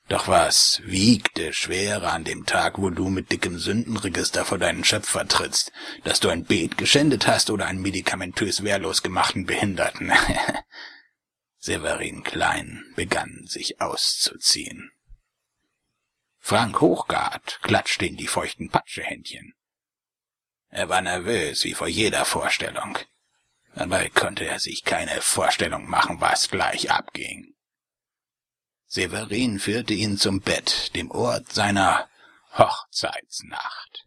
Doch 0.08 0.28
was 0.28 0.84
wiegte 0.86 1.54
schwerer 1.54 2.14
an 2.14 2.24
dem 2.24 2.46
Tag, 2.46 2.78
wo 2.78 2.92
du 2.92 3.10
mit 3.10 3.32
dickem 3.32 3.58
Sündenregister 3.58 4.46
vor 4.46 4.60
deinen 4.60 4.84
Schöpfer 4.84 5.28
trittst, 5.28 5.72
dass 6.04 6.20
du 6.20 6.30
ein 6.30 6.46
Beet 6.46 6.78
geschändet 6.78 7.26
hast 7.26 7.50
oder 7.50 7.66
einen 7.66 7.82
medikamentös 7.82 8.62
wehrlos 8.64 9.02
gemachten 9.02 9.48
Behinderten? 9.48 10.14
Severin 11.58 12.24
Klein 12.24 12.86
begann 12.96 13.48
sich 13.48 13.82
auszuziehen. 13.82 14.92
Frank 16.40 16.80
Hochgart 16.80 17.60
klatschte 17.64 18.06
in 18.06 18.18
die 18.18 18.28
feuchten 18.28 18.70
Patschehändchen. 18.70 19.56
Er 20.76 20.90
war 20.90 21.02
nervös 21.02 21.64
wie 21.64 21.74
vor 21.74 21.88
jeder 21.88 22.26
Vorstellung. 22.26 22.98
Dabei 23.76 24.10
konnte 24.10 24.44
er 24.46 24.60
sich 24.60 24.84
keine 24.84 25.22
Vorstellung 25.22 25.90
machen, 25.90 26.20
was 26.20 26.50
gleich 26.50 26.92
abging. 26.92 27.56
Severin 28.86 29.60
führte 29.60 29.94
ihn 29.94 30.18
zum 30.18 30.42
Bett, 30.42 30.94
dem 30.94 31.12
Ort 31.12 31.54
seiner 31.54 32.10
Hochzeitsnacht. 32.58 34.06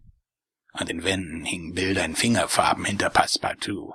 An 0.72 0.86
den 0.86 1.04
Wänden 1.04 1.46
hingen 1.46 1.72
Bilder 1.72 2.04
in 2.04 2.14
Fingerfarben 2.14 2.84
hinter 2.84 3.08
Passepartout. 3.08 3.94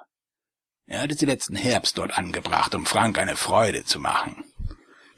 Er 0.88 1.01
hatte 1.01 1.13
sie 1.13 1.28
letzten 1.28 1.55
Herbst 1.55 1.99
dort 1.99 2.17
angebracht, 2.17 2.74
um 2.74 2.88
Frank 2.88 3.19
eine 3.19 3.36
Freude 3.36 3.86
zu 3.86 3.99
machen. 3.99 4.45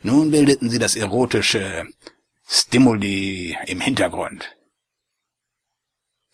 Nun 0.02 0.30
bildeten 0.30 0.70
sie 0.70 0.80
das 0.80 0.98
erotische 0.98 1.88
Stimuli 2.46 3.58
im 3.66 3.80
Hintergrund. 3.80 4.55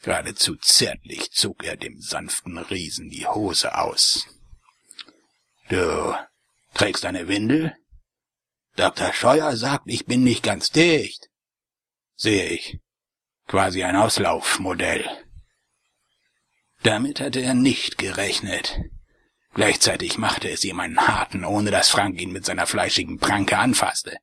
Geradezu 0.02 0.56
zärtlich 0.56 1.32
zog 1.32 1.64
er 1.64 1.78
dem 1.78 2.02
sanften 2.02 2.58
Riesen 2.58 3.10
die 3.10 3.28
Hose 3.28 3.78
aus. 3.78 4.28
Du 5.70 6.16
trägst 6.74 7.06
eine 7.06 7.28
Windel? 7.28 7.76
Dr. 8.76 9.14
Scheuer 9.14 9.56
sagt, 9.56 9.84
ich 9.88 10.06
bin 10.06 10.24
nicht 10.24 10.44
ganz 10.44 10.70
dicht. 10.72 11.30
Sehe 12.16 12.50
ich. 12.50 12.80
Quasi 13.48 13.84
ein 13.84 13.96
Auslaufmodell. 13.96 15.08
Damit 16.84 17.20
hatte 17.20 17.42
er 17.42 17.54
nicht 17.54 17.98
gerechnet. 17.98 18.80
Gleichzeitig 19.54 20.18
machte 20.18 20.50
es 20.50 20.64
ihm 20.64 20.80
einen 20.80 21.08
harten, 21.08 21.44
ohne 21.44 21.70
dass 21.70 21.90
Frank 21.90 22.20
ihn 22.20 22.32
mit 22.32 22.46
seiner 22.46 22.66
fleischigen 22.66 23.20
Pranke 23.20 23.58
anfasste. 23.58 24.18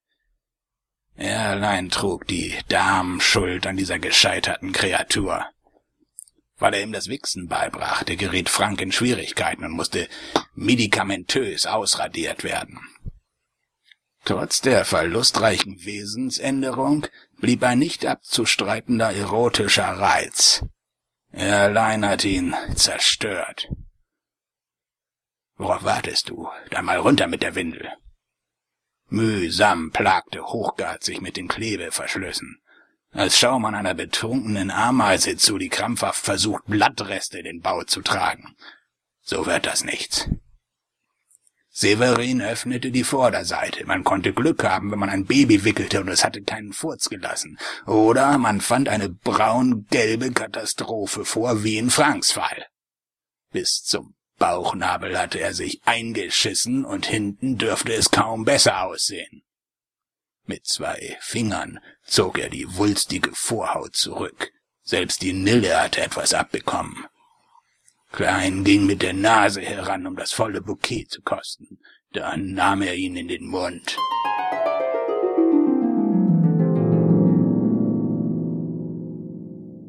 Er 1.15 1.51
allein 1.51 1.91
trug 1.91 2.27
die 2.27 2.59
Damenschuld 2.69 3.67
an 3.67 3.77
dieser 3.77 3.99
gescheiterten 3.99 4.73
Kreatur. 4.73 5.47
Weil 6.59 6.75
er 6.75 6.83
ihm 6.83 6.93
das 6.93 7.09
Wichsen 7.09 7.49
beibrachte, 7.49 8.17
geriet 8.17 8.49
Frank 8.49 8.81
in 8.81 8.93
Schwierigkeiten 8.93 9.65
und 9.65 9.73
musste 9.73 10.09
medikamentös 10.55 11.67
ausradiert 11.67 12.43
werden. 12.45 12.81
Trotz 14.25 14.61
der 14.61 14.85
verlustreichen 14.85 15.85
Wesensänderung 15.85 17.07
blieb 17.39 17.63
ein 17.63 17.79
nicht 17.79 18.05
abzustreitender 18.05 19.13
erotischer 19.13 19.89
Reiz. 19.89 20.65
Er 21.31 21.63
allein 21.63 22.05
hat 22.05 22.25
ihn 22.25 22.55
zerstört. 22.75 23.69
Worauf 25.57 25.85
wartest 25.85 26.31
du? 26.31 26.49
Dann 26.71 26.85
mal 26.85 26.99
runter 26.99 27.27
mit 27.27 27.43
der 27.43 27.55
Windel. 27.55 27.93
Mühsam 29.09 29.91
plagte 29.91 30.45
Hochgart 30.45 31.03
sich 31.03 31.21
mit 31.21 31.37
den 31.37 31.49
Klebeverschlüssen. 31.49 32.61
Als 33.11 33.39
schaue 33.39 33.61
man 33.61 33.75
einer 33.75 33.95
betrunkenen 33.95 34.71
Ameise 34.71 35.37
zu, 35.37 35.59
die 35.59 35.71
krampfhaft 35.71 36.25
versucht, 36.25 36.65
Blattreste 36.67 37.43
den 37.43 37.61
Bau 37.61 37.83
zu 37.85 38.03
tragen. 38.03 38.55
So 39.23 39.47
wird 39.47 39.67
das 39.67 39.85
nichts. 39.85 40.29
Severin 41.71 42.43
öffnete 42.43 42.91
die 42.91 43.05
Vorderseite. 43.05 43.87
Man 43.87 44.03
konnte 44.03 44.33
Glück 44.33 44.65
haben, 44.65 44.91
wenn 44.91 44.99
man 44.99 45.11
ein 45.11 45.27
Baby 45.27 45.65
wickelte 45.65 46.01
und 46.01 46.09
es 46.09 46.25
hatte 46.25 46.43
keinen 46.43 46.73
Furz 46.73 47.09
gelassen. 47.09 47.57
Oder 47.87 48.37
man 48.37 48.61
fand 48.61 48.89
eine 48.89 49.09
braun-gelbe 49.09 50.33
Katastrophe 50.33 51.25
vor, 51.25 51.63
wie 51.63 51.79
in 51.79 51.91
Franks 51.91 52.33
Fall. 52.33 52.67
Bis 53.53 53.85
zum 53.85 54.17
Bauchnabel 54.39 55.17
hatte 55.19 55.39
er 55.39 55.55
sich 55.55 55.81
eingeschissen 55.85 56.85
und 56.85 57.07
hinten 57.07 57.59
dürfte 57.59 57.93
es 57.93 58.11
kaum 58.11 58.45
besser 58.45 58.83
aussehen. 58.83 59.43
Mit 60.49 60.67
zwei 60.67 61.17
Fingern 61.21 61.79
zog 62.05 62.39
er 62.39 62.49
die 62.49 62.67
wulstige 62.79 63.31
Vorhaut 63.35 63.95
zurück. 63.95 64.51
Selbst 64.83 65.21
die 65.21 65.35
Nille 65.35 65.79
hatte 65.79 66.01
etwas 66.01 66.33
abbekommen. 66.33 67.05
Klein 68.13 68.65
ging 68.65 68.87
mit 68.87 69.03
der 69.03 69.13
Nase 69.13 69.61
heran, 69.61 70.07
um 70.07 70.17
das 70.17 70.33
volle 70.33 70.63
Bouquet 70.63 71.05
zu 71.05 71.21
kosten. 71.21 71.79
Dann 72.15 72.55
nahm 72.55 72.81
er 72.81 72.95
ihn 72.95 73.17
in 73.17 73.29
den 73.29 73.47
Mund. 73.47 73.99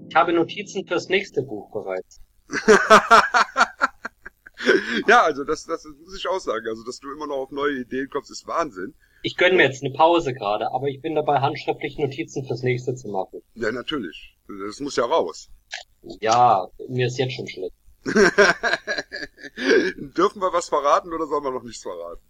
Ich 0.10 0.16
habe 0.16 0.34
Notizen 0.34 0.86
fürs 0.86 1.08
nächste 1.08 1.42
Buch 1.42 1.72
bereits. 1.72 2.20
ja, 5.08 5.24
also 5.24 5.46
das, 5.46 5.64
das 5.64 5.86
muss 5.86 6.18
ich 6.18 6.28
auch 6.28 6.42
sagen. 6.42 6.68
Also, 6.68 6.84
dass 6.84 7.00
du 7.00 7.10
immer 7.14 7.28
noch 7.28 7.38
auf 7.38 7.52
neue 7.52 7.80
Ideen 7.80 8.10
kommst, 8.10 8.30
ist 8.30 8.46
Wahnsinn. 8.46 8.94
Ich 9.22 9.36
gönne 9.38 9.56
mir 9.56 9.64
jetzt 9.64 9.84
eine 9.84 9.94
Pause 9.94 10.34
gerade, 10.34 10.72
aber 10.72 10.88
ich 10.88 11.02
bin 11.02 11.16
dabei, 11.16 11.40
handschriftlich 11.42 11.98
Notizen 11.98 12.46
fürs 12.46 12.64
nächste 12.64 12.96
zu 12.96 13.10
machen. 13.10 13.42
Ja, 13.56 13.72
natürlich. 13.72 14.38
Das 14.66 14.80
muss 14.80 14.96
ja 14.96 15.06
raus. 15.06 15.50
Ja, 16.22 16.68
mir 16.88 17.08
ist 17.08 17.18
jetzt 17.18 17.34
schon 17.34 17.48
schlecht. 17.48 17.74
Dürfen 20.18 20.42
wir 20.42 20.54
was 20.54 20.70
verraten 20.70 21.14
oder 21.14 21.28
sollen 21.28 21.44
wir 21.44 21.52
noch 21.52 21.64
nichts 21.64 21.84
verraten? 21.84 22.22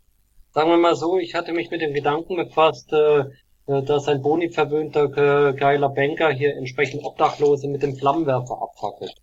Sagen 0.51 0.71
wir 0.71 0.77
mal 0.77 0.95
so, 0.95 1.19
ich 1.19 1.35
hatte 1.35 1.53
mich 1.53 1.69
mit 1.69 1.81
dem 1.81 1.93
Gedanken 1.93 2.35
befasst, 2.35 2.91
äh, 2.91 3.19
äh 3.67 3.83
dass 3.83 4.07
ein 4.07 4.23
Boni-verwöhnter 4.23 5.49
äh, 5.49 5.53
geiler 5.53 5.89
Banker 5.89 6.31
hier 6.31 6.55
entsprechend 6.55 7.03
Obdachlose 7.03 7.67
mit 7.67 7.83
dem 7.83 7.95
Flammenwerfer 7.95 8.59
abfackelt. 8.61 9.13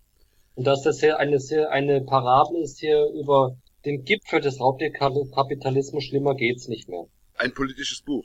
Und 0.54 0.66
dass 0.66 0.82
das 0.82 1.00
hier 1.00 1.18
eine, 1.18 1.38
eine 1.70 2.00
Parabel 2.02 2.62
ist 2.62 2.78
hier 2.78 3.06
über 3.06 3.56
den 3.84 4.04
Gipfel 4.04 4.40
des 4.40 4.60
Raubtierkapitalismus, 4.60 6.04
schlimmer 6.04 6.36
geht's 6.36 6.68
nicht 6.68 6.88
mehr. 6.88 7.06
Ein 7.38 7.54
politisches 7.54 8.02
Buch. 8.02 8.24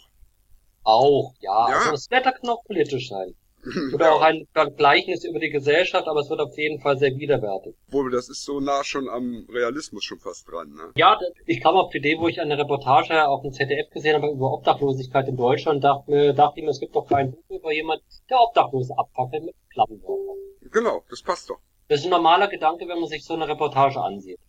Auch, 0.84 1.34
ja. 1.40 1.70
ja. 1.70 1.78
Also 1.78 1.92
das 1.92 2.10
Wetter 2.10 2.32
kann 2.32 2.50
auch 2.50 2.64
politisch 2.64 3.10
sein. 3.10 3.36
Oder 3.94 4.14
auch 4.14 4.22
ein 4.22 4.48
Gleichnis 4.76 5.24
über 5.24 5.40
die 5.40 5.50
Gesellschaft, 5.50 6.08
aber 6.08 6.22
es 6.22 6.30
wird 6.30 6.40
auf 6.40 6.58
jeden 6.58 6.80
Fall 6.82 6.98
sehr 6.98 7.16
widerwärtig. 7.16 7.76
Wohl, 7.90 8.10
das 8.10 8.28
ist 8.28 8.44
so 8.44 8.60
nah 8.60 8.84
schon 8.84 9.08
am 9.08 9.46
Realismus 9.54 10.04
schon 10.04 10.20
fast 10.20 10.48
dran, 10.50 10.74
ne? 10.74 10.92
Ja, 10.96 11.20
ich 11.46 11.62
kam 11.62 11.76
auf 11.76 11.92
die 11.92 12.00
Idee, 12.00 12.18
wo 12.18 12.28
ich 12.28 12.42
eine 12.42 12.58
Reportage 12.58 13.28
auf 13.28 13.44
dem 13.44 13.52
ZDF 13.52 13.92
gesehen 13.92 14.16
habe 14.16 14.32
über 14.32 14.52
Obdachlosigkeit 14.52 15.28
in 15.28 15.38
Deutschland, 15.38 15.84
dachte 15.84 16.10
mir, 16.10 16.34
dachte 16.34 16.60
ich 16.60 16.66
mir, 16.66 16.72
es 16.72 16.80
gibt 16.80 16.96
doch 16.96 17.08
kein 17.08 17.32
Buch 17.32 17.44
über 17.50 17.72
jemand, 17.72 18.02
der 18.30 18.40
Obdachlose 18.42 18.98
abfackelt 18.98 19.44
mit 19.44 19.56
Flammenwerfer. 19.72 20.36
Genau, 20.72 21.04
das 21.10 21.22
passt 21.22 21.50
doch. 21.50 21.60
Das 21.88 22.00
ist 22.00 22.06
ein 22.06 22.12
normaler 22.12 22.48
Gedanke, 22.48 22.88
wenn 22.88 23.00
man 23.00 23.10
sich 23.10 23.24
so 23.24 23.36
eine 23.36 23.48
Reportage 23.48 24.02
ansieht. 24.02 24.40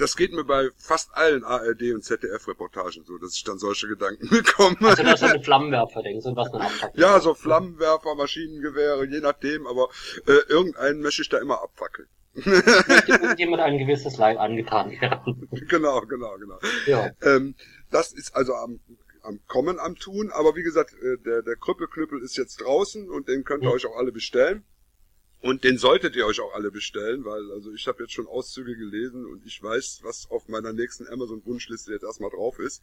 Das 0.00 0.16
geht 0.16 0.32
mir 0.32 0.44
bei 0.44 0.70
fast 0.78 1.14
allen 1.14 1.44
ARD 1.44 1.92
und 1.92 2.02
ZDF-Reportagen 2.02 3.04
so, 3.04 3.18
dass 3.18 3.34
ich 3.34 3.44
dann 3.44 3.58
solche 3.58 3.86
Gedanken 3.86 4.28
bekomme. 4.30 4.76
Also 4.80 5.02
dass 5.02 5.20
du 5.20 5.26
eine 5.26 5.42
Flammenwerfer 5.42 6.02
denkst 6.02 6.24
und 6.24 6.36
was 6.36 6.50
man 6.52 6.66
Ja, 6.94 7.20
so 7.20 7.34
Flammenwerfer, 7.34 8.14
Maschinengewehre, 8.14 9.04
je 9.04 9.20
nachdem, 9.20 9.66
aber 9.66 9.90
äh, 10.26 10.32
irgendeinen 10.48 11.02
möchte 11.02 11.20
ich 11.20 11.28
da 11.28 11.38
immer 11.38 11.62
abfackeln. 11.62 12.08
jemand 13.36 13.60
ein 13.60 13.78
gewisses 13.78 14.16
Leid 14.16 14.38
angetan 14.38 14.90
werden. 14.92 15.48
Genau, 15.68 16.00
genau, 16.02 16.36
genau. 16.38 16.58
Ja. 16.86 17.10
Ähm, 17.22 17.54
das 17.90 18.12
ist 18.12 18.34
also 18.34 18.54
am, 18.54 18.80
am 19.22 19.40
Kommen, 19.48 19.78
am 19.78 19.96
Tun, 19.96 20.30
aber 20.32 20.56
wie 20.56 20.62
gesagt, 20.62 20.94
äh, 20.94 21.18
der, 21.18 21.42
der 21.42 21.56
Krüppelknüppel 21.56 22.22
ist 22.22 22.38
jetzt 22.38 22.62
draußen 22.62 23.10
und 23.10 23.28
den 23.28 23.44
könnt 23.44 23.64
ihr 23.64 23.68
hm. 23.68 23.74
euch 23.74 23.86
auch 23.86 23.96
alle 23.96 24.12
bestellen. 24.12 24.64
Und 25.42 25.64
den 25.64 25.78
solltet 25.78 26.16
ihr 26.16 26.26
euch 26.26 26.40
auch 26.40 26.54
alle 26.54 26.70
bestellen, 26.70 27.24
weil 27.24 27.50
also 27.52 27.72
ich 27.72 27.86
habe 27.86 28.02
jetzt 28.02 28.12
schon 28.12 28.26
Auszüge 28.26 28.76
gelesen 28.76 29.24
und 29.24 29.44
ich 29.46 29.62
weiß, 29.62 30.00
was 30.02 30.30
auf 30.30 30.48
meiner 30.48 30.72
nächsten 30.72 31.06
Amazon-Wunschliste 31.06 31.92
jetzt 31.92 32.04
erstmal 32.04 32.30
drauf 32.30 32.58
ist. 32.58 32.82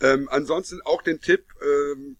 Ähm, 0.00 0.28
ansonsten 0.30 0.80
auch 0.82 1.02
den 1.02 1.20
Tipp, 1.20 1.44
ähm, 1.62 2.16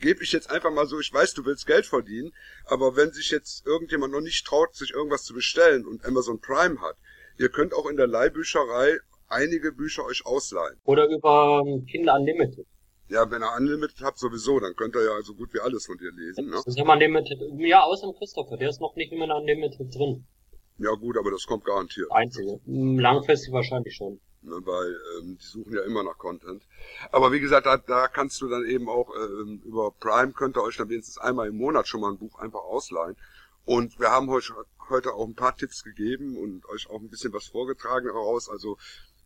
gebe 0.00 0.22
ich 0.22 0.32
jetzt 0.32 0.50
einfach 0.50 0.70
mal 0.70 0.86
so, 0.86 1.00
ich 1.00 1.12
weiß, 1.12 1.34
du 1.34 1.44
willst 1.44 1.66
Geld 1.66 1.86
verdienen, 1.86 2.32
aber 2.66 2.96
wenn 2.96 3.12
sich 3.12 3.30
jetzt 3.30 3.66
irgendjemand 3.66 4.12
noch 4.12 4.20
nicht 4.20 4.46
traut, 4.46 4.74
sich 4.74 4.92
irgendwas 4.92 5.24
zu 5.24 5.34
bestellen 5.34 5.86
und 5.86 6.04
Amazon 6.04 6.40
Prime 6.40 6.80
hat, 6.80 6.96
ihr 7.38 7.48
könnt 7.48 7.74
auch 7.74 7.86
in 7.86 7.96
der 7.96 8.06
Leihbücherei 8.06 8.98
einige 9.28 9.72
Bücher 9.72 10.04
euch 10.04 10.26
ausleihen. 10.26 10.78
Oder 10.84 11.08
über 11.08 11.62
Kinder 11.90 12.16
Unlimited. 12.16 12.66
Ja, 13.10 13.28
wenn 13.28 13.42
ihr 13.42 13.52
Unlimited 13.56 14.00
habt 14.02 14.18
sowieso, 14.18 14.60
dann 14.60 14.76
könnt 14.76 14.94
ihr 14.94 15.02
ja 15.02 15.20
so 15.22 15.34
gut 15.34 15.52
wie 15.52 15.58
alles 15.58 15.86
von 15.86 15.98
dir 15.98 16.12
lesen. 16.12 16.48
Ne? 16.48 16.62
Ist 16.64 16.78
immer 16.78 16.92
Unlimited. 16.92 17.40
Ja, 17.58 17.82
außer 17.82 18.12
Christopher, 18.16 18.56
der 18.56 18.70
ist 18.70 18.80
noch 18.80 18.94
nicht 18.94 19.10
immer 19.10 19.24
in 19.24 19.32
Unlimited 19.32 19.92
drin. 19.92 20.24
Ja 20.78 20.92
gut, 20.92 21.18
aber 21.18 21.32
das 21.32 21.44
kommt 21.44 21.64
garantiert. 21.64 22.06
Einzige. 22.12 22.60
Langfristig 22.66 23.52
wahrscheinlich 23.52 23.96
schon. 23.96 24.20
Ne, 24.42 24.58
weil 24.64 24.96
ähm, 25.18 25.36
die 25.36 25.44
suchen 25.44 25.74
ja 25.74 25.82
immer 25.82 26.02
nach 26.02 26.16
Content. 26.16 26.62
Aber 27.10 27.32
wie 27.32 27.40
gesagt, 27.40 27.66
da, 27.66 27.76
da 27.76 28.08
kannst 28.08 28.40
du 28.40 28.48
dann 28.48 28.64
eben 28.64 28.88
auch 28.88 29.10
ähm, 29.14 29.60
über 29.66 29.90
Prime 29.90 30.32
könnt 30.32 30.56
ihr 30.56 30.62
euch 30.62 30.78
dann 30.78 30.88
wenigstens 30.88 31.18
einmal 31.18 31.48
im 31.48 31.58
Monat 31.58 31.88
schon 31.88 32.00
mal 32.00 32.12
ein 32.12 32.18
Buch 32.18 32.38
einfach 32.38 32.60
ausleihen. 32.60 33.16
Und 33.66 33.98
wir 33.98 34.10
haben 34.10 34.30
euch 34.30 34.50
heute 34.88 35.12
auch 35.12 35.26
ein 35.26 35.34
paar 35.34 35.56
Tipps 35.56 35.82
gegeben 35.82 36.38
und 36.38 36.66
euch 36.70 36.88
auch 36.88 37.00
ein 37.00 37.10
bisschen 37.10 37.32
was 37.32 37.48
vorgetragen 37.48 38.06
daraus. 38.06 38.48
Also 38.48 38.78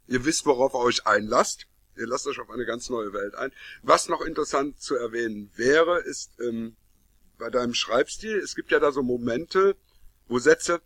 ihr 0.09 0.25
wisst, 0.25 0.47
worauf 0.47 0.75
ihr 0.75 0.81
euch 0.81 1.07
einlasst. 1.07 1.69
Ihr 1.97 2.07
lasst 2.07 2.27
euch 2.27 2.41
auf 2.41 2.51
eine 2.51 2.67
ganz 2.67 2.91
neue 2.91 3.13
Welt 3.13 3.35
ein. 3.35 3.53
Was 3.83 4.09
noch 4.09 4.21
interessant 4.21 4.81
zu 4.81 4.97
erwähnen 4.97 5.51
wäre, 5.55 6.01
ist 6.01 6.39
ähm, 6.41 6.77
bei 7.39 7.51
deinem 7.51 7.75
Schreibstil, 7.75 8.39
es 8.39 8.55
gibt 8.55 8.71
ja 8.71 8.81
da 8.81 8.93
so 8.93 9.03
Momente, 9.03 9.77
wo 10.29 10.39
Sätze 10.39 10.81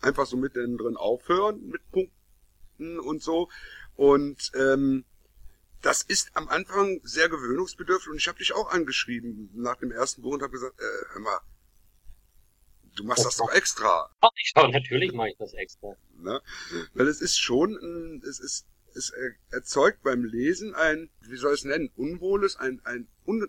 einfach 0.00 0.26
so 0.26 0.36
mitten 0.36 0.76
drin 0.78 0.96
aufhören 0.96 1.68
mit 1.68 1.82
Punkten 1.90 3.00
und 3.00 3.22
so. 3.22 3.48
Und 3.96 4.52
ähm, 4.54 5.04
das 5.80 6.02
ist 6.02 6.30
am 6.34 6.48
Anfang 6.48 7.00
sehr 7.02 7.28
gewöhnungsbedürftig 7.28 8.10
und 8.10 8.16
ich 8.16 8.28
habe 8.28 8.38
dich 8.38 8.54
auch 8.54 8.70
angeschrieben 8.70 9.50
nach 9.54 9.76
dem 9.76 9.92
ersten 9.92 10.22
Buch 10.22 10.34
und 10.34 10.42
habe 10.42 10.52
gesagt, 10.52 10.78
äh, 10.80 11.12
hör 11.12 11.20
mal, 11.20 11.40
du 12.96 13.04
machst 13.04 13.24
das 13.24 13.36
doch 13.36 13.50
extra. 13.50 14.10
Ach, 14.20 14.30
ich, 14.36 14.52
natürlich 14.54 15.12
mache 15.12 15.30
ich 15.30 15.36
das 15.38 15.52
extra. 15.54 15.94
Ne? 16.16 16.40
Weil 16.94 17.08
es 17.08 17.20
ist 17.20 17.38
schon, 17.38 18.22
es 18.26 18.40
ist 18.40 18.66
es 18.94 19.12
erzeugt 19.50 20.02
beim 20.02 20.24
Lesen 20.24 20.74
ein, 20.74 21.10
wie 21.20 21.36
soll 21.36 21.54
ich 21.54 21.60
es 21.60 21.64
nennen, 21.64 21.90
unwohles, 21.96 22.56
ein, 22.56 22.80
ein, 22.84 23.08
un, 23.26 23.46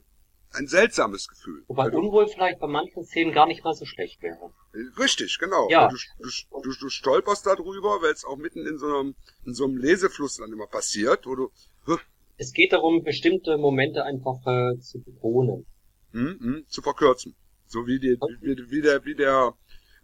ein 0.52 0.68
seltsames 0.68 1.28
Gefühl. 1.28 1.64
Wobei 1.68 1.86
also, 1.86 2.00
unwohl 2.00 2.28
vielleicht 2.28 2.60
bei 2.60 2.68
manchen 2.68 3.04
Szenen 3.06 3.34
gar 3.34 3.48
nicht 3.48 3.64
mal 3.64 3.74
so 3.74 3.86
schlecht 3.86 4.22
wäre. 4.22 4.52
Richtig, 4.98 5.38
genau. 5.39 5.70
Ja. 5.70 5.88
Du, 5.88 5.98
du, 6.20 6.30
du, 6.62 6.74
du 6.80 6.89
stolperst 6.89 7.46
darüber, 7.46 8.02
weil 8.02 8.14
es 8.14 8.26
auch 8.26 8.38
mitten 8.38 8.66
in 8.66 8.78
so 8.78 8.88
einem, 8.88 9.16
in 9.46 9.54
so 9.54 9.66
einem 9.66 9.78
Lesefluss 9.78 10.38
dann 10.38 10.52
immer 10.52 10.68
passiert, 10.68 11.26
wo 11.26 11.36
du, 11.36 11.52
huh. 11.88 11.98
Es 12.38 12.52
geht 12.52 12.74
darum, 12.74 13.04
bestimmte 13.04 13.58
Momente 13.58 14.04
einfach 14.04 14.46
äh, 14.46 14.78
zu 14.80 15.02
betonen. 15.02 15.66
Hm, 16.12 16.39
hm, 16.39 16.66
zu 16.68 16.82
verkürzen. 16.82 17.36
So 17.68 17.88
wie, 17.88 18.00
die, 18.00 18.18
wie, 18.41 18.70
wie 18.70 18.82
der, 18.82 19.04
wie 19.06 19.16
der 19.16 19.54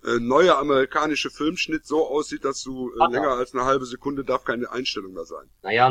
äh, 0.06 0.20
neue 0.20 0.58
amerikanische 0.58 1.30
Filmschnitt 1.30 1.86
so 1.86 2.08
aussieht, 2.08 2.44
dass 2.44 2.64
du 2.64 2.90
äh, 2.90 3.12
länger 3.12 3.30
als 3.30 3.54
eine 3.54 3.66
halbe 3.66 3.86
Sekunde 3.86 4.24
darf 4.24 4.44
keine 4.44 4.72
Einstellung 4.72 5.14
mehr 5.14 5.26
sein. 5.26 5.50
Naja, 5.62 5.90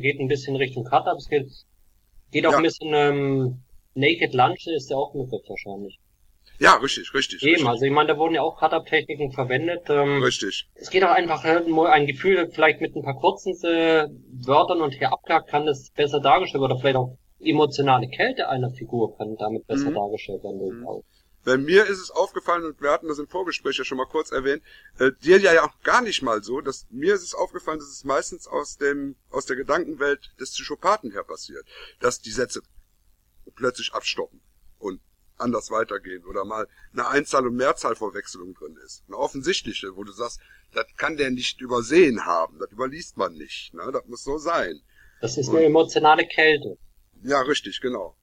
geht 0.00 0.20
ein 0.20 0.28
bisschen 0.28 0.56
Richtung 0.56 0.84
Cut, 0.84 1.06
aber 1.06 1.16
es 1.16 1.28
geht, 1.28 1.50
geht 2.32 2.46
auch 2.46 2.52
ja. 2.52 2.58
ein 2.58 2.62
bisschen 2.62 2.92
ähm, 2.94 3.62
Naked 3.94 4.34
Lunch 4.34 4.66
ist 4.66 4.90
ja 4.90 4.96
auch 4.96 5.12
Begriff 5.12 5.48
wahrscheinlich. 5.48 5.98
Ja, 6.58 6.74
richtig, 6.76 7.12
richtig. 7.12 7.42
Eben, 7.42 7.52
richtig. 7.52 7.68
also 7.68 7.84
ich 7.84 7.92
meine, 7.92 8.08
da 8.08 8.18
wurden 8.18 8.34
ja 8.34 8.42
auch 8.42 8.58
Cut-Up-Techniken 8.58 9.32
verwendet. 9.32 9.84
Ähm, 9.88 10.22
richtig. 10.22 10.68
Es 10.74 10.90
geht 10.90 11.04
auch 11.04 11.10
einfach 11.10 11.44
nur 11.66 11.92
ein 11.92 12.06
Gefühl, 12.06 12.50
vielleicht 12.50 12.80
mit 12.80 12.96
ein 12.96 13.02
paar 13.02 13.18
kurzen 13.18 13.52
äh, 13.64 14.08
Wörtern 14.46 14.80
und 14.80 14.94
hier 14.94 15.12
abgehakt 15.12 15.48
kann 15.48 15.66
das 15.66 15.90
besser 15.90 16.20
dargestellt 16.20 16.62
werden, 16.62 16.72
oder 16.72 16.80
vielleicht 16.80 16.96
auch 16.96 17.18
emotionale 17.40 18.08
Kälte 18.08 18.48
einer 18.48 18.70
Figur 18.70 19.16
kann 19.16 19.36
damit 19.36 19.66
besser 19.66 19.90
mhm. 19.90 19.94
dargestellt 19.94 20.42
werden. 20.44 20.80
Mhm. 20.80 20.86
Bei 21.46 21.56
mir 21.56 21.86
ist 21.86 22.00
es 22.00 22.10
aufgefallen, 22.10 22.64
und 22.64 22.82
wir 22.82 22.90
hatten 22.90 23.06
das 23.06 23.20
im 23.20 23.28
Vorgespräch 23.28 23.78
ja 23.78 23.84
schon 23.84 23.98
mal 23.98 24.06
kurz 24.06 24.32
erwähnt, 24.32 24.64
äh, 24.98 25.12
dir 25.22 25.38
ja 25.38 25.64
auch 25.64 25.80
gar 25.84 26.02
nicht 26.02 26.20
mal 26.20 26.42
so, 26.42 26.60
dass 26.60 26.88
mir 26.90 27.14
ist 27.14 27.22
es 27.22 27.34
aufgefallen, 27.34 27.78
dass 27.78 27.86
es 27.86 28.02
meistens 28.02 28.48
aus 28.48 28.78
dem, 28.78 29.14
aus 29.30 29.46
der 29.46 29.54
Gedankenwelt 29.54 30.32
des 30.40 30.50
Psychopathen 30.50 31.12
her 31.12 31.22
passiert, 31.22 31.64
dass 32.00 32.20
die 32.20 32.32
Sätze 32.32 32.62
plötzlich 33.54 33.94
abstoppen 33.94 34.40
und 34.80 35.00
anders 35.36 35.70
weitergehen 35.70 36.24
oder 36.24 36.44
mal 36.44 36.66
eine 36.92 37.06
Einzahl- 37.06 37.46
und 37.46 37.54
Mehrzahlverwechslung 37.54 38.54
drin 38.54 38.76
ist. 38.84 39.04
Eine 39.06 39.16
offensichtliche, 39.16 39.94
wo 39.94 40.02
du 40.02 40.10
sagst, 40.10 40.40
das 40.74 40.86
kann 40.96 41.16
der 41.16 41.30
nicht 41.30 41.60
übersehen 41.60 42.24
haben, 42.24 42.58
das 42.58 42.72
überliest 42.72 43.18
man 43.18 43.34
nicht, 43.34 43.72
ne? 43.72 43.88
das 43.92 44.04
muss 44.06 44.24
so 44.24 44.38
sein. 44.38 44.80
Das 45.20 45.38
ist 45.38 45.50
eine 45.50 45.62
emotionale 45.62 46.26
Kälte. 46.26 46.76
Ja, 47.22 47.40
richtig, 47.42 47.80
genau. 47.80 48.16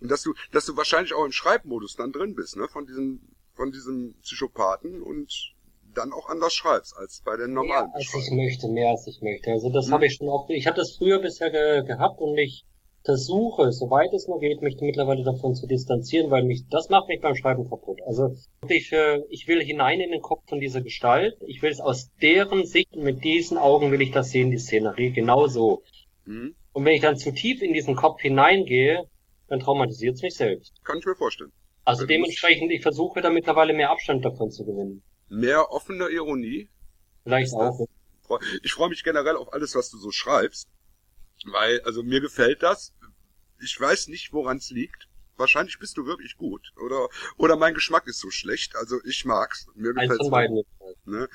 Und 0.00 0.10
dass 0.10 0.22
du, 0.22 0.34
dass 0.52 0.66
du 0.66 0.76
wahrscheinlich 0.76 1.14
auch 1.14 1.24
im 1.24 1.32
Schreibmodus 1.32 1.96
dann 1.96 2.12
drin 2.12 2.34
bist, 2.34 2.56
ne, 2.56 2.68
von 2.68 2.86
diesem, 2.86 3.20
von 3.54 3.72
diesem 3.72 4.14
Psychopathen 4.22 5.02
und 5.02 5.54
dann 5.94 6.12
auch 6.12 6.28
anders 6.28 6.54
schreibst 6.54 6.96
als 6.96 7.22
bei 7.24 7.36
den 7.36 7.52
normalen. 7.52 7.88
Mehr 7.88 7.96
als 7.96 8.14
ich 8.14 8.30
möchte, 8.30 8.68
mehr 8.68 8.90
als 8.90 9.06
ich 9.06 9.20
möchte. 9.20 9.50
Also 9.50 9.70
das 9.70 9.86
hm. 9.86 9.94
habe 9.94 10.06
ich 10.06 10.14
schon 10.14 10.28
auch, 10.28 10.48
ich 10.48 10.66
hatte 10.66 10.78
das 10.78 10.96
früher 10.96 11.18
bisher 11.18 11.50
ge 11.50 11.84
gehabt 11.84 12.20
und 12.20 12.36
ich 12.38 12.64
versuche, 13.04 13.72
soweit 13.72 14.12
es 14.12 14.28
nur 14.28 14.38
geht, 14.38 14.60
mich 14.60 14.76
mittlerweile 14.80 15.24
davon 15.24 15.54
zu 15.54 15.66
distanzieren, 15.66 16.30
weil 16.30 16.44
mich, 16.44 16.68
das 16.68 16.90
macht 16.90 17.08
mich 17.08 17.20
beim 17.20 17.34
Schreiben 17.36 17.68
kaputt. 17.68 18.00
Also 18.06 18.34
ich, 18.68 18.92
äh, 18.92 19.22
ich 19.30 19.48
will 19.48 19.62
hinein 19.62 20.00
in 20.00 20.10
den 20.10 20.20
Kopf 20.20 20.42
von 20.48 20.60
dieser 20.60 20.82
Gestalt. 20.82 21.36
Ich 21.46 21.62
will 21.62 21.70
es 21.70 21.80
aus 21.80 22.10
deren 22.20 22.66
Sicht 22.66 22.94
und 22.94 23.04
mit 23.04 23.24
diesen 23.24 23.56
Augen 23.56 23.92
will 23.92 24.02
ich 24.02 24.10
das 24.10 24.30
sehen, 24.30 24.50
die 24.50 24.58
Szenerie, 24.58 25.10
genau 25.10 25.46
so. 25.46 25.82
Hm. 26.26 26.54
Und 26.72 26.84
wenn 26.84 26.94
ich 26.94 27.00
dann 27.00 27.16
zu 27.16 27.32
tief 27.32 27.62
in 27.62 27.72
diesen 27.72 27.96
Kopf 27.96 28.20
hineingehe, 28.20 29.08
dann 29.48 29.60
traumatisiert 29.60 30.16
es 30.16 30.22
mich 30.22 30.34
selbst. 30.34 30.72
Kann 30.84 30.98
ich 30.98 31.06
mir 31.06 31.16
vorstellen. 31.16 31.52
Also 31.84 32.02
Wenn 32.02 32.08
dementsprechend, 32.08 32.70
ich 32.70 32.82
versuche 32.82 33.20
da 33.22 33.30
mittlerweile 33.30 33.72
mehr 33.72 33.90
Abstand 33.90 34.24
davon 34.24 34.50
zu 34.50 34.64
gewinnen. 34.64 35.02
Mehr 35.28 35.70
offene 35.70 36.08
Ironie? 36.08 36.70
Vielleicht 37.24 37.52
auch. 37.54 37.86
Ich 38.62 38.72
freue 38.72 38.90
mich 38.90 39.04
generell 39.04 39.36
auf 39.36 39.52
alles, 39.52 39.74
was 39.74 39.90
du 39.90 39.96
so 39.96 40.10
schreibst. 40.10 40.68
Weil, 41.46 41.80
also 41.82 42.02
mir 42.02 42.20
gefällt 42.20 42.62
das. 42.62 42.94
Ich 43.62 43.78
weiß 43.78 44.08
nicht, 44.08 44.32
woran 44.32 44.58
es 44.58 44.70
liegt. 44.70 45.08
Wahrscheinlich 45.36 45.78
bist 45.78 45.96
du 45.96 46.04
wirklich 46.04 46.36
gut. 46.36 46.72
Oder, 46.84 47.08
oder 47.36 47.56
mein 47.56 47.74
Geschmack 47.74 48.06
ist 48.06 48.20
so 48.20 48.30
schlecht. 48.30 48.76
Also 48.76 48.96
ich 49.04 49.24
mag's. 49.24 49.66
Mir 49.74 49.92
gefällt's. 49.94 50.12
Eins 50.12 50.20
von 50.20 50.30
beiden. 50.30 50.62
Ne? 51.04 51.28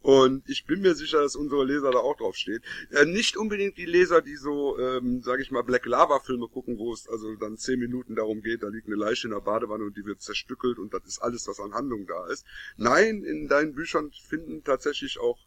Und 0.00 0.48
ich 0.48 0.64
bin 0.66 0.80
mir 0.80 0.94
sicher, 0.94 1.20
dass 1.20 1.36
unsere 1.36 1.64
Leser 1.64 1.90
da 1.90 1.98
auch 1.98 2.16
drauf 2.16 2.36
stehen. 2.36 2.62
Äh, 2.90 3.04
nicht 3.04 3.36
unbedingt 3.36 3.76
die 3.76 3.86
Leser, 3.86 4.22
die 4.22 4.36
so, 4.36 4.78
ähm, 4.78 5.22
sage 5.22 5.42
ich 5.42 5.50
mal, 5.50 5.62
Black 5.62 5.86
Lava 5.86 6.20
Filme 6.20 6.48
gucken, 6.48 6.78
wo 6.78 6.92
es 6.92 7.08
also 7.08 7.34
dann 7.36 7.56
zehn 7.56 7.78
Minuten 7.78 8.14
darum 8.14 8.42
geht, 8.42 8.62
da 8.62 8.68
liegt 8.68 8.86
eine 8.86 8.96
Leiche 8.96 9.26
in 9.26 9.32
der 9.32 9.40
Badewanne 9.40 9.84
und 9.84 9.96
die 9.96 10.04
wird 10.04 10.20
zerstückelt 10.20 10.78
und 10.78 10.94
das 10.94 11.04
ist 11.06 11.18
alles, 11.20 11.46
was 11.48 11.60
an 11.60 11.74
Handlung 11.74 12.06
da 12.06 12.26
ist. 12.28 12.44
Nein, 12.76 13.22
in 13.22 13.48
deinen 13.48 13.74
Büchern 13.74 14.10
finden 14.12 14.64
tatsächlich 14.64 15.18
auch 15.18 15.38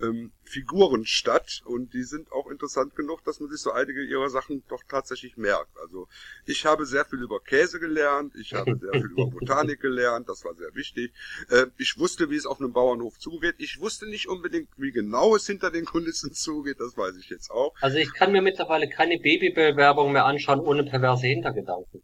ähm, 0.00 0.32
Figuren 0.44 1.06
statt 1.06 1.62
und 1.64 1.94
die 1.94 2.02
sind 2.02 2.30
auch 2.32 2.50
interessant 2.50 2.94
genug, 2.96 3.24
dass 3.24 3.40
man 3.40 3.50
sich 3.50 3.60
so 3.60 3.72
einige 3.72 4.02
ihrer 4.02 4.28
Sachen 4.28 4.62
doch 4.68 4.82
tatsächlich 4.88 5.36
merkt. 5.36 5.76
Also 5.78 6.08
ich 6.44 6.66
habe 6.66 6.86
sehr 6.86 7.04
viel 7.04 7.22
über 7.22 7.40
Käse 7.40 7.80
gelernt, 7.80 8.34
ich 8.36 8.52
habe 8.52 8.76
sehr 8.76 8.92
viel 8.92 9.10
über 9.10 9.26
Botanik 9.30 9.80
gelernt, 9.80 10.28
das 10.28 10.44
war 10.44 10.54
sehr 10.54 10.74
wichtig. 10.74 11.12
Äh, 11.48 11.66
ich 11.78 11.98
wusste, 11.98 12.30
wie 12.30 12.36
es 12.36 12.46
auf 12.46 12.60
einem 12.60 12.72
Bauernhof 13.02 13.18
zugeht. 13.18 13.54
Ich 13.58 13.80
wusste 13.80 14.06
nicht 14.06 14.28
unbedingt, 14.28 14.68
wie 14.76 14.92
genau 14.92 15.34
es 15.36 15.46
hinter 15.46 15.70
den 15.70 15.84
Kulissen 15.84 16.32
zugeht, 16.32 16.80
das 16.80 16.96
weiß 16.96 17.16
ich 17.18 17.28
jetzt 17.30 17.50
auch. 17.50 17.74
Also 17.80 17.98
ich 17.98 18.12
kann 18.12 18.32
mir 18.32 18.42
mittlerweile 18.42 18.88
keine 18.88 19.18
Babybewerbung 19.18 20.12
mehr 20.12 20.24
anschauen 20.24 20.60
ohne 20.60 20.84
perverse 20.84 21.26
Hintergedanken. 21.26 22.02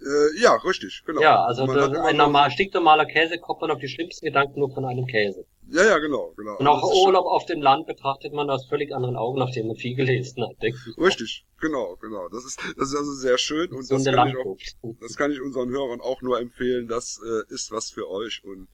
Äh, 0.00 0.40
ja, 0.40 0.56
richtig, 0.56 1.04
genau. 1.06 1.20
Ja, 1.20 1.44
also 1.44 1.62
ein 1.62 2.16
normal, 2.16 2.50
stinknormaler 2.50 3.06
Käse 3.06 3.38
kommt 3.38 3.60
man 3.60 3.70
auf 3.70 3.78
die 3.78 3.86
schlimmsten 3.86 4.26
Gedanken 4.26 4.58
nur 4.58 4.74
von 4.74 4.84
einem 4.84 5.06
Käse. 5.06 5.46
Ja, 5.68 5.84
ja, 5.84 5.98
genau, 5.98 6.34
genau. 6.36 6.56
Und 6.58 6.66
auch 6.66 6.82
Urlaub 6.82 7.24
auf 7.24 7.46
dem 7.46 7.62
Land 7.62 7.86
betrachtet 7.86 8.32
man 8.32 8.50
aus 8.50 8.66
völlig 8.66 8.92
anderen 8.92 9.16
Augen, 9.16 9.38
nachdem 9.38 9.68
man 9.68 9.76
viel 9.76 9.94
gelesen 9.94 10.42
hat, 10.42 10.56
ich. 10.60 10.74
Richtig, 10.98 11.46
genau, 11.60 11.96
genau. 12.00 12.28
Das 12.30 12.44
ist, 12.44 12.58
das 12.76 12.88
ist 12.88 12.96
also 12.96 13.12
sehr 13.12 13.38
schön 13.38 13.70
und 13.70 13.88
das 13.88 14.04
kann, 14.04 14.28
ich 14.28 14.36
auch, 14.36 14.56
das 15.00 15.16
kann 15.16 15.30
ich 15.30 15.40
unseren 15.40 15.70
Hörern 15.70 16.00
auch 16.00 16.20
nur 16.20 16.40
empfehlen. 16.40 16.88
Das 16.88 17.20
äh, 17.24 17.54
ist 17.54 17.70
was 17.70 17.90
für 17.90 18.10
euch 18.10 18.42
und 18.42 18.66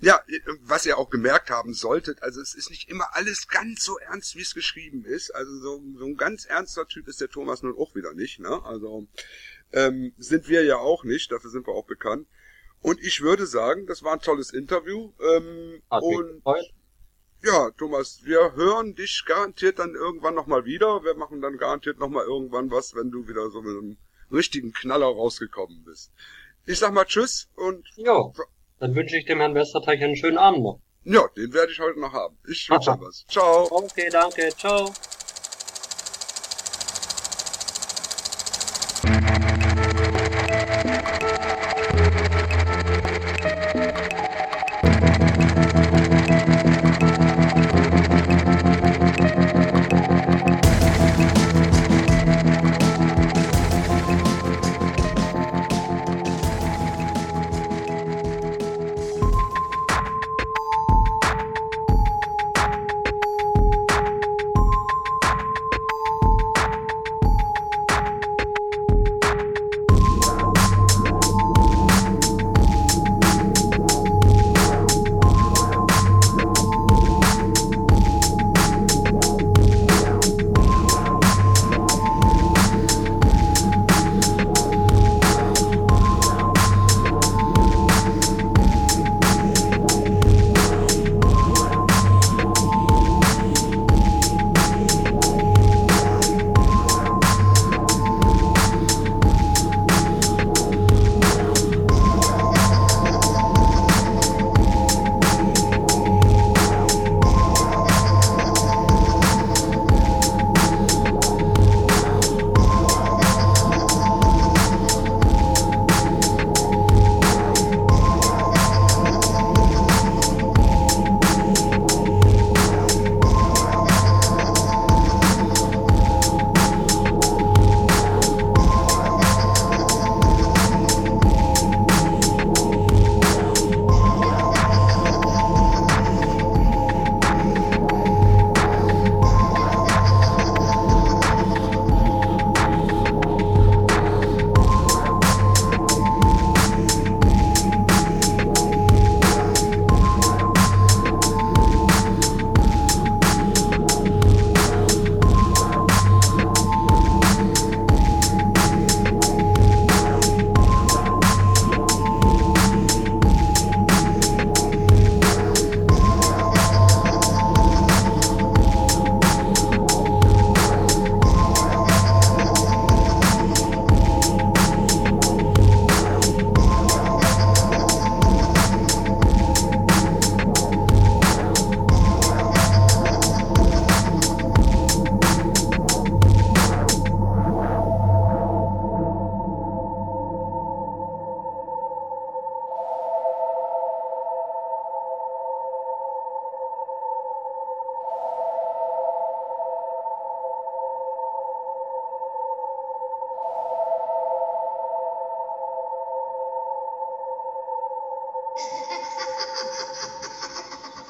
ja, 0.00 0.22
was 0.62 0.86
ihr 0.86 0.96
auch 0.96 1.10
gemerkt 1.10 1.50
haben 1.50 1.74
solltet, 1.74 2.22
also 2.22 2.40
es 2.40 2.54
ist 2.54 2.70
nicht 2.70 2.88
immer 2.88 3.14
alles 3.14 3.48
ganz 3.48 3.84
so 3.84 3.98
ernst, 3.98 4.34
wie 4.34 4.40
es 4.40 4.54
geschrieben 4.54 5.04
ist. 5.04 5.34
Also 5.34 5.58
so, 5.58 5.82
so 5.98 6.06
ein 6.06 6.16
ganz 6.16 6.46
ernster 6.46 6.86
Typ 6.86 7.06
ist 7.08 7.20
der 7.20 7.28
Thomas 7.28 7.62
nun 7.62 7.76
auch 7.76 7.94
wieder 7.94 8.14
nicht, 8.14 8.40
ne? 8.40 8.62
Also 8.64 9.06
ähm, 9.72 10.12
sind 10.16 10.48
wir 10.48 10.64
ja 10.64 10.76
auch 10.76 11.04
nicht, 11.04 11.30
dafür 11.30 11.50
sind 11.50 11.66
wir 11.66 11.74
auch 11.74 11.86
bekannt. 11.86 12.26
Und 12.80 12.98
ich 13.00 13.20
würde 13.20 13.46
sagen, 13.46 13.86
das 13.86 14.02
war 14.02 14.14
ein 14.14 14.20
tolles 14.20 14.52
Interview. 14.52 15.12
Ähm, 15.20 15.82
und 15.90 16.42
ja, 17.42 17.70
Thomas, 17.72 18.20
wir 18.24 18.54
hören 18.54 18.94
dich 18.94 19.24
garantiert 19.26 19.78
dann 19.78 19.94
irgendwann 19.94 20.34
nochmal 20.34 20.64
wieder. 20.64 21.04
Wir 21.04 21.14
machen 21.14 21.42
dann 21.42 21.58
garantiert 21.58 21.98
nochmal 21.98 22.24
irgendwann 22.24 22.70
was, 22.70 22.94
wenn 22.94 23.10
du 23.10 23.28
wieder 23.28 23.50
so 23.50 23.60
mit 23.60 23.76
einem 23.76 23.98
richtigen 24.32 24.72
Knaller 24.72 25.06
rausgekommen 25.06 25.84
bist. 25.84 26.10
Ich 26.64 26.78
sag 26.78 26.92
mal 26.92 27.04
Tschüss 27.04 27.50
und... 27.54 27.86
Ja, 27.96 28.32
dann 28.80 28.94
wünsche 28.94 29.16
ich 29.16 29.26
dem 29.26 29.38
Herrn 29.38 29.54
Westerteich 29.54 30.02
einen 30.02 30.16
schönen 30.16 30.38
Abend 30.38 30.62
noch. 30.64 30.80
Ja, 31.04 31.26
den 31.36 31.52
werde 31.52 31.72
ich 31.72 31.78
heute 31.78 32.00
noch 32.00 32.12
haben. 32.12 32.36
Ich 32.48 32.68
wünsche 32.68 32.90
was. 33.00 33.24
Ciao. 33.28 33.68
Okay, 33.70 34.08
danke. 34.10 34.48
Ciao. 34.56 34.90